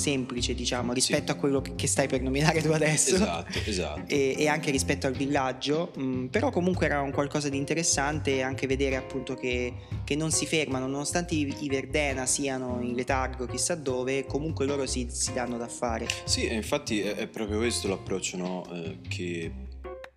semplice, 0.00 0.54
diciamo, 0.54 0.92
rispetto 0.92 1.26
sì. 1.26 1.30
a 1.32 1.34
quello 1.34 1.60
che 1.60 1.86
stai 1.86 2.08
per 2.08 2.22
nominare 2.22 2.62
tu 2.62 2.70
adesso. 2.70 3.14
Esatto, 3.16 3.58
esatto. 3.66 3.98
E, 4.10 4.34
e 4.36 4.48
anche 4.48 4.70
rispetto 4.70 5.06
al 5.06 5.12
villaggio, 5.12 5.92
mh, 5.94 6.02
mm, 6.02 6.26
però 6.26 6.50
comunque 6.50 6.86
era 6.86 7.00
un 7.00 7.12
qualcosa 7.12 7.48
di 7.48 7.56
interessante 7.56 8.42
anche 8.42 8.66
vedere 8.66 8.96
appunto 8.96 9.34
che, 9.34 9.72
che 10.04 10.16
non 10.16 10.30
si 10.30 10.46
fermano, 10.46 10.86
nonostante 10.86 11.34
i, 11.34 11.54
i, 11.60 11.68
Verdena 11.68 12.26
siano 12.26 12.80
in 12.80 12.94
letargo 12.94 13.46
chissà 13.46 13.74
dove, 13.74 14.24
comunque 14.26 14.66
loro 14.66 14.86
si, 14.86 15.06
si 15.10 15.32
danno 15.32 15.58
da 15.58 15.68
fare. 15.68 16.06
Sì, 16.24 16.52
infatti 16.52 17.00
è, 17.00 17.14
è 17.14 17.26
proprio 17.26 17.58
questo 17.58 17.88
l'approccio 17.88 18.36
no? 18.36 18.66
eh, 18.72 18.98
che 19.06 19.52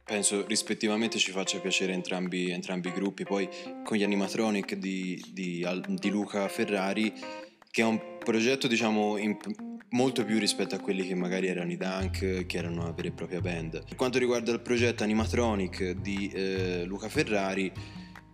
penso 0.04 0.46
rispettivamente 0.46 1.18
ci 1.18 1.32
faccia 1.32 1.60
piacere 1.60 1.94
entrambi, 1.94 2.52
entrambi 2.52 2.90
i 2.90 2.92
gruppi. 2.94 3.24
Poi 3.24 3.48
con 3.84 3.98
gli 3.98 4.04
animatronic 4.04 4.76
di, 4.76 5.24
di, 5.32 5.66
di 5.88 6.10
Luca 6.10 6.48
Ferrari, 6.48 7.14
che 7.70 7.82
è 7.82 7.86
un 7.86 8.00
progetto 8.20 8.68
diciamo 8.68 9.18
imp- 9.18 9.73
molto 9.94 10.26
più 10.26 10.38
rispetto 10.40 10.76
a 10.76 10.80
quelli 10.80 11.06
che 11.06 11.16
magari 11.16 11.48
erano 11.48 11.72
i 11.72 11.78
Dunk, 11.78 12.46
che 12.46 12.58
erano 12.58 12.82
una 12.82 12.92
vera 12.92 13.08
e 13.08 13.12
propria 13.12 13.42
band. 13.42 13.84
Per 13.86 13.96
quanto 13.96 14.20
riguarda 14.20 14.52
il 14.52 14.62
progetto 14.62 15.04
Animatronic 15.04 15.92
di 15.92 16.30
eh, 16.34 16.84
Luca 16.86 17.10
Ferrari, 17.10 17.72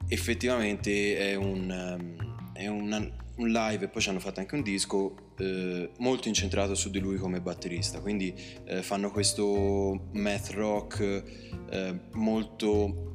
effettivamente 0.08 1.18
è 1.18 1.36
un, 1.36 1.70
um, 1.70 2.54
è 2.54 2.68
una, 2.68 2.98
un 3.36 3.48
live 3.48 3.86
e 3.86 3.88
poi 3.90 4.02
ci 4.02 4.10
hanno 4.10 4.20
fatto 4.20 4.40
anche 4.40 4.56
un 4.56 4.64
disco 4.64 5.34
eh, 5.38 5.92
molto 5.98 6.28
incentrato 6.28 6.76
su 6.76 6.90
di 6.90 7.00
lui 7.00 7.18
come 7.18 7.42
batterista, 7.42 8.00
quindi 8.00 8.34
eh, 8.66 8.82
fanno 8.82 9.12
questo 9.12 10.10
math 10.14 10.52
rock 10.52 11.24
eh, 11.70 12.00
molto 12.14 13.08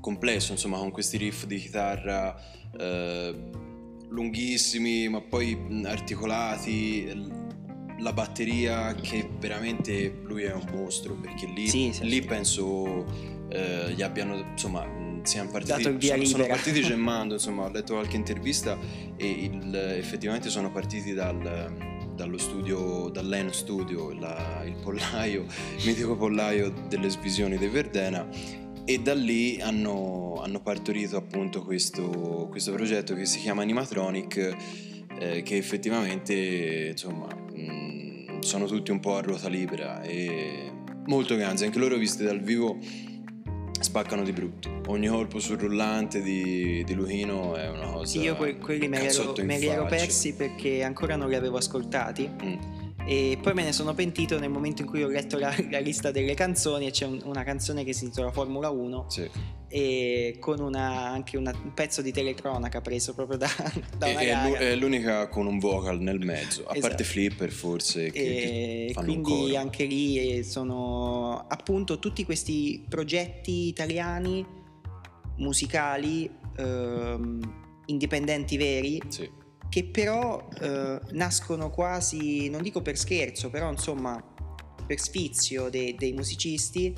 complesso, 0.00 0.52
insomma, 0.52 0.78
con 0.78 0.90
questi 0.90 1.16
riff 1.16 1.46
di 1.46 1.56
chitarra 1.58 2.36
eh, 2.78 3.50
lunghissimi 4.08 5.08
ma 5.08 5.20
poi 5.22 5.56
articolati 5.84 7.41
la 7.98 8.12
batteria 8.12 8.94
che 8.94 9.28
veramente 9.38 10.20
lui 10.24 10.42
è 10.44 10.52
un 10.52 10.66
mostro 10.72 11.14
perché 11.14 11.46
lì, 11.46 11.68
sì, 11.68 11.90
sì, 11.92 12.04
lì 12.04 12.20
sì. 12.20 12.22
penso 12.22 13.04
eh, 13.48 13.92
gli 13.94 14.02
abbiano 14.02 14.36
insomma 14.36 14.86
siamo 15.22 15.50
partiti 15.50 15.82
sono, 16.00 16.24
sono, 16.24 16.46
partiti 16.46 16.80
gemmando 16.82 17.34
insomma 17.34 17.64
ho 17.64 17.70
letto 17.70 17.94
qualche 17.94 18.16
intervista 18.16 18.76
e 19.16 19.28
il, 19.28 19.74
effettivamente 19.74 20.48
sono 20.48 20.70
partiti 20.70 21.12
dal 21.12 21.90
dallo 22.14 22.38
studio, 22.38 23.08
dall'En 23.08 23.52
Studio, 23.52 24.12
la, 24.12 24.62
il 24.64 24.76
pollaio, 24.82 25.46
il 25.76 25.86
mitico 25.86 26.16
pollaio 26.16 26.72
delle 26.86 27.08
svisioni 27.08 27.56
di 27.56 27.66
Verdena 27.68 28.28
e 28.84 28.98
da 28.98 29.14
lì 29.14 29.60
hanno, 29.60 30.40
hanno 30.42 30.60
partorito 30.60 31.16
appunto 31.16 31.62
questo, 31.62 32.48
questo, 32.50 32.72
progetto 32.72 33.14
che 33.14 33.26
si 33.26 33.38
chiama 33.38 33.62
Animatronic 33.62 34.56
eh, 35.18 35.42
che 35.42 35.56
effettivamente 35.56 36.88
insomma 36.90 37.41
sono 38.42 38.66
tutti 38.66 38.90
un 38.90 39.00
po' 39.00 39.16
a 39.16 39.20
ruota 39.20 39.48
libera 39.48 40.02
e 40.02 40.70
molto 41.06 41.36
ganzi, 41.36 41.64
anche 41.64 41.78
loro 41.78 41.96
visti 41.96 42.24
dal 42.24 42.40
vivo 42.40 42.78
spaccano 43.80 44.22
di 44.22 44.32
brutto. 44.32 44.80
Ogni 44.86 45.08
colpo 45.08 45.38
sul 45.38 45.58
rullante 45.58 46.22
di, 46.22 46.84
di 46.84 46.94
Luchino 46.94 47.54
è 47.56 47.68
una 47.68 47.86
cosa. 47.86 48.20
Io 48.20 48.36
que- 48.36 48.58
quelli 48.58 48.88
me 48.88 49.00
li, 49.00 49.06
ero, 49.06 49.34
me 49.42 49.58
li 49.58 49.66
ero 49.66 49.86
persi 49.86 50.34
perché 50.34 50.82
ancora 50.82 51.16
non 51.16 51.28
li 51.28 51.34
avevo 51.34 51.56
ascoltati. 51.56 52.30
Mm 52.44 52.82
e 53.04 53.38
poi 53.42 53.52
me 53.54 53.64
ne 53.64 53.72
sono 53.72 53.94
pentito 53.94 54.38
nel 54.38 54.50
momento 54.50 54.82
in 54.82 54.88
cui 54.88 55.02
ho 55.02 55.08
letto 55.08 55.38
la, 55.38 55.54
la 55.70 55.80
lista 55.80 56.10
delle 56.10 56.34
canzoni 56.34 56.86
e 56.86 56.90
c'è 56.90 57.06
un, 57.06 57.20
una 57.24 57.42
canzone 57.42 57.84
che 57.84 57.92
si 57.92 58.04
intitola 58.04 58.30
Formula 58.30 58.70
1 58.70 59.06
sì. 59.08 59.28
E 59.72 60.36
con 60.38 60.60
una, 60.60 61.08
anche 61.08 61.38
una, 61.38 61.50
un 61.64 61.72
pezzo 61.72 62.02
di 62.02 62.12
telecronaca 62.12 62.82
preso 62.82 63.14
proprio 63.14 63.38
da, 63.38 63.48
da 63.96 64.06
una 64.08 64.50
e. 64.50 64.58
È 64.58 64.74
l'unica 64.76 65.28
con 65.28 65.46
un 65.46 65.58
vocal 65.58 65.98
nel 66.00 66.18
mezzo, 66.18 66.66
a 66.66 66.72
esatto. 66.72 66.80
parte 66.80 67.04
Flipper 67.04 67.50
forse. 67.50 68.10
Che, 68.10 68.18
e 68.18 68.92
che 68.92 68.94
quindi 68.94 69.56
anche 69.56 69.84
lì 69.84 70.36
eh, 70.36 70.42
sono 70.42 71.46
appunto 71.48 71.98
tutti 71.98 72.22
questi 72.26 72.84
progetti 72.86 73.68
italiani 73.68 74.44
musicali 75.36 76.30
ehm, 76.58 77.40
indipendenti 77.86 78.58
veri. 78.58 79.00
Sì 79.08 79.40
che 79.72 79.84
però 79.84 80.50
eh, 80.60 81.00
nascono 81.12 81.70
quasi, 81.70 82.50
non 82.50 82.60
dico 82.60 82.82
per 82.82 82.98
scherzo, 82.98 83.48
però 83.48 83.70
insomma 83.70 84.22
per 84.86 85.00
sfizio 85.00 85.70
dei, 85.70 85.94
dei 85.94 86.12
musicisti 86.12 86.94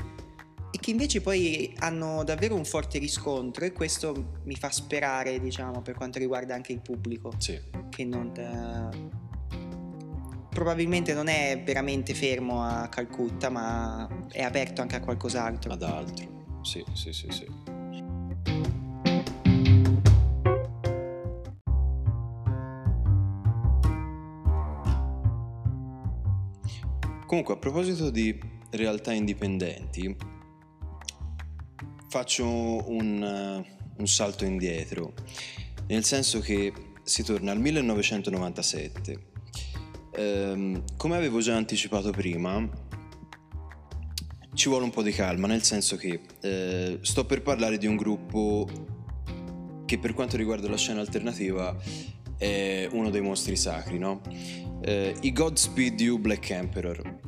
e 0.75 0.79
che 0.81 0.91
invece 0.91 1.21
poi 1.21 1.73
hanno 1.79 2.25
davvero 2.25 2.57
un 2.57 2.65
forte 2.65 2.99
riscontro 2.99 3.65
e 3.65 3.71
questo 3.71 4.41
mi 4.43 4.57
fa 4.57 4.73
sperare, 4.73 5.39
diciamo, 5.39 5.83
per 5.83 5.95
quanto 5.95 6.19
riguarda 6.19 6.53
anche 6.53 6.73
il 6.73 6.81
pubblico. 6.81 7.33
Sì. 7.39 7.57
Che 7.89 8.05
non... 8.05 8.33
Eh, 8.37 9.23
probabilmente 10.49 11.15
non 11.15 11.29
è 11.29 11.63
veramente 11.65 12.13
fermo 12.13 12.65
a 12.65 12.89
Calcutta, 12.89 13.51
ma 13.51 14.27
è 14.33 14.43
aperto 14.43 14.83
anche 14.83 14.97
a 14.97 15.01
qualcos'altro. 15.01 15.75
Ad 15.75 15.83
altro, 15.83 16.59
sì, 16.63 16.85
sì, 16.93 17.13
sì, 17.13 17.29
sì. 17.31 17.47
Comunque, 27.27 27.55
a 27.55 27.59
proposito 27.59 28.11
di 28.11 28.37
realtà 28.71 29.13
indipendenti, 29.13 30.34
faccio 32.15 32.47
un, 32.47 33.65
un 33.97 34.07
salto 34.07 34.45
indietro, 34.45 35.15
nel 35.89 36.05
senso 36.05 36.39
che 36.39 36.73
si 37.03 37.25
torna 37.25 37.51
al 37.51 37.59
1997. 37.59 39.19
Ehm, 40.15 40.85
come 40.97 41.17
avevo 41.17 41.41
già 41.41 41.57
anticipato 41.57 42.13
prima, 42.13 42.71
ci 44.55 44.69
vuole 44.69 44.85
un 44.85 44.91
po' 44.91 45.03
di 45.03 45.11
calma, 45.11 45.49
nel 45.49 45.65
senso 45.65 45.97
che 45.97 46.21
eh, 46.41 46.99
sto 47.03 47.27
per 47.27 47.43
parlare 47.43 47.79
di 47.79 47.89
un 47.89 47.97
gruppo 47.97 48.69
che 49.85 49.99
per 49.99 50.15
quanto 50.15 50.37
riguarda 50.37 50.69
la 50.69 50.77
scena 50.77 51.01
alternativa 51.01 51.77
è 52.39 52.89
uno 52.93 53.11
dei 53.11 53.23
mostri 53.23 53.57
sacri, 53.57 53.99
no? 53.99 54.21
Eh, 54.83 55.17
I 55.23 55.33
Godspeed 55.33 56.01
You 56.01 56.21
Black 56.21 56.49
Emperor. 56.51 57.19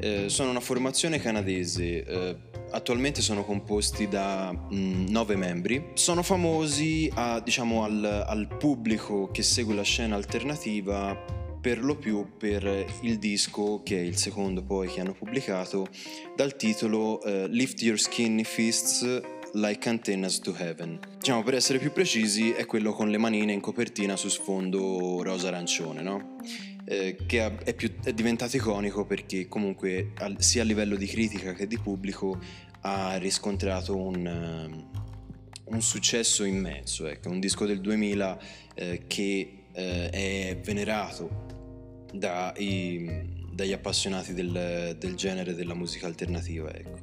Eh, 0.00 0.30
sono 0.30 0.48
una 0.48 0.60
formazione 0.60 1.18
canadese, 1.18 2.04
eh, 2.04 2.47
attualmente 2.70 3.20
sono 3.20 3.44
composti 3.44 4.08
da 4.08 4.52
mh, 4.52 4.76
mm, 4.76 5.06
nove 5.08 5.36
membri. 5.36 5.90
Sono 5.94 6.22
famosi 6.22 7.10
a, 7.14 7.40
diciamo, 7.40 7.84
al, 7.84 8.24
al 8.26 8.48
pubblico 8.58 9.30
che 9.30 9.42
segue 9.42 9.74
la 9.74 9.82
scena 9.82 10.16
alternativa 10.16 11.36
per 11.60 11.82
lo 11.82 11.96
più 11.96 12.36
per 12.38 12.86
il 13.00 13.18
disco 13.18 13.82
che 13.82 13.98
è 13.98 14.00
il 14.00 14.16
secondo 14.16 14.62
poi 14.62 14.86
che 14.86 15.00
hanno 15.00 15.12
pubblicato 15.12 15.88
dal 16.36 16.54
titolo 16.54 17.18
uh, 17.18 17.46
Lift 17.48 17.82
Your 17.82 17.98
Skinny 17.98 18.44
Fists 18.44 19.20
Like 19.54 19.88
Antennas 19.88 20.40
to 20.40 20.54
Heaven. 20.56 20.98
Diciamo, 21.18 21.42
per 21.42 21.54
essere 21.54 21.78
più 21.78 21.92
precisi, 21.92 22.52
è 22.52 22.66
quello 22.66 22.92
con 22.92 23.08
le 23.08 23.18
manine 23.18 23.52
in 23.52 23.60
copertina 23.60 24.16
su 24.16 24.28
sfondo 24.28 25.22
rosa-arancione, 25.22 26.02
no? 26.02 26.36
Eh, 26.84 27.16
che 27.26 27.56
è, 27.64 27.74
più, 27.74 27.92
è, 28.02 28.12
diventato 28.12 28.56
iconico 28.56 29.04
perché 29.04 29.46
comunque 29.46 30.12
sia 30.38 30.62
a 30.62 30.64
livello 30.64 30.96
di 30.96 31.06
critica 31.06 31.52
che 31.52 31.66
di 31.66 31.78
pubblico 31.78 32.38
ha 32.80 33.16
riscontrato 33.16 33.96
un, 33.96 34.88
uh, 35.64 35.72
un 35.74 35.82
successo 35.82 36.44
immenso. 36.44 37.06
Ecco, 37.06 37.28
un 37.30 37.40
disco 37.40 37.66
del 37.66 37.80
2000 37.80 38.38
eh, 38.74 39.02
che 39.06 39.64
eh, 39.72 40.10
è 40.10 40.60
venerato 40.62 42.06
dai, 42.12 43.46
dagli 43.52 43.72
appassionati 43.72 44.34
del, 44.34 44.96
del, 44.98 45.14
genere 45.14 45.54
della 45.54 45.74
musica 45.74 46.06
alternativa. 46.06 46.72
Ecco. 46.74 47.00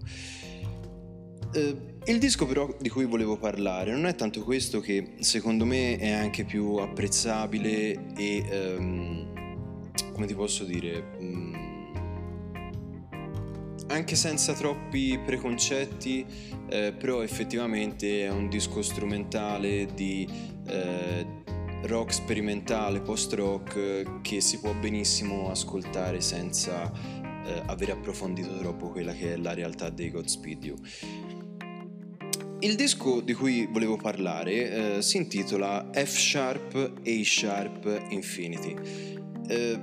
Il 2.08 2.20
disco 2.20 2.46
però 2.46 2.72
di 2.80 2.90
cui 2.90 3.06
volevo 3.06 3.36
parlare 3.36 3.92
non 3.92 4.06
è 4.06 4.14
tanto 4.14 4.44
questo 4.44 4.80
che 4.80 5.14
secondo 5.22 5.66
me 5.66 5.98
è 5.98 6.12
anche 6.12 6.44
più 6.44 6.76
apprezzabile 6.76 8.14
e 8.16 8.76
um, 8.78 9.34
come 10.14 10.28
ti 10.28 10.36
posso 10.36 10.66
dire 10.66 11.04
um, 11.18 11.56
anche 13.88 14.16
senza 14.16 14.54
troppi 14.54 15.20
preconcetti 15.26 16.24
eh, 16.70 16.94
però 16.94 17.24
effettivamente 17.24 18.24
è 18.24 18.30
un 18.30 18.50
disco 18.50 18.84
strumentale 18.84 19.88
di 19.96 20.30
eh, 20.68 21.26
rock 21.86 22.14
sperimentale 22.14 23.02
post 23.02 23.34
rock 23.34 24.22
che 24.22 24.42
si 24.42 24.60
può 24.60 24.76
benissimo 24.76 25.50
ascoltare 25.50 26.22
senza 26.22 26.92
eh, 27.46 27.62
aver 27.66 27.92
approfondito 27.92 28.58
troppo 28.58 28.90
quella 28.90 29.14
che 29.14 29.34
è 29.34 29.38
la 29.38 29.54
realtà 29.54 29.90
dei 29.90 30.12
Godspeed 30.12 30.64
You 30.64 30.78
il 32.66 32.76
disco 32.76 33.22
di 33.22 33.34
cui 33.34 33.68
volevo 33.68 33.96
parlare 33.96 34.96
eh, 34.98 35.02
si 35.04 35.18
intitola 35.18 35.92
F 35.94 36.18
Sharp 36.18 36.94
A 37.06 37.24
Sharp 37.24 38.06
Infinity. 38.10 38.76
Eh, 39.48 39.80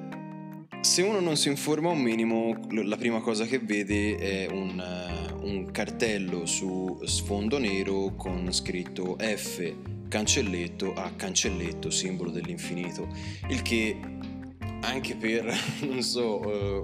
se 0.81 1.03
uno 1.03 1.21
non 1.21 1.37
si 1.37 1.49
informa 1.49 1.91
un 1.91 2.01
minimo, 2.01 2.57
la 2.71 2.97
prima 2.97 3.21
cosa 3.21 3.45
che 3.45 3.61
vede 3.61 4.17
è 4.17 4.49
un, 4.51 4.83
uh, 4.83 5.47
un 5.47 5.71
cartello 5.71 6.45
su 6.45 6.99
sfondo 7.05 7.59
nero 7.59 8.17
con 8.17 8.53
scritto 8.53 9.17
F 9.17 9.73
cancelletto 10.09 10.93
a 10.95 11.13
cancelletto, 11.15 11.89
simbolo 11.89 12.31
dell'infinito, 12.31 13.07
il 13.49 13.63
che 13.63 13.97
anche 14.83 15.17
per, 15.17 15.53
non 15.83 16.03
so, 16.03 16.43
eh, 16.43 16.79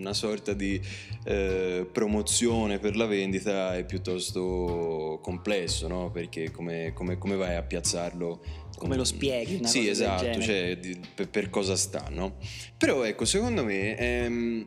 una 0.00 0.12
sorta 0.12 0.52
di 0.52 0.80
eh, 1.24 1.88
promozione 1.90 2.78
per 2.78 2.96
la 2.96 3.06
vendita 3.06 3.76
è 3.76 3.84
piuttosto 3.84 5.20
complesso, 5.22 5.86
no? 5.88 6.10
Perché 6.10 6.50
come, 6.50 6.92
come, 6.92 7.18
come 7.18 7.36
vai 7.36 7.56
a 7.56 7.62
piazzarlo? 7.62 8.42
Come 8.76 8.96
lo 8.96 9.04
spieghi? 9.04 9.64
Sì, 9.64 9.88
esatto, 9.88 10.40
cioè 10.40 10.78
per, 11.14 11.28
per, 11.28 11.50
cosa 11.50 11.76
sta, 11.76 12.08
no? 12.10 12.36
Però 12.76 13.04
ecco, 13.04 13.24
secondo 13.24 13.64
me 13.64 13.94
è, 13.94 14.24
ehm, 14.24 14.66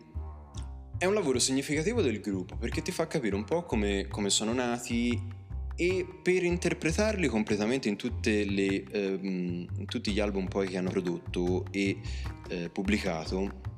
è, 0.97 1.05
un 1.05 1.13
lavoro 1.13 1.39
significativo 1.39 2.01
del 2.01 2.21
gruppo 2.21 2.55
perché 2.55 2.81
ti 2.81 2.91
fa 2.91 3.07
capire 3.07 3.35
un 3.35 3.43
po' 3.43 3.63
come, 3.63 4.07
come 4.07 4.29
sono 4.29 4.53
nati 4.53 5.43
e 5.75 6.05
per 6.21 6.43
interpretarli 6.43 7.27
completamente 7.27 7.89
in, 7.89 7.97
le, 8.23 8.83
ehm, 8.91 9.67
in, 9.77 9.85
tutti 9.85 10.11
gli 10.11 10.19
album 10.19 10.47
poi 10.47 10.67
che 10.67 10.77
hanno 10.77 10.89
prodotto 10.89 11.65
e 11.71 11.97
eh, 12.49 12.69
pubblicato 12.69 13.73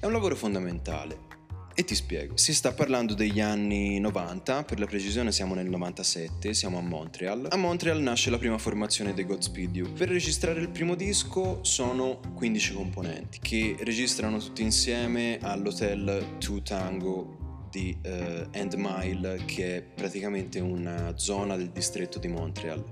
è 0.00 0.06
un 0.06 0.12
lavoro 0.12 0.34
fondamentale. 0.34 1.30
E 1.74 1.84
ti 1.84 1.94
spiego, 1.94 2.36
si 2.36 2.52
sta 2.52 2.72
parlando 2.72 3.14
degli 3.14 3.40
anni 3.40 3.98
90, 3.98 4.64
per 4.64 4.78
la 4.78 4.84
precisione 4.84 5.32
siamo 5.32 5.54
nel 5.54 5.70
97, 5.70 6.52
siamo 6.52 6.76
a 6.76 6.82
Montreal. 6.82 7.46
A 7.48 7.56
Montreal 7.56 7.98
nasce 8.02 8.28
la 8.28 8.36
prima 8.36 8.58
formazione 8.58 9.14
dei 9.14 9.24
Godspeed 9.24 9.76
You. 9.76 9.92
Per 9.92 10.08
registrare 10.08 10.60
il 10.60 10.68
primo 10.68 10.94
disco 10.94 11.64
sono 11.64 12.20
15 12.34 12.74
componenti 12.74 13.38
che 13.40 13.76
registrano 13.80 14.36
tutti 14.36 14.60
insieme 14.60 15.38
all'hotel 15.40 16.36
Two 16.38 16.60
Tango 16.60 17.41
di 17.72 17.96
uh, 18.04 18.48
End 18.50 18.74
Mile, 18.74 19.44
che 19.46 19.78
è 19.78 19.82
praticamente 19.82 20.60
una 20.60 21.16
zona 21.16 21.56
del 21.56 21.70
distretto 21.70 22.18
di 22.18 22.28
Montreal. 22.28 22.84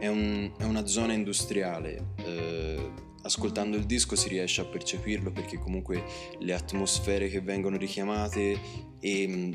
È, 0.00 0.06
un, 0.06 0.50
è 0.58 0.64
una 0.64 0.86
zona 0.86 1.12
industriale. 1.12 2.14
Uh, 2.18 3.04
ascoltando 3.22 3.76
il 3.76 3.84
disco 3.84 4.16
si 4.16 4.28
riesce 4.28 4.62
a 4.62 4.64
percepirlo 4.64 5.32
perché 5.32 5.58
comunque 5.58 6.02
le 6.38 6.54
atmosfere 6.54 7.28
che 7.28 7.40
vengono 7.40 7.76
richiamate 7.76 8.58
e 9.00 9.28
mm, 9.28 9.52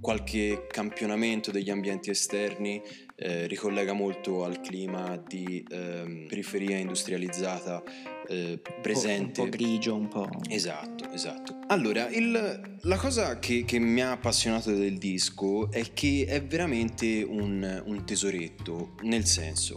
qualche 0.00 0.66
campionamento 0.68 1.50
degli 1.50 1.70
ambienti 1.70 2.10
esterni 2.10 2.80
eh, 3.16 3.46
ricollega 3.46 3.94
molto 3.94 4.44
al 4.44 4.60
clima 4.60 5.16
di 5.16 5.64
eh, 5.68 6.26
periferia 6.28 6.76
industrializzata 6.76 7.82
eh, 8.28 8.60
presente. 8.82 9.40
Un 9.40 9.50
po', 9.50 9.56
grigio, 9.56 9.94
un 9.94 10.08
po'. 10.08 10.28
Esatto, 10.48 11.10
esatto. 11.10 11.58
Allora, 11.68 12.08
il, 12.08 12.78
la 12.80 12.96
cosa 12.96 13.38
che, 13.38 13.64
che, 13.64 13.78
mi 13.78 14.00
ha 14.02 14.12
appassionato 14.12 14.72
del 14.72 14.98
disco 14.98 15.70
è 15.70 15.92
che 15.92 16.26
è 16.28 16.42
veramente 16.42 17.22
un, 17.22 17.82
un 17.84 18.04
tesoretto, 18.04 18.94
nel 19.02 19.26
senso 19.26 19.76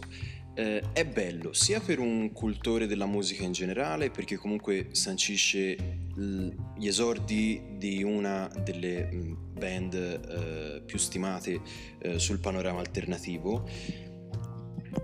eh, 0.58 0.82
è 0.92 1.06
bello 1.06 1.52
sia 1.52 1.78
per 1.78 2.00
un 2.00 2.32
cultore 2.32 2.88
della 2.88 3.06
musica 3.06 3.44
in 3.44 3.52
generale, 3.52 4.10
perché 4.10 4.36
comunque 4.36 4.88
sancisce 4.90 5.76
l- 6.16 6.48
gli 6.76 6.88
esordi 6.88 7.62
di 7.76 8.02
una 8.02 8.50
delle 8.64 9.08
mm, 9.12 9.34
band 9.52 9.94
eh, 9.94 10.82
più 10.84 10.98
stimate 10.98 11.60
eh, 12.00 12.18
sul 12.18 12.40
panorama 12.40 12.80
alternativo, 12.80 13.68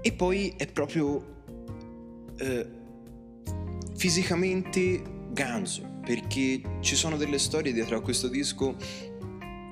e 0.00 0.12
poi 0.12 0.54
è 0.56 0.66
proprio 0.66 1.42
eh, 2.36 2.66
fisicamente 3.96 5.02
ganzo, 5.30 5.98
perché 6.04 6.60
ci 6.80 6.94
sono 6.94 7.16
delle 7.16 7.38
storie 7.38 7.72
dietro 7.72 7.96
a 7.96 8.00
questo 8.00 8.28
disco 8.28 8.76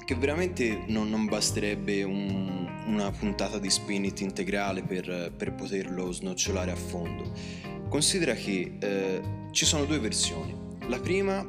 che 0.04 0.14
veramente 0.16 0.84
non, 0.88 1.08
non 1.08 1.26
basterebbe 1.26 2.02
un, 2.02 2.68
una 2.86 3.10
puntata 3.10 3.58
di 3.58 3.70
Spin 3.70 4.04
integrale 4.04 4.82
per, 4.82 5.32
per, 5.36 5.54
poterlo 5.54 6.10
snocciolare 6.10 6.72
a 6.72 6.76
fondo. 6.76 7.32
Considera 7.88 8.34
che 8.34 8.76
eh, 8.78 9.22
ci 9.52 9.64
sono 9.64 9.84
due 9.84 9.98
versioni. 9.98 10.54
La 10.88 10.98
prima 10.98 11.46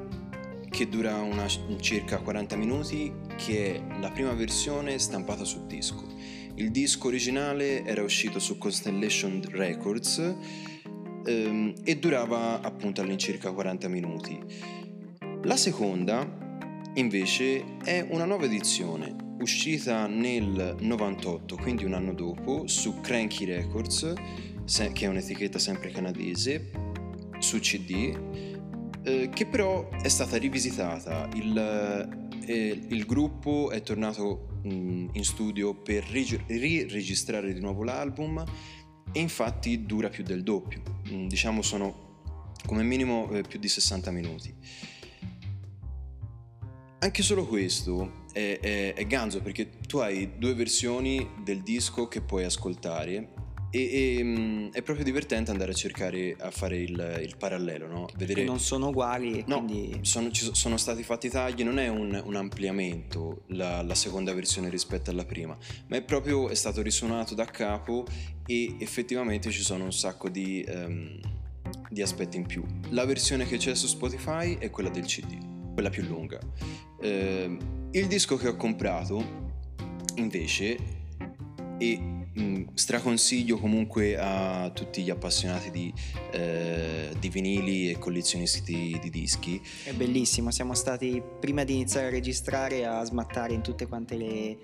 che 0.69 0.89
dura 0.89 1.17
una, 1.17 1.45
circa 1.79 2.17
40 2.17 2.55
minuti, 2.55 3.13
che 3.37 3.75
è 3.75 3.99
la 3.99 4.09
prima 4.09 4.33
versione 4.33 4.97
stampata 4.97 5.43
su 5.43 5.67
disco. 5.67 6.03
Il 6.55 6.71
disco 6.71 7.07
originale 7.07 7.83
era 7.83 8.03
uscito 8.03 8.39
su 8.39 8.57
Constellation 8.57 9.41
Records 9.49 10.35
ehm, 11.25 11.73
e 11.83 11.97
durava 11.97 12.61
appunto 12.61 13.01
all'incirca 13.01 13.51
40 13.51 13.87
minuti. 13.87 14.39
La 15.43 15.57
seconda 15.57 16.41
invece 16.95 17.77
è 17.83 18.05
una 18.09 18.25
nuova 18.25 18.45
edizione 18.45 19.23
uscita 19.39 20.07
nel 20.07 20.77
98, 20.79 21.57
quindi 21.57 21.83
un 21.83 21.93
anno 21.93 22.13
dopo, 22.13 22.67
su 22.67 23.01
Cranky 23.01 23.45
Records, 23.45 24.13
che 24.65 25.05
è 25.05 25.07
un'etichetta 25.07 25.59
sempre 25.59 25.89
canadese, 25.89 26.71
su 27.39 27.59
CD, 27.59 28.17
eh, 29.03 29.29
che 29.33 29.45
però 29.45 29.89
è 29.89 30.07
stata 30.07 30.37
rivisitata. 30.37 31.27
Il, 31.35 31.57
eh, 32.45 32.79
il 32.87 33.05
gruppo 33.05 33.69
è 33.71 33.81
tornato 33.81 34.61
mm, 34.65 35.09
in 35.11 35.23
studio 35.25 35.73
per 35.75 36.05
riregistrare 36.05 37.53
di 37.53 37.59
nuovo 37.59 37.83
l'album 37.83 38.43
e 39.11 39.19
infatti 39.19 39.85
dura 39.85 40.09
più 40.09 40.23
del 40.23 40.43
doppio, 40.43 40.81
mm, 41.09 41.27
diciamo 41.27 41.61
sono 41.61 42.11
come 42.65 42.83
minimo 42.83 43.29
eh, 43.31 43.41
più 43.41 43.59
di 43.59 43.67
60 43.67 44.11
minuti. 44.11 44.55
Anche 46.99 47.21
solo 47.21 47.45
questo 47.45 48.23
è, 48.31 48.59
è, 48.61 48.93
è 48.93 49.07
ganzo 49.07 49.41
perché 49.41 49.69
tu 49.87 49.97
hai 49.97 50.37
due 50.37 50.53
versioni 50.53 51.27
del 51.43 51.61
disco 51.61 52.07
che 52.07 52.21
puoi 52.21 52.45
ascoltare 52.45 53.42
e, 53.75 54.17
e, 54.19 54.23
mm, 54.23 54.67
è 54.71 54.83
proprio 54.83 55.03
divertente 55.03 55.49
andare 55.49 55.71
a 55.71 55.73
cercare 55.73 56.35
a 56.39 56.51
fare 56.51 56.77
il, 56.77 57.19
il 57.23 57.35
parallelo, 57.39 57.87
no? 57.87 58.07
Vedere... 58.15 58.41
Che 58.41 58.45
non 58.45 58.59
sono 58.59 58.89
uguali. 58.89 59.43
No, 59.47 59.65
quindi... 59.65 59.97
sono, 60.01 60.29
sono 60.31 60.77
stati 60.77 61.01
fatti 61.01 61.27
tagli, 61.27 61.63
non 61.63 61.79
è 61.79 61.87
un, 61.87 62.21
un 62.23 62.35
ampliamento 62.35 63.45
la, 63.47 63.81
la, 63.81 63.95
seconda 63.95 64.31
versione 64.31 64.69
rispetto 64.69 65.09
alla 65.09 65.25
prima, 65.25 65.57
ma 65.87 65.95
è 65.95 66.03
proprio 66.03 66.49
è 66.49 66.53
stato 66.53 66.83
risuonato 66.83 67.33
da 67.33 67.45
capo 67.45 68.05
e 68.45 68.75
effettivamente 68.77 69.49
ci 69.49 69.63
sono 69.63 69.85
un 69.85 69.93
sacco 69.93 70.29
di, 70.29 70.63
um, 70.67 71.19
di 71.89 72.03
aspetti 72.03 72.37
in 72.37 72.45
più. 72.45 72.63
La 72.89 73.05
versione 73.05 73.47
che 73.47 73.57
c'è 73.57 73.73
su 73.73 73.87
Spotify 73.87 74.55
è 74.59 74.69
quella 74.69 74.89
del 74.89 75.05
CD, 75.05 75.73
quella 75.73 75.89
più 75.89 76.03
lunga. 76.03 76.39
Uh, 77.01 77.57
il 77.89 78.05
disco 78.05 78.37
che 78.37 78.49
ho 78.49 78.55
comprato 78.55 79.41
invece 80.15 80.77
e 81.79 82.22
Mm, 82.39 82.63
straconsiglio 82.73 83.59
comunque 83.59 84.17
a 84.17 84.71
tutti 84.73 85.03
gli 85.03 85.11
appassionati 85.11 85.69
di, 85.69 85.93
eh, 86.31 87.11
di, 87.19 87.29
vinili 87.29 87.91
e 87.91 87.99
collezionisti 87.99 88.61
di, 88.63 88.99
di, 88.99 89.09
dischi. 89.11 89.61
È 89.83 89.93
bellissimo, 89.93 90.49
siamo 90.49 90.73
stati 90.73 91.21
prima 91.39 91.63
di 91.63 91.75
iniziare 91.75 92.07
a 92.07 92.09
registrare 92.09 92.85
a 92.85 93.03
smattare 93.03 93.53
in 93.53 93.61
tutte 93.61 93.85
quante 93.85 94.17
le 94.17 94.57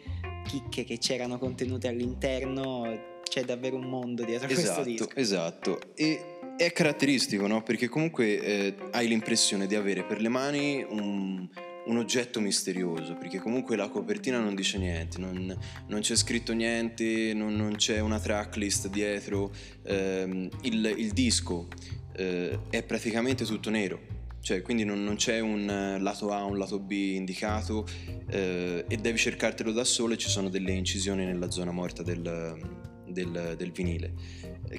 chicche 0.47 0.83
che 0.83 0.97
c'erano 0.97 1.37
contenute 1.37 1.87
all'interno, 1.87 3.19
c'è 3.21 3.43
davvero 3.43 3.75
un 3.75 3.87
mondo 3.87 4.23
dietro 4.23 4.47
esatto, 4.47 4.81
questo 4.81 4.83
disco. 4.83 5.09
Esatto, 5.15 5.79
e 5.93 6.39
è 6.57 6.71
caratteristico, 6.71 7.45
no? 7.45 7.61
Perché 7.61 7.87
comunque 7.87 8.41
eh, 8.41 8.75
hai 8.91 9.07
l'impressione 9.07 9.67
di 9.67 9.75
avere 9.75 10.03
per 10.03 10.19
le 10.21 10.29
mani 10.29 10.83
un 10.89 11.47
un 11.85 11.97
oggetto 11.97 12.39
misterioso, 12.39 13.15
perché 13.15 13.39
comunque 13.39 13.75
la 13.75 13.89
copertina 13.89 14.39
non 14.39 14.55
dice 14.55 14.77
niente, 14.77 15.17
non, 15.17 15.57
non 15.87 15.99
c'è 16.01 16.15
scritto 16.15 16.53
niente, 16.53 17.33
non, 17.33 17.55
non, 17.55 17.75
c'è 17.75 17.99
una 17.99 18.19
tracklist 18.19 18.89
dietro, 18.89 19.51
ehm, 19.83 20.49
il, 20.61 20.93
il, 20.97 21.11
disco 21.11 21.67
eh, 22.15 22.59
è 22.69 22.83
praticamente 22.83 23.45
tutto 23.45 23.69
nero. 23.69 24.17
Cioè, 24.41 24.61
quindi 24.61 24.85
non, 24.85 25.03
non, 25.03 25.15
c'è 25.15 25.39
un 25.39 25.97
lato 25.99 26.31
A, 26.31 26.43
un 26.43 26.57
lato 26.57 26.79
B 26.79 26.91
indicato 26.91 27.85
eh, 28.29 28.85
e 28.87 28.97
devi 28.97 29.17
cercartelo 29.17 29.71
da 29.71 29.83
solo 29.83 30.13
e 30.13 30.17
ci 30.17 30.29
sono 30.29 30.47
delle 30.49 30.71
incisioni 30.71 31.25
nella 31.25 31.51
zona 31.51 31.71
morta 31.71 32.03
del, 32.03 32.78
del, 33.23 33.55
del 33.57 33.71
vinile 33.71 34.13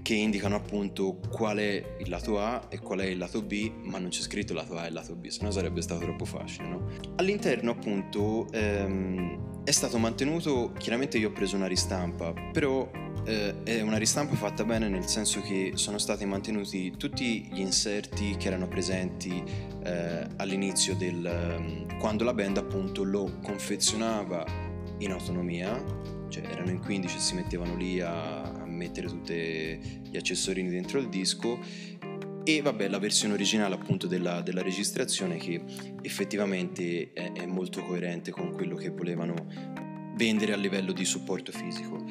che 0.03 0.14
indicano 0.14 0.55
appunto 0.55 1.18
qual 1.30 1.59
è 1.59 1.97
il 1.99 2.09
lato 2.09 2.41
A 2.41 2.68
e 2.68 2.78
qual 2.78 3.01
è 3.01 3.07
il 3.07 3.18
lato 3.18 3.43
B, 3.43 3.72
ma 3.82 3.99
non 3.99 4.11
c'è 4.11 4.20
scritto 4.20 4.55
lato 4.55 4.76
A 4.76 4.86
e 4.86 4.91
lato 4.91 5.16
B, 5.16 5.26
se 5.26 5.43
no 5.43 5.51
sarebbe 5.51 5.82
stato 5.82 6.01
troppo 6.01 6.24
facile. 6.24 6.68
No? 6.68 6.86
All'interno 7.16 7.72
appunto 7.72 8.47
ehm, 8.53 9.62
è 9.64 9.70
stato 9.70 9.99
mantenuto, 9.99 10.72
chiaramente 10.78 11.18
io 11.18 11.28
ho 11.28 11.32
preso 11.32 11.57
una 11.57 11.66
ristampa, 11.66 12.32
però 12.53 12.88
eh, 13.24 13.62
è 13.64 13.80
una 13.80 13.97
ristampa 13.97 14.34
fatta 14.36 14.64
bene 14.64 14.88
nel 14.88 15.07
senso 15.07 15.41
che 15.41 15.72
sono 15.74 15.99
stati 15.99 16.24
mantenuti 16.24 16.95
tutti 16.97 17.49
gli 17.51 17.61
inserti 17.61 18.36
che 18.36 18.47
erano 18.47 18.68
presenti 18.68 19.43
eh, 19.84 20.26
all'inizio 20.36 20.95
del... 20.95 21.24
Ehm, 21.26 21.99
quando 21.99 22.24
la 22.24 22.32
band 22.32 22.57
appunto 22.59 23.03
lo 23.03 23.38
confezionava 23.43 24.47
in 24.99 25.11
autonomia, 25.11 26.18
cioè 26.30 26.44
erano 26.50 26.70
in 26.70 26.80
15 26.80 27.16
e 27.16 27.20
si 27.20 27.34
mettevano 27.34 27.76
lì 27.76 28.00
a 28.00 28.64
mettere 28.64 29.08
tutti 29.08 29.34
gli 30.08 30.16
accessorini 30.16 30.70
dentro 30.70 30.98
il 30.98 31.08
disco 31.08 31.58
e 32.44 32.62
vabbè 32.62 32.88
la 32.88 32.98
versione 32.98 33.34
originale 33.34 33.74
appunto 33.74 34.06
della, 34.06 34.40
della 34.40 34.62
registrazione 34.62 35.36
che 35.36 35.62
effettivamente 36.02 37.12
è, 37.12 37.32
è, 37.32 37.46
molto 37.46 37.82
coerente 37.82 38.30
con 38.30 38.52
quello 38.52 38.76
che 38.76 38.90
volevano 38.90 39.34
vendere 40.16 40.52
a 40.52 40.56
livello 40.56 40.92
di 40.92 41.04
supporto 41.04 41.52
fisico. 41.52 42.04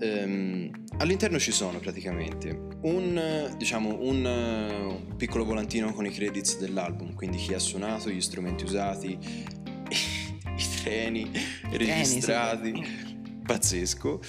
Um, 0.00 0.70
all'interno 0.98 1.40
ci 1.40 1.50
sono 1.50 1.78
praticamente 1.80 2.50
un, 2.82 3.52
diciamo, 3.56 3.98
un, 4.00 4.24
un, 4.24 5.16
piccolo 5.16 5.44
volantino 5.44 5.92
con 5.92 6.06
i 6.06 6.10
credits 6.10 6.58
dell'album, 6.58 7.14
quindi 7.14 7.36
chi 7.38 7.54
ha 7.54 7.58
suonato, 7.58 8.08
gli 8.10 8.20
strumenti 8.20 8.64
usati, 8.64 9.18
i 9.90 10.82
treni 10.82 11.30
registrati, 11.70 12.70
treni, 12.70 12.86
sì. 12.86 13.06
pazzesco. 13.48 14.20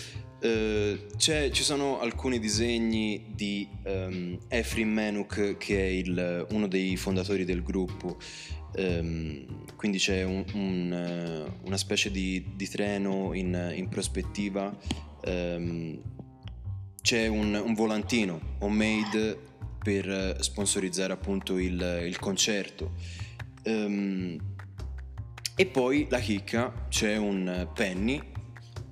Uh, 0.41 0.97
ci 1.17 1.51
sono 1.63 1.99
alcuni 1.99 2.39
disegni 2.39 3.26
di 3.36 3.67
um, 3.84 4.38
Efrim 4.47 4.89
Menuk 4.89 5.57
che 5.57 5.78
è 5.78 5.88
il, 5.88 6.47
uno 6.51 6.67
dei 6.70 6.95
fondatori 6.95 7.43
del 7.43 7.61
gruppo. 7.61 8.17
Um, 8.78 9.65
quindi 9.76 9.97
c'è 9.97 10.24
un, 10.24 10.45
un, 10.53 11.47
uh, 11.51 11.67
una 11.67 11.76
specie 11.76 12.09
di, 12.11 12.51
di 12.55 12.70
treno 12.70 13.34
in, 13.34 13.74
in 13.76 13.89
prospettiva. 13.89 14.74
Um, 15.26 16.01
c'è 17.01 17.28
un, 17.28 17.53
un, 17.55 17.74
volantino 17.74 18.55
homemade 18.59 19.38
per 19.84 20.38
sponsorizzare 20.39 21.11
appunto 21.11 21.57
il, 21.57 22.03
il 22.05 22.17
concerto. 22.20 22.93
E 25.55 25.65
poi 25.65 26.07
la 26.09 26.20
chicca 26.20 26.86
c'è 26.88 27.17
un 27.17 27.67
penny 27.74 28.22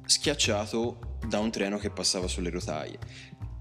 schiacciato 0.08 1.20
da 1.28 1.40
un 1.40 1.52
treno 1.52 1.78
che 1.78 1.92
passava 1.92 2.28
sulle 2.28 2.50
rotaie. 2.50 2.98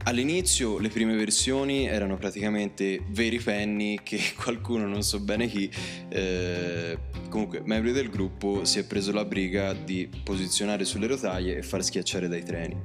All'inizio 0.05 0.79
le 0.79 0.89
prime 0.89 1.17
versioni 1.17 1.87
erano 1.87 2.17
praticamente 2.17 3.03
veri 3.09 3.41
penny 3.41 3.99
che 4.05 4.21
qualcuno, 4.41 4.87
non 4.87 5.03
so 5.03 5.19
bene 5.19 5.49
chi, 5.49 5.69
eh, 6.09 6.97
comunque 7.29 7.61
membri 7.65 7.91
del 7.91 8.09
gruppo 8.09 8.65
si 8.65 8.79
è 8.79 8.85
preso 8.85 9.11
la 9.13 9.25
briga 9.25 9.73
di 9.73 10.09
posizionare 10.23 10.85
sulle 10.85 11.09
rotaie 11.09 11.57
e 11.57 11.63
far 11.63 11.83
schiacciare 11.83 12.29
dai 12.29 12.45
treni. 12.45 12.81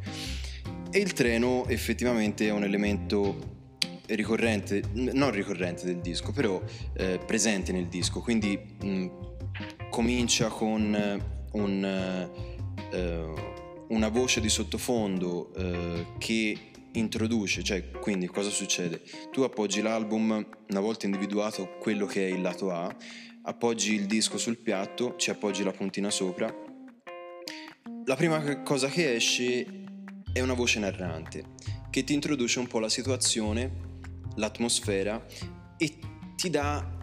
E 0.90 1.00
il 1.00 1.14
treno 1.14 1.68
effettivamente 1.68 2.48
è 2.48 2.52
un 2.52 2.64
elemento 2.64 3.60
ricorrente, 4.08 4.82
non 4.94 5.30
ricorrente 5.32 5.86
del 5.86 6.00
disco, 6.00 6.32
però 6.32 6.60
eh, 6.94 7.20
presente 7.24 7.72
nel 7.72 7.88
disco, 7.88 8.20
quindi 8.22 8.60
mh, 8.82 9.08
comincia 9.92 10.48
con 10.48 11.22
un... 11.52 12.30
Uh, 12.92 13.60
una 13.92 14.10
voce 14.10 14.40
di 14.40 14.50
sottofondo 14.50 15.54
eh, 15.54 16.06
che 16.18 16.58
introduce, 16.94 17.64
cioè 17.64 17.90
quindi 17.92 18.28
cosa 18.28 18.50
succede? 18.50 19.02
Tu 19.32 19.42
appoggi 19.42 19.82
l'album 19.82 20.48
una 20.70 20.80
volta 20.80 21.06
individuato 21.06 21.78
quello 21.80 22.06
che 22.06 22.28
è 22.28 22.32
il 22.32 22.42
lato 22.42 22.72
A, 22.72 22.94
appoggi 23.44 23.94
il 23.94 24.06
disco 24.06 24.38
sul 24.38 24.58
piatto, 24.58 25.16
ci 25.18 25.30
appoggi 25.30 25.64
la 25.64 25.72
puntina 25.72 26.10
sopra. 26.10 26.54
La 28.06 28.16
prima 28.16 28.62
cosa 28.62 28.88
che 28.88 29.16
esce 29.16 29.66
è 30.32 30.40
una 30.40 30.54
voce 30.54 30.80
narrante 30.80 31.44
che 31.90 32.04
ti 32.06 32.14
introduce 32.14 32.60
un 32.60 32.68
po' 32.68 32.80
la 32.80 32.90
situazione, 32.90 33.90
l'atmosfera 34.36 35.26
e 35.78 35.98
ti 36.36 36.50
dà 36.50 37.00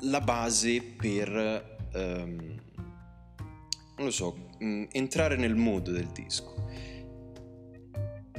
la 0.00 0.20
base 0.20 0.82
per 0.82 1.78
um, 1.94 2.58
non 3.96 4.08
lo 4.08 4.10
so, 4.10 4.49
mh, 4.60 4.64
mm, 4.64 4.84
entrare 4.92 5.36
nel 5.36 5.56
mood 5.56 5.90
del 5.90 6.08
disco. 6.12 6.54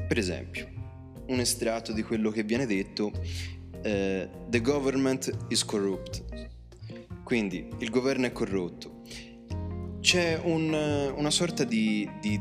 Per 0.07 0.17
esempio, 0.17 0.67
un 1.27 1.39
estratto 1.39 1.91
di 1.91 2.03
quello 2.03 2.31
che 2.31 2.43
viene 2.43 2.65
detto, 2.65 3.11
eh, 3.81 4.29
The 4.47 4.61
government 4.61 5.31
is 5.49 5.63
corrupt, 5.65 6.23
quindi 7.23 7.67
il 7.79 7.89
governo 7.89 8.25
è 8.25 8.31
corrotto. 8.31 9.01
C'è 10.01 10.39
un, 10.43 10.73
una 11.15 11.29
sorta 11.29 11.63
di, 11.63 12.09
di, 12.19 12.39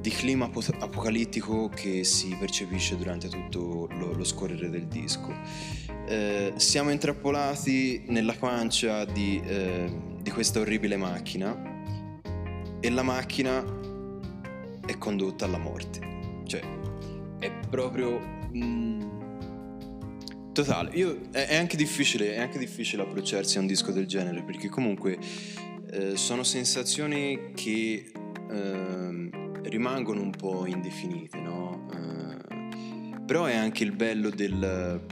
di, 0.00 0.10
clima 0.10 0.50
apocalittico 0.80 1.68
che 1.68 2.02
si 2.02 2.34
percepisce 2.40 2.96
durante 2.96 3.28
tutto 3.28 3.86
lo, 3.92 4.12
lo 4.14 4.24
scorrere 4.24 4.70
del 4.70 4.86
disco. 4.86 5.32
Eh, 6.08 6.54
siamo 6.56 6.90
intrappolati 6.90 8.04
nella 8.08 8.32
pancia 8.32 9.04
di, 9.04 9.40
eh, 9.44 9.92
di 10.20 10.30
questa 10.30 10.60
orribile 10.60 10.96
macchina 10.96 11.77
e 12.80 12.90
la 12.90 13.02
macchina 13.02 13.64
è 14.86 14.96
condotta 14.98 15.44
alla 15.44 15.58
morte. 15.58 16.00
Cioè, 16.46 16.62
è 17.38 17.52
proprio... 17.68 18.20
Mm, 18.56 19.02
totale. 20.52 20.90
Io, 20.94 21.28
è, 21.30 21.46
è, 21.46 21.56
anche 21.56 21.76
difficile, 21.76 22.34
è 22.34 22.40
anche 22.40 22.58
difficile 22.58 23.02
approcciarsi 23.02 23.58
a 23.58 23.60
un 23.60 23.66
disco 23.66 23.92
del 23.92 24.06
genere 24.06 24.42
perché 24.42 24.68
comunque 24.68 25.18
eh, 25.90 26.16
sono 26.16 26.42
sensazioni 26.42 27.52
che 27.54 28.10
eh, 28.50 29.30
rimangono 29.62 30.22
un 30.22 30.30
po' 30.30 30.66
indefinite, 30.66 31.38
no? 31.38 31.88
Eh, 31.92 33.20
però 33.24 33.44
è 33.44 33.54
anche 33.54 33.84
il 33.84 33.92
bello 33.92 34.30
del, 34.30 35.04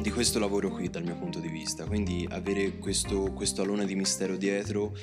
di 0.00 0.10
questo 0.10 0.38
lavoro 0.38 0.70
qui 0.70 0.90
dal 0.90 1.04
mio 1.04 1.16
punto 1.16 1.38
di 1.38 1.48
vista, 1.48 1.84
quindi 1.84 2.26
avere 2.30 2.78
questo, 2.78 3.32
questo 3.32 3.62
alone 3.62 3.86
di 3.86 3.94
mistero 3.94 4.36
dietro 4.36 4.96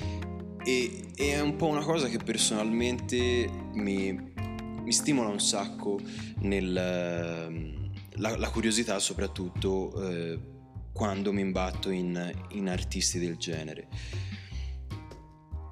e, 0.64 1.05
e, 1.16 1.34
è 1.34 1.41
un 1.41 1.55
po' 1.55 1.68
una 1.68 1.84
cosa 1.84 2.07
che 2.07 2.18
personalmente 2.18 3.49
mi, 3.74 4.14
mi 4.14 4.91
stimola 4.91 5.30
un 5.30 5.39
sacco 5.39 5.99
nella 6.39 7.47
ehm, 7.47 7.82
la 8.18 8.49
curiosità 8.49 8.99
soprattutto 8.99 9.91
eh, 10.07 10.39
quando 10.93 11.34
mi 11.34 11.41
imbatto 11.41 11.89
in, 11.89 12.32
in 12.49 12.70
artisti 12.70 13.20
del 13.20 13.38
genere. 13.38 13.88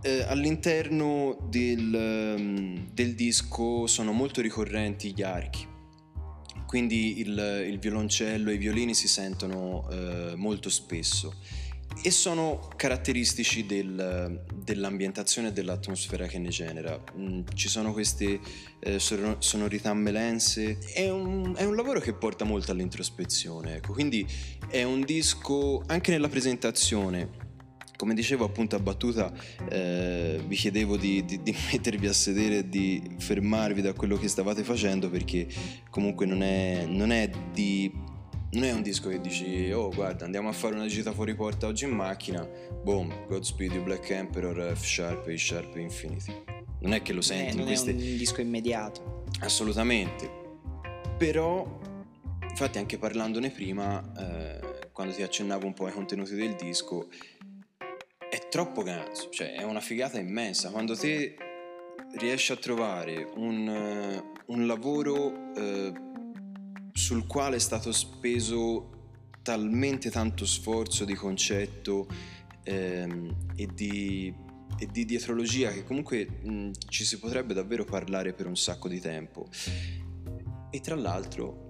eh, 0.01 0.23
all'interno 0.23 1.37
del, 1.47 2.87
del, 2.91 3.13
disco 3.13 3.85
sono 3.85 4.11
molto 4.11 4.41
ricorrenti 4.41 5.13
gli 5.13 5.21
archi, 5.21 5.67
quindi 6.65 7.19
il, 7.19 7.65
il 7.67 7.77
violoncello 7.77 8.49
e 8.49 8.55
i 8.55 8.57
violini 8.57 8.95
si 8.95 9.07
sentono 9.07 9.87
eh, 9.91 10.33
molto 10.35 10.69
spesso 10.69 11.35
e 12.03 12.09
sono 12.09 12.69
caratteristici 12.75 13.65
del, 13.65 14.43
dell'ambientazione 14.53 15.49
e 15.49 15.51
dell'atmosfera 15.51 16.25
che 16.27 16.39
ne 16.39 16.49
genera. 16.49 17.01
Mm, 17.17 17.41
ci 17.53 17.69
sono 17.69 17.93
queste 17.93 18.39
eh, 18.79 18.99
sonorità 18.99 19.93
melense, 19.93 20.79
è 20.93 21.09
un, 21.09 21.53
è 21.55 21.63
un, 21.63 21.75
lavoro 21.75 21.99
che 21.99 22.13
porta 22.13 22.45
molto 22.45 22.71
all'introspezione, 22.71 23.75
ecco. 23.75 23.93
quindi 23.93 24.25
è 24.67 24.83
un 24.83 25.01
disco 25.01 25.83
anche 25.87 26.11
nella 26.11 26.29
presentazione. 26.29 27.49
Come 27.95 28.15
dicevo 28.15 28.45
appunto 28.45 28.75
a 28.75 28.79
battuta, 28.79 29.31
eh, 29.69 30.41
vi 30.47 30.55
chiedevo 30.55 30.97
di, 30.97 31.23
di, 31.23 31.43
di, 31.43 31.55
mettervi 31.71 32.07
a 32.07 32.13
sedere 32.13 32.57
e 32.59 32.69
di 32.69 33.15
fermarvi 33.19 33.81
da 33.81 33.93
quello 33.93 34.17
che 34.17 34.27
stavate 34.27 34.63
facendo 34.63 35.07
perché 35.07 35.47
comunque 35.91 36.25
non 36.25 36.41
è, 36.41 36.85
non 36.87 37.11
è 37.11 37.29
di 37.53 37.91
non 38.51 38.63
è 38.63 38.71
un 38.73 38.81
disco 38.81 39.07
che 39.07 39.21
dici 39.21 39.71
oh 39.71 39.89
guarda 39.89 40.25
andiamo 40.25 40.49
a 40.49 40.51
fare 40.51 40.75
una 40.75 40.87
gita 40.87 41.13
fuori 41.13 41.35
porta 41.35 41.67
oggi 41.67 41.85
in 41.85 41.91
macchina. 41.91 42.45
Boom 42.83 43.27
Godspeed 43.27 43.73
You 43.73 43.83
Black 43.83 44.09
Emperor 44.09 44.75
F 44.75 44.83
Sharp 44.83 45.27
A 45.27 45.37
Sharp 45.37 45.75
Infinity. 45.77 46.33
Non 46.79 46.93
è 46.93 47.01
che 47.01 47.13
lo 47.13 47.21
senti 47.21 47.53
eh, 47.53 47.57
non 47.57 47.65
queste... 47.65 47.91
è 47.91 47.93
un 47.93 47.99
disco 47.99 48.41
immediato. 48.41 49.23
Assolutamente. 49.39 50.29
Però 51.17 51.79
infatti 52.41 52.77
anche 52.77 52.97
parlandone 52.97 53.51
prima 53.51 54.03
eh, 54.17 54.89
quando 54.91 55.13
ti 55.13 55.21
accennavo 55.21 55.65
un 55.65 55.73
po' 55.73 55.85
ai 55.85 55.93
contenuti 55.93 56.35
del 56.35 56.55
disco 56.55 57.07
è 58.29 58.47
troppo 58.49 58.81
ganzo 58.83 59.29
cioè 59.29 59.53
è 59.53 59.63
una 59.63 59.79
figata 59.79 60.19
immensa. 60.19 60.71
Quando 60.71 60.97
te 60.97 61.35
riesci 62.17 62.51
a 62.51 62.57
trovare 62.57 63.29
un, 63.35 64.21
un 64.47 64.67
lavoro 64.67 65.53
eh, 65.55 66.09
sul 66.93 67.25
quale 67.27 67.55
è 67.55 67.59
stato 67.59 67.91
speso 67.91 68.89
talmente 69.41 70.11
tanto 70.11 70.45
sforzo 70.45 71.05
di 71.05 71.15
concetto 71.15 72.07
ehm, 72.63 73.53
e, 73.55 73.67
di, 73.73 74.33
e, 74.77 74.87
di, 74.87 75.05
dietrologia 75.05 75.71
che 75.71 75.83
comunque 75.83 76.27
mh, 76.27 76.71
ci 76.89 77.03
si 77.03 77.17
potrebbe 77.19 77.53
davvero 77.53 77.83
parlare 77.85 78.33
per 78.33 78.45
un 78.45 78.55
sacco 78.55 78.87
di 78.87 78.99
tempo. 78.99 79.47
E 80.69 80.79
tra 80.79 80.95
l'altro, 80.95 81.69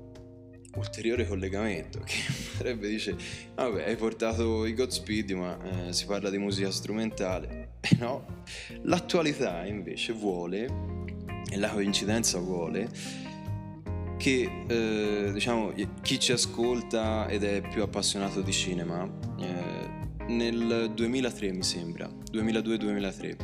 ulteriore 0.76 1.28
collegamento 1.28 2.00
che 2.00 2.16
potrebbe 2.56 2.88
dire 2.88 3.18
vabbè 3.56 3.84
hai 3.84 3.96
portato 3.98 4.66
i 4.66 4.74
Godspeed 4.74 5.32
ma 5.32 5.88
eh, 5.88 5.94
si 5.94 6.06
parla 6.06 6.30
di 6.30 6.38
musica 6.38 6.72
strumentale 6.72 7.74
e 7.82 7.98
no 8.00 8.44
l'attualità 8.84 9.66
invece 9.66 10.14
vuole 10.14 10.70
e 11.50 11.58
la 11.58 11.70
coincidenza 11.70 12.40
vuole 12.40 12.90
che 14.22 14.66
eh, 14.68 15.32
diciamo 15.34 15.74
chi 16.04 16.20
ci 16.20 16.32
ascolta 16.32 17.28
ed 17.28 17.44
è 17.44 17.68
più 17.68 17.82
appassionato 17.82 18.42
di 18.42 18.52
cinema 18.52 19.10
eh, 19.40 19.90
nel 20.28 20.92
2003 20.94 21.52
mi 21.52 21.64
sembra 21.64 22.08
2002-2003 22.32 23.36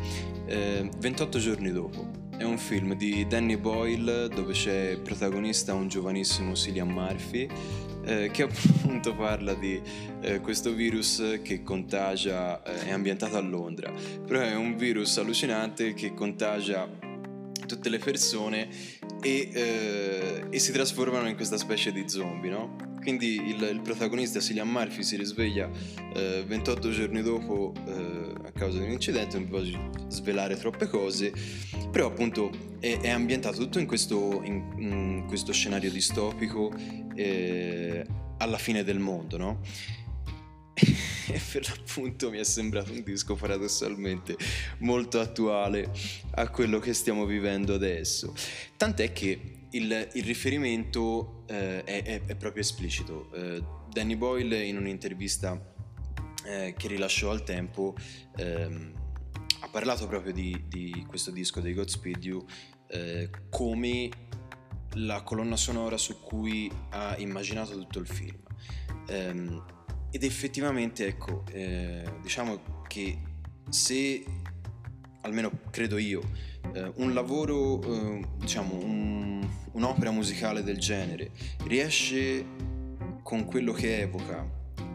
eh, 0.45 0.89
28 0.99 1.39
giorni 1.39 1.71
dopo. 1.71 2.25
È 2.37 2.43
un 2.43 2.59
film 2.59 2.93
di 2.93 3.25
Danny 3.25 3.57
Boyle 3.57 4.27
dove 4.27 4.53
c'è 4.53 4.99
protagonista 4.99 5.73
un 5.73 5.87
giovanissimo 5.87 6.53
Cillian 6.53 6.89
Murphy 6.89 7.47
eh, 8.05 8.29
che 8.31 8.43
appunto 8.45 9.15
parla 9.15 9.55
di 9.55 9.81
eh, 10.21 10.39
questo 10.41 10.71
virus 10.73 11.39
che 11.41 11.63
contagia, 11.63 12.61
eh, 12.61 12.85
è 12.85 12.91
ambientato 12.91 13.35
a 13.35 13.41
Londra, 13.41 13.91
però 14.25 14.41
è 14.41 14.55
un 14.55 14.77
virus 14.77 15.17
allucinante 15.17 15.95
che 15.95 16.13
contagia 16.13 16.87
tutte 17.67 17.89
le 17.89 17.99
persone 17.99 18.67
e, 19.21 19.49
eh, 19.53 20.43
e, 20.49 20.59
si 20.59 20.71
trasformano 20.71 21.27
in 21.27 21.35
questa 21.35 21.57
specie 21.57 21.91
di 21.91 22.09
zombie, 22.09 22.49
no? 22.49 22.75
Quindi 22.99 23.49
il, 23.49 23.61
il 23.61 23.81
protagonista 23.81 24.39
Cillian 24.39 24.67
Murphy 24.67 25.03
si 25.03 25.15
risveglia 25.15 25.69
eh, 26.15 26.43
28 26.45 26.89
giorni 26.89 27.21
dopo 27.21 27.73
eh, 27.85 28.33
a 28.45 28.51
causa 28.51 28.79
di 28.79 28.85
un 28.85 28.91
incidente, 28.91 29.37
non 29.37 29.45
vi 29.45 29.51
posso 29.51 29.89
svelare 30.09 30.57
troppe 30.57 30.87
cose, 30.87 31.31
però 31.91 32.07
appunto 32.07 32.49
è, 32.79 32.99
è 32.99 33.09
ambientato 33.09 33.57
tutto 33.57 33.79
in 33.79 33.85
questo, 33.85 34.41
in, 34.43 34.63
in 34.77 35.23
questo 35.27 35.51
scenario 35.53 35.91
distopico 35.91 36.73
eh, 37.15 38.05
alla 38.37 38.57
fine 38.57 38.83
del 38.83 38.99
mondo, 38.99 39.37
no? 39.37 39.59
e 41.31 41.41
per 41.51 41.67
l'appunto 41.67 42.29
mi 42.29 42.37
è 42.37 42.43
sembrato 42.43 42.91
un 42.91 43.03
disco 43.03 43.35
paradossalmente 43.35 44.37
molto 44.79 45.19
attuale 45.19 45.91
a 46.31 46.49
quello 46.49 46.79
che 46.79 46.93
stiamo 46.93 47.25
vivendo 47.25 47.73
adesso. 47.73 48.33
Tant'è 48.77 49.11
che 49.11 49.65
il, 49.71 50.09
il 50.13 50.23
riferimento 50.23 51.43
eh, 51.47 51.83
è, 51.83 52.03
è, 52.03 52.21
è, 52.25 52.35
proprio 52.35 52.61
esplicito. 52.61 53.29
Eh, 53.33 53.61
Danny 53.89 54.15
Boyle 54.15 54.63
in 54.63 54.77
un'intervista 54.77 55.73
eh, 56.45 56.73
che 56.77 56.87
rilasciò 56.87 57.31
al 57.31 57.43
tempo 57.43 57.95
ehm, 58.37 58.93
ha 59.59 59.67
parlato 59.69 60.07
proprio 60.07 60.31
di, 60.31 60.63
di, 60.67 61.03
questo 61.07 61.31
disco 61.31 61.59
dei 61.59 61.73
Godspeed 61.73 62.23
You 62.23 62.45
eh, 62.87 63.29
come 63.49 64.09
la 64.93 65.21
colonna 65.23 65.57
sonora 65.57 65.97
su 65.97 66.21
cui 66.21 66.71
ha 66.91 67.17
immaginato 67.17 67.73
tutto 67.73 67.99
il 67.99 68.07
film. 68.07 68.37
Um, 69.09 69.76
ed 70.17 70.23
effettivamente, 70.23 71.05
ecco, 71.05 71.43
eh, 71.51 72.01
diciamo 72.23 72.81
che 72.87 73.19
se, 73.69 74.25
almeno 75.21 75.51
credo 75.69 75.99
io, 75.99 76.23
eh, 76.73 76.91
un 76.95 77.13
lavoro, 77.13 77.79
eh, 77.83 78.27
diciamo, 78.37 78.79
un, 78.83 79.47
un'opera 79.73 80.09
musicale 80.09 80.63
del 80.63 80.79
genere 80.79 81.29
riesce 81.65 82.43
con 83.21 83.45
quello 83.45 83.73
che 83.73 84.01
evoca 84.01 84.43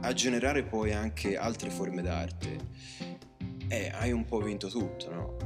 a 0.01 0.13
generare 0.13 0.65
poi 0.65 0.93
anche 0.93 1.37
altre 1.37 1.71
forme 1.71 2.03
d'arte, 2.03 2.59
eh, 3.69 3.93
hai 3.95 4.11
un 4.11 4.25
po' 4.25 4.41
vinto 4.41 4.67
tutto, 4.67 5.09
no? 5.09 5.37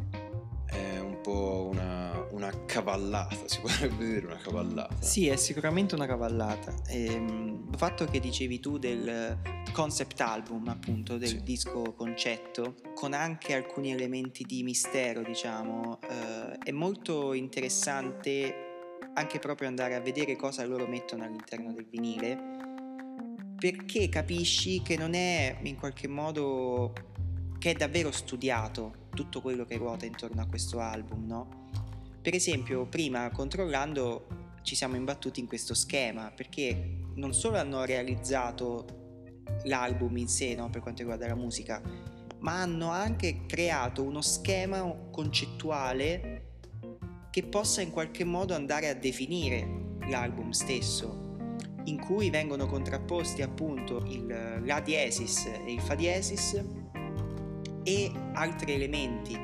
È 0.65 0.99
un 1.01 1.16
po' 1.27 1.69
una, 1.73 2.25
una 2.31 2.53
cavallata, 2.67 3.49
si 3.49 3.59
potrebbe 3.61 4.07
dire 4.07 4.27
una 4.27 4.37
cavallata. 4.37 4.95
Sì, 5.01 5.27
è 5.27 5.35
sicuramente 5.35 5.97
una 5.97 6.07
cavallata. 6.07 6.73
Ehm, 6.87 7.67
il 7.73 7.77
fatto 7.77 8.05
che 8.05 8.21
dicevi 8.21 8.61
tu 8.61 8.79
del 8.79 9.37
concept 9.73 10.21
album, 10.21 10.69
appunto, 10.69 11.19
del 11.19 11.29
sì. 11.31 11.43
disco 11.43 11.95
concetto, 11.95 12.77
con 12.95 13.13
anche 13.13 13.55
alcuni 13.55 13.91
elementi 13.91 14.45
di 14.45 14.63
mistero, 14.63 15.23
diciamo, 15.23 15.99
eh, 16.03 16.59
è 16.63 16.71
molto 16.71 17.33
interessante 17.33 18.55
anche 19.15 19.41
proprio 19.41 19.67
andare 19.67 19.97
a 19.97 20.01
vedere 20.01 20.37
cosa 20.37 20.65
loro 20.65 20.87
mettono 20.87 21.25
all'interno 21.25 21.73
del 21.73 21.87
vinile 21.87 22.55
perché 23.59 24.11
capisci 24.11 24.83
che 24.83 24.99
non 24.99 25.15
è 25.15 25.57
in 25.63 25.77
qualche 25.77 26.07
modo 26.07 26.93
che 27.59 27.71
è 27.71 27.75
davvero 27.75 28.13
studiato 28.13 29.06
tutto 29.17 29.41
quello 29.41 29.65
che 29.65 29.79
ruota 29.79 30.05
intorno 30.05 30.43
a 30.43 30.47
questo 30.47 30.79
album, 30.79 31.27
no? 31.27 31.71
Per 32.21 32.35
esempio, 32.35 32.87
prima 32.87 33.31
controllando 33.31 34.27
ci 34.63 34.75
siamo 34.75 34.97
imbattuti 34.97 35.41
in 35.41 35.47
questo 35.47 35.75
schema 35.75 36.31
perché 36.35 36.99
non 37.15 37.33
solo 37.33 37.57
hanno 37.57 37.85
realizzato 37.85 39.43
l'album 39.65 40.17
in 40.19 40.29
sé 40.29 40.55
no, 40.55 40.69
per 40.69 40.83
quanto 40.83 41.01
riguarda 41.01 41.27
la 41.27 41.35
musica, 41.35 41.81
ma 42.41 42.61
hanno 42.61 42.91
anche 42.91 43.47
creato 43.47 44.03
uno 44.03 44.21
schema 44.21 44.83
concettuale 45.11 46.59
che 47.31 47.43
possa 47.45 47.81
in 47.81 47.91
qualche 47.91 48.25
modo 48.25 48.55
andare 48.55 48.89
a 48.89 48.95
definire 48.95 49.97
l'album 50.09 50.51
stesso, 50.51 51.37
in 51.85 51.99
cui 51.99 52.29
vengono 52.31 52.67
contrapposti 52.67 53.43
appunto 53.43 54.05
il 54.07 54.63
La 54.65 54.81
diesis 54.81 55.47
e 55.47 55.73
il 55.73 55.81
Fa 55.81 55.95
diesis 55.95 56.61
e 57.87 58.11
altri 58.33 58.73
elementi 58.73 59.39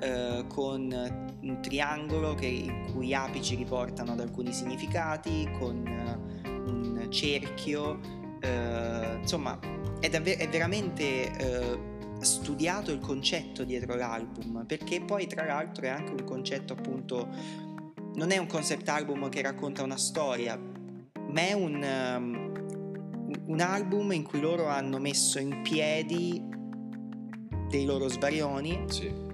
eh, 0.00 0.44
con 0.46 1.30
un 1.42 1.58
triangolo 1.60 2.34
che, 2.34 2.46
in 2.46 2.92
cui 2.92 3.12
apici 3.12 3.56
riportano 3.56 4.12
ad 4.12 4.20
alcuni 4.20 4.52
significati, 4.52 5.50
con 5.58 5.84
uh, 5.84 6.48
un 6.70 7.08
cerchio, 7.10 7.98
uh, 8.40 9.18
insomma 9.18 9.58
è, 9.98 10.08
davvero, 10.08 10.40
è 10.40 10.48
veramente 10.48 11.32
uh, 11.40 12.22
studiato 12.22 12.92
il 12.92 13.00
concetto 13.00 13.64
dietro 13.64 13.96
l'album, 13.96 14.64
perché 14.64 15.00
poi 15.00 15.26
tra 15.26 15.44
l'altro 15.44 15.86
è 15.86 15.88
anche 15.88 16.12
un 16.12 16.24
concetto 16.24 16.74
appunto, 16.74 17.28
non 18.14 18.30
è 18.30 18.38
un 18.38 18.46
concept 18.46 18.88
album 18.88 19.28
che 19.28 19.42
racconta 19.42 19.82
una 19.82 19.96
storia, 19.96 20.56
ma 20.56 21.40
è 21.40 21.52
un, 21.52 21.82
um, 21.82 23.40
un 23.46 23.60
album 23.60 24.12
in 24.12 24.22
cui 24.22 24.40
loro 24.40 24.68
hanno 24.68 24.98
messo 24.98 25.40
in 25.40 25.62
piedi 25.62 26.50
dei 27.72 27.84
loro 27.86 28.08
svarioni. 28.08 28.84
Sì 28.88 29.30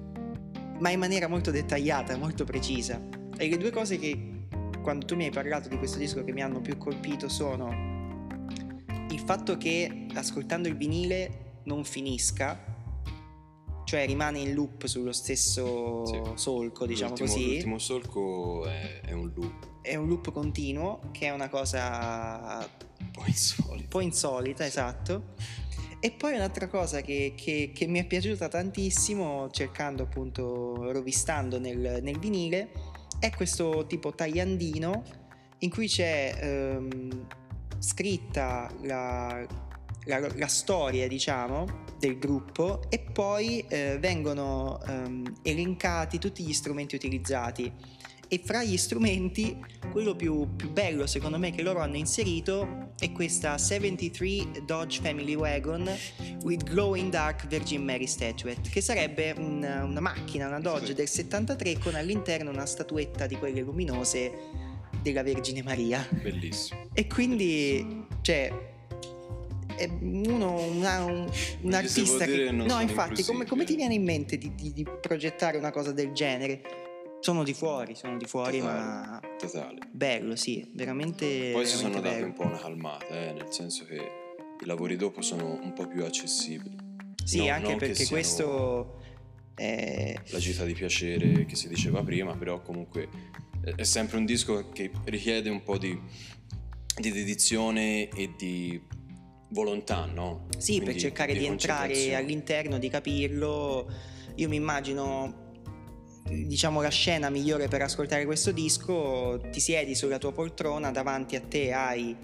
ma 0.81 0.91
in 0.91 1.01
maniera 1.01 1.27
molto 1.27 1.51
dettagliata, 1.51 2.17
molto 2.17 2.45
precisa. 2.45 3.03
E 3.37 3.49
le 3.49 3.57
due 3.57 3.71
cose 3.73 3.99
che 3.99 4.47
quando 4.81 5.05
tu 5.07 5.17
mi 5.17 5.25
hai 5.25 5.31
parlato 5.31 5.69
di 5.69 5.77
questo 5.77 5.99
disco 5.99 6.23
che 6.23 6.31
mi 6.33 6.41
hanno 6.41 6.61
più 6.61 6.79
colpito 6.79 7.29
sono 7.29 8.27
il 9.11 9.19
fatto 9.19 9.57
che 9.57 10.07
ascoltando 10.15 10.69
il 10.69 10.77
vinile 10.77 11.57
non 11.65 11.83
finisca, 11.83 12.65
cioè 13.85 14.07
rimane 14.07 14.39
in 14.39 14.55
loop 14.55 14.85
sullo 14.87 15.11
stesso 15.13 16.07
Sì. 16.07 16.21
solco, 16.35 16.87
diciamo 16.87 17.17
l'ultimo, 17.17 17.29
così. 17.29 17.47
L'ultimo 17.55 17.79
solco 17.79 18.65
è, 18.67 19.01
è 19.01 19.13
un 19.13 19.33
loop 19.35 19.67
È 19.83 19.97
un 19.97 20.07
loop 20.07 20.31
continuo, 20.31 21.01
che 21.11 21.27
è 21.27 21.31
una 21.31 21.49
cosa 21.49 22.59
un 23.01 23.11
po' 23.11 23.25
insolito. 23.27 23.75
un 23.83 23.89
po' 23.89 24.01
insolita, 24.01 24.65
esatto. 24.65 25.35
E 26.01 26.13
poi 26.13 26.35
un'altra 26.35 26.69
cosa 26.69 27.01
che, 27.01 27.35
che- 27.37 27.73
che 27.75 27.87
mi 27.87 27.99
è 27.99 28.07
piaciuta 28.07 28.47
tantissimo, 28.49 29.51
cercando 29.51 30.05
appunto, 30.05 30.93
rovistando 30.93 31.59
nel, 31.59 31.99
nel 32.03 32.19
vinile, 32.19 32.71
è 33.19 33.31
questo 33.35 33.85
tipo 33.87 34.15
tagliandino 34.15 35.03
in 35.59 35.71
cui 35.71 35.89
c'è 35.89 36.39
ehm, 36.41 37.27
scritta 37.81 38.71
la, 38.83 39.45
la- 40.05 40.33
la 40.37 40.47
storia, 40.47 41.09
diciamo, 41.09 41.87
del 41.99 42.17
gruppo 42.17 42.83
e 42.91 43.01
poi 43.01 43.65
eh, 43.69 43.99
vengono 44.01 44.81
ehm, 44.87 45.41
elencati 45.43 46.19
tutti 46.21 46.45
gli 46.45 46.53
strumenti 46.53 46.95
utilizzati. 46.95 47.73
E 48.31 48.41
fra 48.45 48.63
gli 48.63 48.77
strumenti 48.77 49.59
quello 49.91 50.15
più, 50.15 50.55
più 50.55 50.71
bello 50.71 51.07
secondo 51.07 51.39
me 51.39 51.51
che 51.51 51.63
loro 51.63 51.81
hanno 51.81 51.97
inserito 51.97 52.93
è 52.99 53.11
questa 53.11 53.57
73 53.57 54.65
Dodge 54.67 55.01
Family 55.01 55.35
Wagon 55.35 55.89
with 56.43 56.63
glowing 56.65 57.11
dark 57.11 57.47
Virgin 57.47 57.83
Mary 57.83 58.07
statuette 58.07 58.69
che 58.69 58.83
sarebbe 58.83 59.33
un- 59.39 59.63
una 59.89 60.01
macchina, 60.01 60.47
una 60.47 60.61
Dodge 60.61 60.93
del 60.93 61.09
73 61.09 61.79
con 61.79 61.95
all'interno 61.95 62.51
una 62.51 62.67
statuetta 62.67 63.27
di 63.27 63.37
quelle 63.37 63.61
luminose 63.63 64.31
della 65.01 65.23
Vergine 65.23 65.63
Maria. 65.63 66.07
Bellissimo. 66.11 66.87
e 66.93 67.07
quindi 67.07 68.05
cioè 68.21 68.53
è 69.77 69.89
uno 70.01 70.61
una- 70.67 71.05
un, 71.05 71.31
un 71.63 71.73
artista 71.73 72.27
che 72.27 72.51
no 72.51 72.81
infatti 72.81 73.23
come, 73.23 73.47
come 73.47 73.65
ti 73.65 73.75
viene 73.77 73.95
in 73.95 74.03
mente 74.05 74.37
di, 74.37 74.53
di- 74.55 74.73
di 74.73 74.85
progettare 75.01 75.57
una 75.57 75.71
cosa 75.71 75.93
del 75.93 76.13
genere 76.13 76.61
sono 77.21 77.43
di 77.43 77.53
fuori 77.55 77.95
sono 77.95 78.17
di 78.17 78.27
fuori 78.27 78.61
ma 78.61 79.21
Totale. 79.39 79.79
bello 79.91 80.37
sì 80.37 80.71
veramente 80.75 81.51
Poi 81.53 81.67
si 81.67 81.77
sono 81.77 82.01
dati 82.01 82.23
un 82.23 82.33
po' 82.33 82.45
una 82.45 82.59
calmata, 82.59 83.07
eh, 83.09 83.33
nel 83.33 83.47
senso 83.53 83.85
che 83.85 83.97
i 84.61 84.67
lavori 84.67 84.97
dopo 84.97 85.21
sono 85.23 85.59
un 85.63 85.73
po' 85.73 85.87
più 85.87 86.05
accessibili. 86.05 86.77
sì 87.25 87.39
No, 87.47 87.53
anche 87.53 87.77
perché 87.77 87.95
siano 87.95 88.11
questo 88.11 89.01
è 89.55 90.15
La 90.31 90.39
gita 90.39 90.65
di 90.65 90.73
piacere 90.75 91.45
che 91.45 91.55
si 91.57 91.69
diceva 91.69 92.03
prima, 92.03 92.37
però 92.37 92.61
comunque 92.63 93.09
è- 93.77 93.83
sempre 93.85 94.17
un 94.19 94.25
disco 94.25 94.71
che 94.71 94.91
richiede 95.05 95.51
un 95.51 95.63
po' 95.63 95.79
di, 95.79 95.99
di 97.01 97.11
dedizione 97.13 98.09
e 98.09 98.35
di 98.37 98.81
volontà, 99.51 100.05
no? 100.07 100.47
Sì, 100.59 100.75
per 100.77 100.85
Quindi 100.85 101.01
cercare 101.01 101.33
di, 101.35 101.45
entrare 101.47 101.87
concentrazione. 101.89 102.15
all'interno, 102.17 102.79
di 102.79 102.89
capirlo. 102.89 103.91
Io 104.37 104.49
mi 104.49 104.57
immagino, 104.57 105.48
diciamo, 106.31 106.81
la 106.83 106.89
scena 106.91 107.31
migliore 107.31 107.69
per 107.69 107.83
ascoltare 107.83 108.25
questo 108.25 108.53
disco. 108.53 109.41
Ti 109.51 109.61
siedi 109.61 109.95
sulla 109.95 110.19
tua 110.19 110.33
poltrona, 110.33 110.91
davanti 110.91 111.37
a 111.37 111.41
te 111.41 111.73
hai 111.73 112.17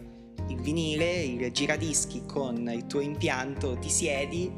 il 0.48 0.60
vinile, 0.60 1.22
il 1.22 1.50
giradischi 1.52 2.24
con 2.26 2.68
il 2.70 2.86
tuo 2.86 3.00
impianto, 3.00 3.78
ti 3.78 3.88
siedi 3.88 4.50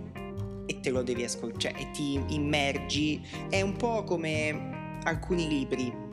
e 0.67 0.81
te 0.81 0.91
lo 0.91 1.03
devi 1.03 1.23
ascoltare, 1.23 1.59
cioè, 1.75 1.81
e 1.81 1.91
ti 1.93 2.21
immergi. 2.29 3.25
È 3.49 3.61
un 3.61 3.77
po' 3.77 4.03
come 4.05 4.99
alcuni 5.05 5.47
libri. 5.49 6.05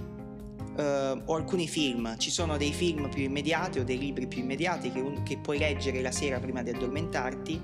eh, 0.75 1.21
o 1.25 1.35
alcuni 1.35 1.67
film, 1.67 2.17
ci 2.17 2.31
sono 2.31 2.57
dei 2.57 2.71
film 2.73 3.07
più 3.07 3.21
immediati 3.21 3.77
o 3.77 3.83
dei 3.83 3.99
libri 3.99 4.25
più 4.25 4.39
immediati 4.41 4.91
che, 4.91 4.99
un- 5.01 5.21
che 5.21 5.37
puoi 5.37 5.59
leggere 5.59 6.01
la 6.01 6.11
sera 6.11 6.39
prima 6.39 6.63
di 6.63 6.71
addormentarti, 6.71 7.61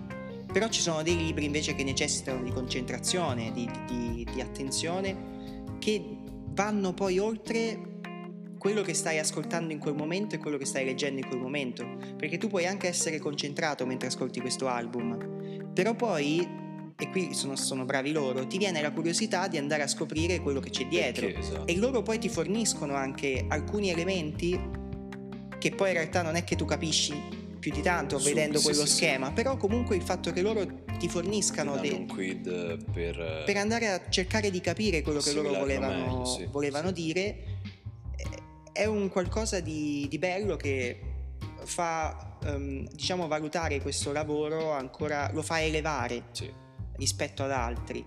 però 0.54 0.68
ci 0.68 0.80
sono 0.80 1.02
dei 1.02 1.18
libri 1.18 1.46
invece 1.46 1.74
che 1.74 1.84
necessitano 1.84 2.44
di 2.44 2.52
concentrazione, 2.52 3.52
di, 3.52 3.68
di- 3.88 4.28
di 4.32 4.42
attenzione, 4.42 5.38
che 5.80 6.04
vanno 6.52 6.94
poi 6.94 7.18
oltre 7.20 7.88
quello 8.58 8.82
che 8.82 8.94
stai 8.94 9.18
ascoltando 9.18 9.72
in 9.72 9.80
quel 9.80 9.96
momento 9.96 10.36
e 10.36 10.38
quello 10.38 10.58
che 10.58 10.66
stai 10.66 10.86
leggendo 10.86 11.22
in 11.22 11.28
quel 11.28 11.40
momento, 11.40 11.88
perché 12.18 12.38
tu 12.38 12.48
puoi 12.48 12.68
anche 12.68 12.88
essere 12.88 13.18
concentrato 13.18 13.86
mentre 13.86 14.08
ascolti 14.10 14.42
questo 14.42 14.68
album, 14.68 15.72
però 15.74 15.96
poi, 15.96 16.46
e 16.98 17.10
qui 17.10 17.34
sono, 17.34 17.56
sono 17.56 17.86
bravi 17.86 18.12
loro, 18.12 18.46
ti 18.46 18.58
viene 18.58 18.82
la 18.82 18.92
curiosità 18.92 19.48
di 19.48 19.58
andare 19.58 19.84
a 19.84 19.88
scoprire 19.88 20.42
quello 20.42 20.60
che 20.60 20.70
c'è 20.70 20.86
dietro. 20.86 21.28
Esatto. 21.28 21.68
E 21.68 21.78
loro 21.78 22.02
poi 22.02 22.20
ti 22.20 22.28
forniscono 22.28 22.96
anche 22.96 23.46
alcuni 23.48 23.90
elementi 23.90 24.60
che 25.58 25.72
poi 25.72 25.90
in 25.90 25.94
realtà 25.94 26.22
non 26.22 26.36
è 26.36 26.44
che 26.44 26.56
tu 26.56 26.66
capisci 26.66 27.39
più 27.60 27.72
di 27.72 27.82
tanto 27.82 28.18
Su- 28.18 28.26
vedendo 28.30 28.58
sì, 28.58 28.64
quello 28.66 28.82
sì, 28.86 28.88
sì. 28.88 28.96
schema, 28.96 29.32
però 29.32 29.58
comunque 29.58 29.96
il 29.96 30.02
fatto 30.02 30.32
che 30.32 30.42
loro 30.42 30.66
ti 30.98 31.08
forniscano 31.10 31.78
dei- 31.78 31.92
un 31.92 32.08
quid 32.08 32.92
per, 32.92 33.44
per 33.46 33.58
andare 33.58 33.90
a 33.90 34.10
cercare 34.10 34.50
di 34.50 34.62
capire 34.62 35.02
quello 35.02 35.20
che 35.20 35.34
loro 35.34 35.54
volevano, 35.54 35.94
meglio, 36.06 36.26
sì, 36.26 36.46
volevano 36.46 36.88
sì. 36.88 36.94
dire 36.94 37.44
è 38.72 38.86
un 38.86 39.10
qualcosa 39.10 39.60
di, 39.60 40.08
di 40.10 40.18
bello 40.18 40.56
che 40.56 41.02
fa 41.66 42.38
ehm, 42.46 42.88
diciamo 42.94 43.28
valutare 43.28 43.82
questo 43.82 44.12
lavoro 44.14 44.72
ancora 44.72 45.30
lo 45.34 45.42
fa 45.42 45.62
elevare 45.62 46.26
Sì. 46.32 46.50
rispetto 46.96 47.44
ad 47.44 47.52
altri 47.52 48.06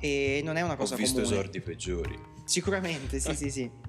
e 0.00 0.40
non 0.44 0.56
è 0.56 0.60
una 0.62 0.74
Ho 0.74 0.76
cosa 0.76 0.94
visto 0.96 1.20
comune 1.22 1.32
esordi 1.34 1.60
peggiori. 1.60 2.18
sicuramente 2.44 3.18
sì 3.18 3.34
sì 3.34 3.50
sì 3.50 3.70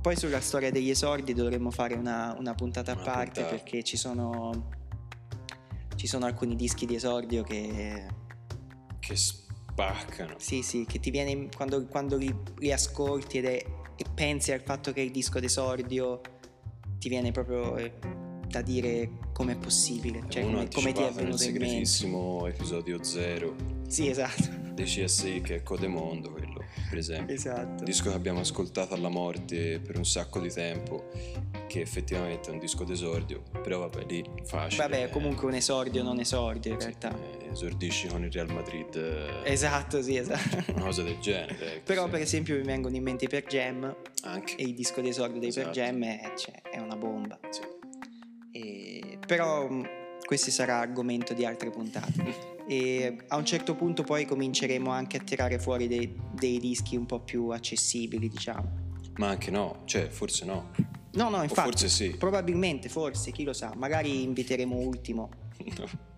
poi 0.00 0.16
sulla 0.16 0.40
storia 0.40 0.70
degli 0.70 0.90
esordi 0.90 1.34
dovremmo 1.34 1.70
fare 1.70 1.94
una, 1.94 2.34
una 2.38 2.54
puntata 2.54 2.92
a 2.92 2.94
Una 2.94 3.04
parte 3.04 3.40
puntata. 3.42 3.48
perché 3.56 3.82
ci 3.82 3.96
sono 3.96 4.78
ci 5.96 6.06
sono 6.06 6.24
alcuni 6.24 6.56
dischi 6.56 6.86
di 6.86 6.94
esordio 6.94 7.42
che 7.42 8.06
Che 8.98 9.16
spaccano. 9.16 10.34
Sì, 10.38 10.62
sì, 10.62 10.86
che 10.86 10.98
ti 11.00 11.10
viene 11.10 11.48
quando, 11.54 11.86
quando 11.86 12.16
li, 12.16 12.34
li 12.58 12.72
ascolti 12.72 13.38
ed 13.38 13.44
è- 13.44 13.64
e 13.96 14.04
pensi 14.14 14.50
al 14.52 14.62
fatto 14.62 14.92
che 14.94 15.02
è 15.02 15.04
il 15.04 15.10
disco 15.10 15.40
d'esordio, 15.40 16.20
ti 16.98 17.10
viene 17.10 17.32
proprio 17.32 17.76
eh, 17.76 17.92
da 18.46 18.62
dire 18.62 19.10
com'è 19.34 19.56
possibile, 19.58 20.24
cioè 20.28 20.42
come, 20.42 20.68
come 20.72 20.92
ti 20.92 21.02
è 21.02 21.04
anticipato 21.04 21.04
nel 21.04 21.12
venuto 21.12 21.42
in 21.44 21.50
mente. 21.52 21.66
segretissimo 21.66 22.46
episodio 22.46 23.02
0 23.04 23.54
Sì, 23.88 24.08
esatto. 24.08 24.48
dei 24.72 24.86
CSI 24.86 25.42
che 25.42 25.56
è 25.56 25.62
Codemondo, 25.62 26.30
per 26.90 26.98
esempio. 26.98 27.34
esatto. 27.34 27.78
Un 27.78 27.84
disco 27.84 28.10
che 28.10 28.16
abbiamo 28.16 28.40
ascoltato 28.40 28.92
alla 28.94 29.08
morte 29.08 29.80
per 29.80 29.96
un 29.96 30.04
sacco 30.04 30.38
di 30.40 30.50
tempo, 30.50 31.08
che 31.66 31.80
effettivamente 31.80 32.50
è 32.50 32.52
un 32.52 32.58
disco 32.58 32.84
d'esordio, 32.84 33.42
però 33.62 33.78
vabbè 33.78 34.04
lì 34.06 34.22
facile. 34.44 34.82
Vabbè, 34.82 35.10
comunque 35.10 35.46
un 35.46 35.54
esordio 35.54 36.02
non 36.02 36.18
esordio 36.20 36.72
in 36.74 36.80
sì, 36.80 36.86
realtà. 36.88 37.16
eh, 37.16 37.48
esordisci 37.52 38.08
con 38.08 38.24
il 38.24 38.32
Real 38.32 38.52
Madrid, 38.52 38.94
eh, 38.96 39.50
Esatto, 39.52 40.02
sì, 40.02 40.16
esatto. 40.16 40.72
una 40.72 40.84
cosa 40.84 41.02
del 41.02 41.18
genere. 41.20 41.74
ecco, 41.74 41.80
Però 41.86 42.04
sì. 42.04 42.10
per 42.10 42.20
esempio 42.20 42.56
mi 42.56 42.62
vengono 42.64 42.96
in 42.96 43.02
mente 43.02 43.24
i 43.26 43.28
Per 43.28 43.44
Jam 43.46 43.94
Anche. 44.24 44.56
e 44.56 44.64
il 44.64 44.74
disco 44.74 45.00
d'esordio 45.00 45.38
dei 45.40 45.52
Per 45.52 45.70
Esatto. 45.70 45.78
Jam 45.78 46.02
è, 46.04 46.32
cioè, 46.36 46.60
è 46.62 46.78
una 46.78 46.96
bomba. 46.96 47.38
Sì. 47.50 47.60
E- 48.52 49.18
però 49.26 49.68
mh, 49.68 49.88
questo 50.24 50.50
sarà 50.50 50.78
argomento 50.80 51.34
di 51.34 51.44
altre 51.44 51.70
puntate. 51.70 52.48
E 52.66 53.16
a 53.28 53.36
un 53.36 53.44
certo 53.44 53.74
punto 53.74 54.02
poi 54.02 54.24
cominceremo 54.24 54.90
anche 54.90 55.16
a 55.16 55.20
tirare 55.20 55.58
fuori 55.58 55.88
dei, 55.88 56.14
dei 56.32 56.58
dischi 56.58 56.96
un 56.96 57.06
po' 57.06 57.20
più 57.20 57.48
accessibili, 57.48 58.28
diciamo. 58.28 58.88
Ma 59.16 59.28
anche 59.28 59.50
no, 59.50 59.82
cioè 59.84 60.08
forse 60.08 60.44
no. 60.44 60.70
No, 61.12 61.28
no, 61.28 61.42
infatti. 61.42 61.70
forse 61.70 61.88
sì. 61.88 62.16
Probabilmente, 62.16 62.88
forse, 62.88 63.32
chi 63.32 63.42
lo 63.42 63.52
sa. 63.52 63.72
Magari 63.76 64.22
inviteremo 64.22 64.76
Ultimo. 64.76 65.28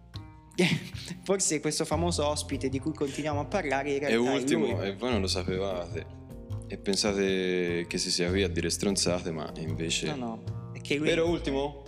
Forse 1.25 1.61
questo 1.61 1.85
famoso 1.85 2.27
ospite 2.27 2.69
di 2.69 2.79
cui 2.79 2.93
continuiamo 2.93 3.41
a 3.41 3.45
parlare 3.45 3.99
è 3.99 4.15
ultimo, 4.17 4.67
lui. 4.67 4.87
e 4.87 4.97
voi 4.97 5.11
non 5.11 5.21
lo 5.21 5.27
sapevate. 5.27 6.21
E 6.69 6.79
pensate 6.79 7.87
che 7.89 7.99
si 7.99 8.11
sia 8.11 8.29
qui 8.31 8.43
a 8.43 8.49
dire 8.49 8.71
stronzate, 8.71 9.31
ma 9.31 9.51
invece... 9.59 10.15
No, 10.15 10.17
no. 10.17 10.71
È 10.73 10.81
che 10.81 10.97
lui... 10.97 11.09
Vero 11.09 11.29
ultimo? 11.29 11.82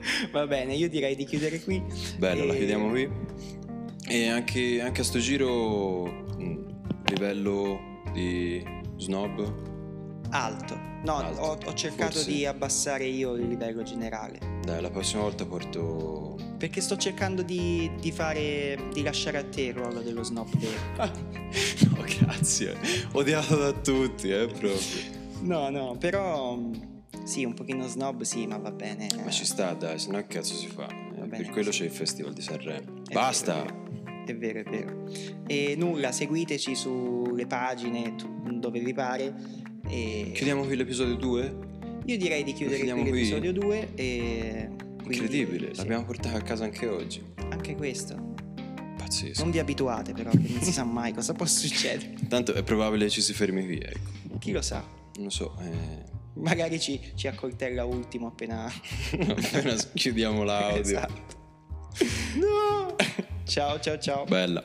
Va 0.32 0.46
bene, 0.46 0.74
io 0.74 0.88
direi 0.88 1.14
di 1.16 1.24
chiudere 1.24 1.60
qui. 1.60 1.82
Bello, 2.18 2.44
la 2.44 2.52
E- 2.54 2.56
chiudiamo 2.56 2.88
qui. 2.88 3.08
E 4.06 4.28
anche, 4.28 4.80
anche 4.80 5.00
a 5.02 5.04
sto 5.04 5.18
giro, 5.18 6.04
mh, 6.04 6.66
livello 7.06 7.78
di 8.12 8.62
snob, 8.96 9.66
Alto. 10.30 10.78
No, 11.04 11.16
Alto. 11.16 11.40
Ho, 11.40 11.58
ho 11.66 11.74
cercato 11.74 12.12
Forse. 12.12 12.30
di 12.30 12.44
abbassare 12.44 13.06
io 13.06 13.34
il 13.34 13.48
livello 13.48 13.82
generale. 13.82 14.38
dai, 14.62 14.82
la 14.82 14.90
prossima 14.90 15.22
volta 15.22 15.46
porto... 15.46 16.36
Perché 16.58 16.80
sto 16.80 16.96
cercando 16.96 17.42
di, 17.42 17.90
di 18.00 18.10
fare. 18.10 18.76
di 18.92 19.02
lasciare 19.02 19.38
a 19.38 19.44
te 19.44 19.62
il 19.62 19.74
ruolo 19.74 20.00
dello 20.00 20.22
snob 20.24 20.48
vero. 20.58 21.12
no, 21.94 22.04
grazie. 22.18 22.76
Odiato 23.12 23.56
da 23.56 23.72
tutti, 23.72 24.28
eh, 24.30 24.46
proprio. 24.48 24.74
No, 25.42 25.70
no, 25.70 25.96
però. 25.98 26.58
Sì, 27.28 27.44
un 27.44 27.52
pochino 27.52 27.86
snob, 27.86 28.22
sì, 28.22 28.46
ma 28.46 28.56
va 28.56 28.70
bene. 28.70 29.06
Ma 29.22 29.30
ci 29.30 29.44
sta, 29.44 29.74
dai, 29.74 29.98
se 29.98 30.10
no 30.10 30.16
che 30.18 30.26
cazzo 30.28 30.54
si 30.54 30.66
fa? 30.66 30.88
Eh, 30.88 31.26
bene 31.26 31.28
per 31.44 31.50
quello 31.50 31.68
c'è 31.68 31.84
il 31.84 31.90
Festival 31.90 32.32
di 32.32 32.40
Sanremo. 32.40 33.02
È 33.06 33.12
Basta! 33.12 33.64
vero, 33.64 34.24
È 34.24 34.34
vero, 34.34 34.58
è 34.60 34.62
vero. 34.64 35.04
E 35.46 35.74
nulla, 35.76 36.10
seguiteci 36.10 36.74
sulle 36.74 37.46
pagine 37.46 38.14
dove 38.58 38.80
vi 38.80 38.94
pare. 38.94 39.34
E 39.88 40.32
Chiudiamo 40.34 40.64
qui 40.64 40.74
l'episodio 40.74 41.16
2? 41.16 41.58
Io 42.06 42.16
direi 42.16 42.42
di 42.44 42.54
chiudere 42.54 42.90
qui? 42.90 43.04
l'episodio 43.04 43.52
2 43.52 43.88
e. 43.94 44.68
quindi, 44.96 45.16
Incredibile, 45.16 45.74
sì, 45.74 45.80
l'abbiamo 45.80 46.04
portato 46.06 46.34
a 46.38 46.40
casa 46.40 46.64
anche 46.64 46.86
oggi. 46.86 47.22
Anche 47.50 47.74
questo. 47.76 48.34
Pazzesco. 48.96 49.42
Non 49.42 49.50
vi 49.50 49.58
abituate 49.58 50.12
però, 50.14 50.30
che 50.30 50.38
non 50.38 50.62
si 50.62 50.72
sa 50.72 50.84
mai 50.84 51.12
cosa 51.12 51.34
può 51.34 51.44
succedere. 51.44 52.14
Tanto 52.26 52.54
è 52.54 52.62
probabile 52.62 53.10
ci 53.10 53.20
si 53.20 53.34
fermi 53.34 53.66
qui, 53.66 53.78
ecco. 53.78 54.38
Chi 54.38 54.52
lo 54.52 54.62
sa? 54.62 54.82
Non 55.16 55.24
lo 55.24 55.30
so. 55.30 55.54
eh, 55.60 56.16
Magari 56.38 56.80
ci, 56.80 57.00
ci 57.14 57.26
accoltella 57.28 57.84
ultimo 57.84 58.28
appena... 58.28 58.66
appena 59.10 59.74
chiudiamo 59.94 60.42
l'audio. 60.42 60.80
esatto. 60.80 61.36
No! 62.36 62.96
Ciao 63.44 63.80
ciao 63.80 63.98
ciao. 63.98 64.24
Bella. 64.24 64.62